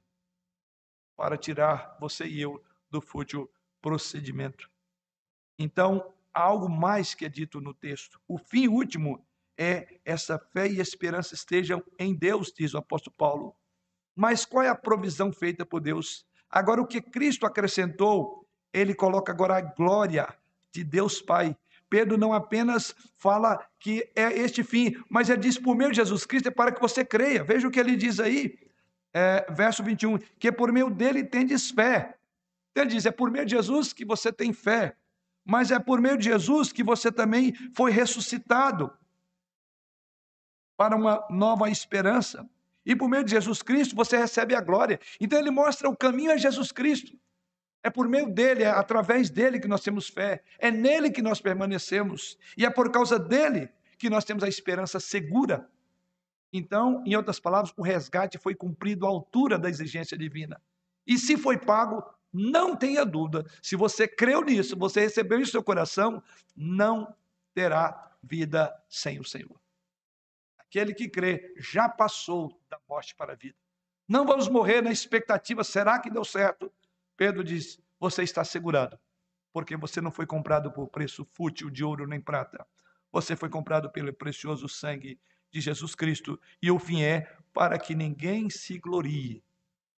para 1.17 1.35
tirar 1.37 1.97
você 1.99 2.25
e 2.25 2.39
eu 2.39 2.63
do 2.89 3.01
fútil 3.01 3.51
procedimento. 3.81 4.71
Então, 5.59 6.09
algo 6.33 6.69
mais 6.69 7.13
que 7.13 7.25
é 7.25 7.27
dito 7.27 7.59
no 7.59 7.73
texto. 7.73 8.17
O 8.29 8.37
fim 8.37 8.69
último 8.69 9.27
é 9.57 9.99
essa 10.05 10.39
fé 10.39 10.69
e 10.69 10.79
esperança 10.79 11.35
estejam 11.35 11.83
em 11.99 12.15
Deus, 12.15 12.53
diz 12.57 12.73
o 12.73 12.77
apóstolo 12.77 13.13
Paulo. 13.17 13.53
Mas 14.15 14.45
qual 14.45 14.63
é 14.63 14.69
a 14.69 14.73
provisão 14.73 15.33
feita 15.33 15.65
por 15.65 15.81
Deus? 15.81 16.25
Agora, 16.49 16.81
o 16.81 16.87
que 16.87 17.01
Cristo 17.01 17.45
acrescentou, 17.45 18.47
ele 18.71 18.95
coloca 18.95 19.33
agora 19.33 19.57
a 19.57 19.61
glória 19.61 20.33
de 20.73 20.81
Deus 20.81 21.21
Pai. 21.21 21.57
Pedro 21.91 22.17
não 22.17 22.33
apenas 22.33 22.95
fala 23.17 23.63
que 23.79 24.09
é 24.15 24.31
este 24.31 24.63
fim, 24.63 24.95
mas 25.07 25.29
ele 25.29 25.41
diz 25.41 25.59
por 25.59 25.75
meio 25.75 25.91
de 25.91 25.97
Jesus 25.97 26.25
Cristo 26.25 26.47
é 26.47 26.51
para 26.51 26.71
que 26.71 26.81
você 26.81 27.05
creia. 27.05 27.43
Veja 27.43 27.67
o 27.67 27.71
que 27.71 27.79
ele 27.79 27.95
diz 27.95 28.19
aí, 28.19 28.57
é, 29.13 29.45
verso 29.51 29.83
21, 29.83 30.17
que 30.39 30.51
por 30.51 30.71
meio 30.71 30.89
dele 30.89 31.23
tendes 31.23 31.69
fé. 31.69 32.17
Ele 32.73 32.87
diz, 32.87 33.05
é 33.05 33.11
por 33.11 33.29
meio 33.29 33.45
de 33.45 33.51
Jesus 33.51 33.93
que 33.93 34.05
você 34.05 34.31
tem 34.31 34.51
fé 34.51 34.95
mas 35.45 35.71
é 35.71 35.79
por 35.79 35.99
meio 35.99 36.17
de 36.17 36.25
Jesus 36.25 36.71
que 36.71 36.83
você 36.83 37.11
também 37.11 37.53
foi 37.75 37.91
ressuscitado 37.91 38.91
para 40.77 40.95
uma 40.95 41.25
nova 41.29 41.69
esperança. 41.69 42.47
E 42.85 42.95
por 42.95 43.07
meio 43.09 43.23
de 43.23 43.31
Jesus 43.31 43.61
Cristo 43.61 43.95
você 43.95 44.17
recebe 44.17 44.55
a 44.55 44.61
glória. 44.61 44.99
Então 45.19 45.39
ele 45.39 45.51
mostra 45.51 45.89
o 45.89 45.95
caminho 45.95 46.31
a 46.31 46.37
Jesus 46.37 46.71
Cristo. 46.71 47.17
É 47.83 47.89
por 47.89 48.07
meio 48.07 48.31
dele, 48.31 48.63
é 48.63 48.69
através 48.69 49.29
dele 49.29 49.59
que 49.59 49.67
nós 49.67 49.81
temos 49.81 50.07
fé. 50.07 50.43
É 50.59 50.69
nele 50.69 51.09
que 51.09 51.21
nós 51.21 51.41
permanecemos. 51.41 52.37
E 52.55 52.65
é 52.65 52.69
por 52.69 52.91
causa 52.91 53.17
dele 53.17 53.69
que 53.97 54.09
nós 54.09 54.23
temos 54.23 54.43
a 54.43 54.47
esperança 54.47 54.99
segura. 54.99 55.67
Então, 56.53 57.03
em 57.05 57.15
outras 57.15 57.39
palavras, 57.39 57.73
o 57.75 57.81
resgate 57.81 58.37
foi 58.37 58.53
cumprido 58.53 59.05
à 59.05 59.09
altura 59.09 59.57
da 59.57 59.69
exigência 59.69 60.17
divina. 60.17 60.61
E 61.07 61.17
se 61.17 61.37
foi 61.37 61.57
pago, 61.57 62.03
não 62.31 62.75
tenha 62.75 63.05
dúvida, 63.05 63.45
se 63.61 63.75
você 63.75 64.07
creu 64.07 64.41
nisso, 64.41 64.77
você 64.77 65.01
recebeu 65.01 65.39
em 65.39 65.45
seu 65.45 65.63
coração, 65.63 66.21
não 66.55 67.13
terá 67.53 68.11
vida 68.21 68.73
sem 68.87 69.19
o 69.19 69.23
Senhor. 69.23 69.59
Aquele 70.57 70.93
que 70.93 71.09
crê 71.09 71.53
já 71.57 71.89
passou 71.89 72.59
da 72.69 72.79
morte 72.87 73.15
para 73.15 73.33
a 73.33 73.35
vida. 73.35 73.57
Não 74.07 74.25
vamos 74.25 74.47
morrer 74.47 74.81
na 74.81 74.91
expectativa, 74.91 75.63
será 75.63 75.99
que 75.99 76.09
deu 76.09 76.23
certo? 76.23 76.71
Pedro 77.21 77.43
diz: 77.43 77.79
você 77.99 78.23
está 78.23 78.43
segurado, 78.43 78.99
porque 79.53 79.77
você 79.77 80.01
não 80.01 80.09
foi 80.09 80.25
comprado 80.25 80.71
por 80.71 80.87
preço 80.87 81.23
fútil 81.23 81.69
de 81.69 81.83
ouro 81.83 82.07
nem 82.07 82.19
prata. 82.19 82.65
Você 83.11 83.35
foi 83.35 83.47
comprado 83.47 83.91
pelo 83.91 84.11
precioso 84.11 84.67
sangue 84.67 85.21
de 85.51 85.61
Jesus 85.61 85.93
Cristo, 85.93 86.41
e 86.59 86.71
o 86.71 86.79
fim 86.79 87.03
é 87.03 87.31
para 87.53 87.77
que 87.77 87.93
ninguém 87.93 88.49
se 88.49 88.79
glorie. 88.79 89.43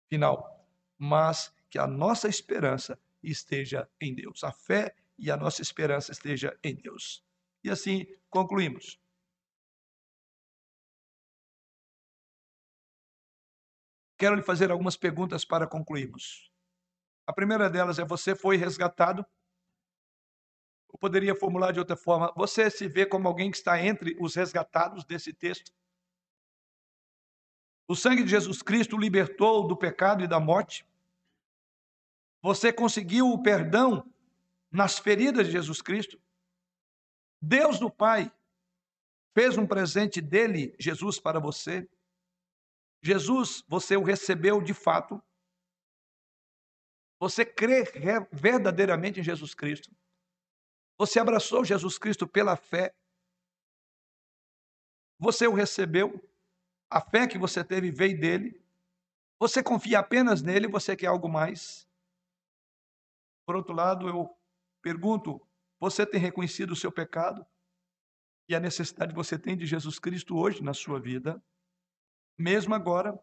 Final, 0.06 0.68
mas 0.98 1.50
que 1.70 1.78
a 1.78 1.86
nossa 1.86 2.28
esperança 2.28 3.00
esteja 3.22 3.88
em 3.98 4.14
Deus. 4.14 4.44
A 4.44 4.52
fé 4.52 4.94
e 5.18 5.30
a 5.30 5.36
nossa 5.38 5.62
esperança 5.62 6.12
esteja 6.12 6.54
em 6.62 6.74
Deus. 6.74 7.24
E 7.64 7.70
assim 7.70 8.06
concluímos. 8.28 9.00
Quero 14.18 14.34
lhe 14.34 14.42
fazer 14.42 14.70
algumas 14.70 14.94
perguntas 14.94 15.42
para 15.42 15.66
concluirmos. 15.66 16.52
A 17.26 17.32
primeira 17.32 17.70
delas 17.70 17.98
é: 17.98 18.04
você 18.04 18.34
foi 18.34 18.56
resgatado? 18.56 19.24
Eu 20.92 20.98
poderia 20.98 21.34
formular 21.34 21.72
de 21.72 21.78
outra 21.78 21.96
forma: 21.96 22.32
você 22.36 22.70
se 22.70 22.86
vê 22.86 23.04
como 23.04 23.26
alguém 23.26 23.50
que 23.50 23.56
está 23.56 23.80
entre 23.82 24.16
os 24.20 24.34
resgatados 24.34 25.04
desse 25.04 25.32
texto? 25.32 25.72
O 27.86 27.94
sangue 27.94 28.22
de 28.22 28.30
Jesus 28.30 28.62
Cristo 28.62 28.96
libertou 28.96 29.66
do 29.66 29.76
pecado 29.76 30.22
e 30.22 30.28
da 30.28 30.40
morte. 30.40 30.86
Você 32.40 32.72
conseguiu 32.72 33.28
o 33.28 33.42
perdão 33.42 34.08
nas 34.70 34.98
feridas 34.98 35.46
de 35.46 35.52
Jesus 35.52 35.80
Cristo. 35.82 36.20
Deus 37.40 37.78
do 37.78 37.90
Pai 37.90 38.32
fez 39.34 39.58
um 39.58 39.66
presente 39.66 40.20
dele, 40.20 40.74
Jesus, 40.78 41.18
para 41.18 41.38
você. 41.38 41.88
Jesus, 43.02 43.62
você 43.68 43.96
o 43.96 44.02
recebeu 44.02 44.62
de 44.62 44.72
fato. 44.72 45.22
Você 47.24 47.42
crê 47.42 47.84
verdadeiramente 48.30 49.18
em 49.18 49.22
Jesus 49.22 49.54
Cristo. 49.54 49.90
Você 50.98 51.18
abraçou 51.18 51.64
Jesus 51.64 51.96
Cristo 51.96 52.28
pela 52.28 52.54
fé. 52.54 52.94
Você 55.18 55.46
o 55.46 55.54
recebeu. 55.54 56.22
A 56.90 57.00
fé 57.00 57.26
que 57.26 57.38
você 57.38 57.64
teve 57.64 57.90
veio 57.90 58.20
dele. 58.20 58.62
Você 59.40 59.62
confia 59.62 60.00
apenas 60.00 60.42
nele, 60.42 60.68
você 60.68 60.94
quer 60.94 61.06
algo 61.06 61.26
mais. 61.26 61.88
Por 63.46 63.56
outro 63.56 63.74
lado, 63.74 64.06
eu 64.06 64.28
pergunto: 64.82 65.40
você 65.80 66.04
tem 66.04 66.20
reconhecido 66.20 66.72
o 66.72 66.76
seu 66.76 66.92
pecado 66.92 67.42
e 68.46 68.54
a 68.54 68.60
necessidade 68.60 69.12
que 69.12 69.16
você 69.16 69.38
tem 69.38 69.56
de 69.56 69.64
Jesus 69.64 69.98
Cristo 69.98 70.36
hoje 70.36 70.62
na 70.62 70.74
sua 70.74 71.00
vida? 71.00 71.42
Mesmo 72.38 72.74
agora, 72.74 73.18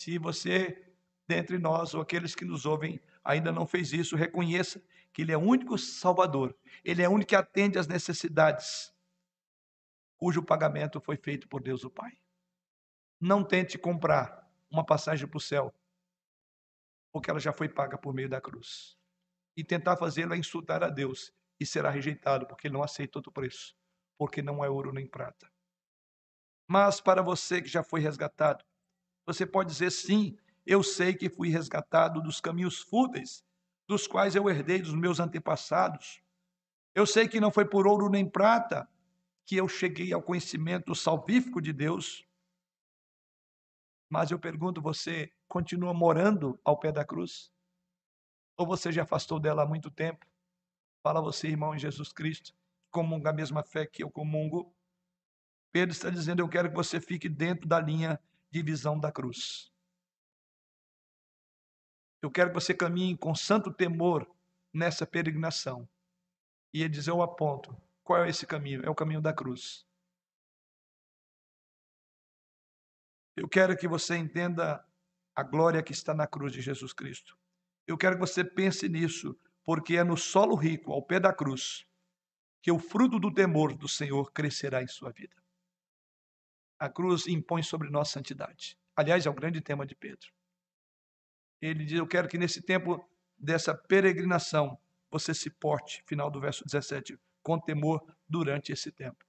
se 0.00 0.16
você, 0.16 0.87
dentre 1.28 1.58
nós 1.58 1.92
ou 1.92 2.00
aqueles 2.00 2.34
que 2.34 2.44
nos 2.44 2.64
ouvem, 2.64 2.98
ainda 3.22 3.52
não 3.52 3.66
fez 3.66 3.92
isso, 3.92 4.16
reconheça 4.16 4.82
que 5.12 5.20
Ele 5.20 5.32
é 5.32 5.36
o 5.36 5.42
único 5.42 5.76
Salvador, 5.76 6.56
Ele 6.82 7.02
é 7.02 7.08
o 7.08 7.12
único 7.12 7.28
que 7.28 7.36
atende 7.36 7.78
às 7.78 7.86
necessidades, 7.86 8.92
cujo 10.16 10.42
pagamento 10.42 11.00
foi 11.00 11.16
feito 11.16 11.46
por 11.46 11.62
Deus 11.62 11.84
o 11.84 11.90
Pai. 11.90 12.18
Não 13.20 13.44
tente 13.44 13.76
comprar 13.76 14.50
uma 14.70 14.84
passagem 14.84 15.28
para 15.28 15.36
o 15.36 15.40
céu, 15.40 15.74
porque 17.12 17.30
ela 17.30 17.40
já 17.40 17.52
foi 17.52 17.68
paga 17.68 17.98
por 17.98 18.14
meio 18.14 18.28
da 18.28 18.40
cruz. 18.40 18.96
E 19.54 19.62
tentar 19.62 19.96
fazê-lo 19.96 20.34
é 20.34 20.38
insultar 20.38 20.82
a 20.82 20.88
Deus 20.88 21.32
e 21.60 21.66
será 21.66 21.90
rejeitado, 21.90 22.46
porque 22.46 22.68
Ele 22.68 22.74
não 22.74 22.82
aceita 22.82 23.18
outro 23.18 23.32
preço, 23.32 23.76
porque 24.16 24.40
não 24.40 24.64
é 24.64 24.70
ouro 24.70 24.92
nem 24.92 25.06
prata. 25.06 25.50
Mas 26.66 27.00
para 27.00 27.22
você 27.22 27.60
que 27.60 27.68
já 27.68 27.82
foi 27.82 28.00
resgatado, 28.00 28.64
você 29.26 29.44
pode 29.44 29.70
dizer 29.70 29.90
sim, 29.90 30.38
eu 30.68 30.82
sei 30.82 31.14
que 31.14 31.30
fui 31.30 31.48
resgatado 31.48 32.20
dos 32.20 32.42
caminhos 32.42 32.78
fúteis, 32.78 33.42
dos 33.88 34.06
quais 34.06 34.34
eu 34.34 34.50
herdei 34.50 34.82
dos 34.82 34.92
meus 34.92 35.18
antepassados. 35.18 36.22
Eu 36.94 37.06
sei 37.06 37.26
que 37.26 37.40
não 37.40 37.50
foi 37.50 37.64
por 37.64 37.86
ouro 37.86 38.10
nem 38.10 38.28
prata 38.28 38.86
que 39.46 39.56
eu 39.56 39.66
cheguei 39.66 40.12
ao 40.12 40.22
conhecimento 40.22 40.94
salvífico 40.94 41.62
de 41.62 41.72
Deus. 41.72 42.28
Mas 44.10 44.30
eu 44.30 44.38
pergunto, 44.38 44.82
você 44.82 45.32
continua 45.48 45.94
morando 45.94 46.60
ao 46.62 46.78
pé 46.78 46.92
da 46.92 47.02
cruz? 47.02 47.50
Ou 48.54 48.66
você 48.66 48.92
já 48.92 49.04
afastou 49.04 49.40
dela 49.40 49.62
há 49.62 49.66
muito 49.66 49.90
tempo? 49.90 50.26
Fala 51.02 51.22
você, 51.22 51.48
irmão 51.48 51.74
em 51.74 51.78
Jesus 51.78 52.12
Cristo, 52.12 52.54
comunga 52.90 53.30
a 53.30 53.32
mesma 53.32 53.62
fé 53.62 53.86
que 53.86 54.04
eu 54.04 54.10
comungo. 54.10 54.70
Pedro 55.72 55.94
está 55.94 56.10
dizendo: 56.10 56.42
Eu 56.42 56.48
quero 56.48 56.68
que 56.68 56.76
você 56.76 57.00
fique 57.00 57.26
dentro 57.26 57.66
da 57.66 57.80
linha 57.80 58.20
de 58.50 58.62
visão 58.62 59.00
da 59.00 59.10
cruz. 59.10 59.72
Eu 62.20 62.30
quero 62.30 62.50
que 62.50 62.54
você 62.54 62.74
caminhe 62.74 63.16
com 63.16 63.34
santo 63.34 63.72
temor 63.72 64.28
nessa 64.72 65.06
peregrinação. 65.06 65.88
E 66.72 66.82
ele 66.82 66.90
diz: 66.90 67.06
Eu 67.06 67.22
aponto. 67.22 67.76
Qual 68.02 68.24
é 68.24 68.28
esse 68.28 68.46
caminho? 68.46 68.82
É 68.84 68.90
o 68.90 68.94
caminho 68.94 69.20
da 69.20 69.32
cruz. 69.32 69.86
Eu 73.36 73.48
quero 73.48 73.76
que 73.76 73.86
você 73.86 74.16
entenda 74.16 74.84
a 75.34 75.42
glória 75.42 75.82
que 75.82 75.92
está 75.92 76.12
na 76.12 76.26
cruz 76.26 76.52
de 76.52 76.60
Jesus 76.60 76.92
Cristo. 76.92 77.38
Eu 77.86 77.96
quero 77.96 78.16
que 78.16 78.20
você 78.20 78.42
pense 78.42 78.88
nisso, 78.88 79.38
porque 79.62 79.96
é 79.96 80.02
no 80.02 80.16
solo 80.16 80.56
rico, 80.56 80.92
ao 80.92 81.02
pé 81.02 81.20
da 81.20 81.32
cruz, 81.32 81.86
que 82.60 82.72
o 82.72 82.78
fruto 82.78 83.18
do 83.18 83.32
temor 83.32 83.74
do 83.74 83.86
Senhor 83.86 84.32
crescerá 84.32 84.82
em 84.82 84.88
sua 84.88 85.12
vida. 85.12 85.36
A 86.78 86.88
cruz 86.88 87.26
impõe 87.26 87.62
sobre 87.62 87.88
nós 87.88 88.08
santidade. 88.08 88.76
Aliás, 88.96 89.26
é 89.26 89.30
o 89.30 89.34
grande 89.34 89.60
tema 89.60 89.86
de 89.86 89.94
Pedro. 89.94 90.32
Ele 91.60 91.84
diz: 91.84 91.98
Eu 91.98 92.06
quero 92.06 92.28
que 92.28 92.38
nesse 92.38 92.62
tempo 92.62 93.06
dessa 93.36 93.74
peregrinação 93.74 94.78
você 95.10 95.34
se 95.34 95.50
porte, 95.50 96.02
final 96.06 96.30
do 96.30 96.40
verso 96.40 96.64
17, 96.64 97.18
com 97.42 97.58
temor 97.58 98.04
durante 98.28 98.72
esse 98.72 98.92
tempo. 98.92 99.24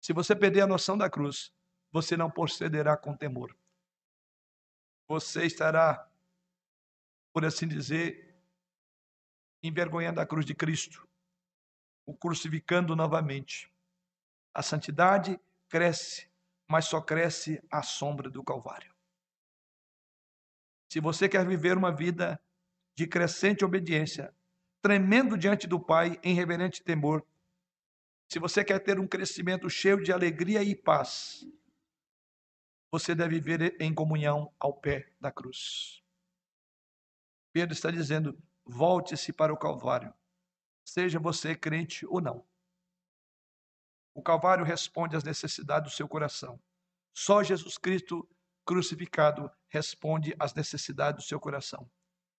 Se 0.00 0.12
você 0.12 0.34
perder 0.34 0.62
a 0.62 0.66
noção 0.66 0.96
da 0.96 1.10
cruz, 1.10 1.52
você 1.90 2.16
não 2.16 2.30
procederá 2.30 2.96
com 2.96 3.16
temor. 3.16 3.56
Você 5.08 5.44
estará, 5.44 6.08
por 7.32 7.44
assim 7.44 7.68
dizer, 7.68 8.36
envergonhando 9.62 10.20
a 10.20 10.26
cruz 10.26 10.44
de 10.46 10.54
Cristo, 10.54 11.06
o 12.04 12.14
crucificando 12.14 12.96
novamente. 12.96 13.70
A 14.54 14.62
santidade 14.62 15.38
cresce 15.68 16.28
mas 16.68 16.86
só 16.86 17.00
cresce 17.00 17.62
à 17.70 17.82
sombra 17.82 18.28
do 18.28 18.42
Calvário. 18.42 18.94
Se 20.88 21.00
você 21.00 21.28
quer 21.28 21.46
viver 21.46 21.76
uma 21.76 21.94
vida 21.94 22.40
de 22.94 23.06
crescente 23.06 23.64
obediência, 23.64 24.34
tremendo 24.80 25.36
diante 25.36 25.66
do 25.66 25.80
Pai 25.80 26.18
em 26.22 26.34
reverente 26.34 26.82
temor, 26.82 27.26
se 28.28 28.38
você 28.38 28.64
quer 28.64 28.80
ter 28.80 28.98
um 28.98 29.06
crescimento 29.06 29.68
cheio 29.70 30.02
de 30.02 30.12
alegria 30.12 30.62
e 30.62 30.74
paz, 30.74 31.46
você 32.90 33.14
deve 33.14 33.40
viver 33.40 33.76
em 33.80 33.94
comunhão 33.94 34.52
ao 34.58 34.72
pé 34.72 35.12
da 35.20 35.30
cruz. 35.30 36.02
Pedro 37.52 37.72
está 37.72 37.90
dizendo: 37.90 38.36
volte-se 38.64 39.32
para 39.32 39.52
o 39.52 39.56
Calvário, 39.56 40.12
seja 40.84 41.18
você 41.18 41.54
crente 41.54 42.06
ou 42.06 42.20
não. 42.20 42.44
O 44.14 44.22
Calvário 44.22 44.64
responde 44.64 45.14
às 45.14 45.24
necessidades 45.24 45.92
do 45.92 45.96
seu 45.96 46.08
coração. 46.08 46.60
Só 47.12 47.42
Jesus 47.42 47.76
Cristo 47.76 48.28
crucificado 48.66 49.50
responde 49.68 50.34
às 50.38 50.52
necessidades 50.52 51.24
do 51.24 51.28
seu 51.28 51.38
coração. 51.38 51.88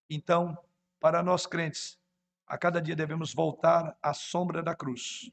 Então, 0.08 0.56
para 1.00 1.22
nós 1.22 1.46
crentes, 1.46 1.98
a 2.46 2.58
cada 2.58 2.80
dia 2.80 2.94
devemos 2.94 3.32
voltar 3.32 3.96
à 4.02 4.12
sombra 4.12 4.62
da 4.62 4.74
cruz. 4.76 5.30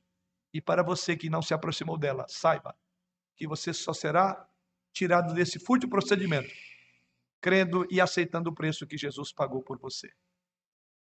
E 0.54 0.62
para 0.62 0.82
você 0.82 1.18
que 1.18 1.30
não 1.30 1.41
se 1.41 1.54
aproximou 1.54 1.98
dela, 1.98 2.26
saiba 2.30 2.76
que 3.36 3.46
você 3.46 3.74
só 3.74 3.93
será 3.93 4.48
tirado 4.93 5.34
desse 5.34 5.60
fútil 5.60 5.89
procedimento, 5.89 6.54
crendo 7.41 7.86
e 7.91 8.00
aceitando 8.00 8.50
o 8.50 8.56
preço 8.56 8.88
que 8.88 8.98
Jesus 8.98 9.34
pagou 9.34 9.62
por 9.62 9.78
você. 9.78 10.10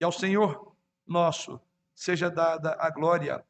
E 0.01 0.03
ao 0.03 0.11
Senhor 0.11 0.75
nosso 1.05 1.61
seja 1.93 2.31
dada 2.31 2.75
a 2.79 2.89
glória 2.89 3.45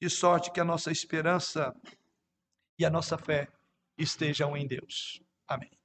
de 0.00 0.08
sorte 0.08 0.52
que 0.52 0.60
a 0.60 0.64
nossa 0.64 0.92
esperança 0.92 1.74
e 2.78 2.84
a 2.84 2.90
nossa 2.90 3.18
fé 3.18 3.48
estejam 3.98 4.56
em 4.56 4.66
Deus. 4.66 5.20
Amém. 5.52 5.81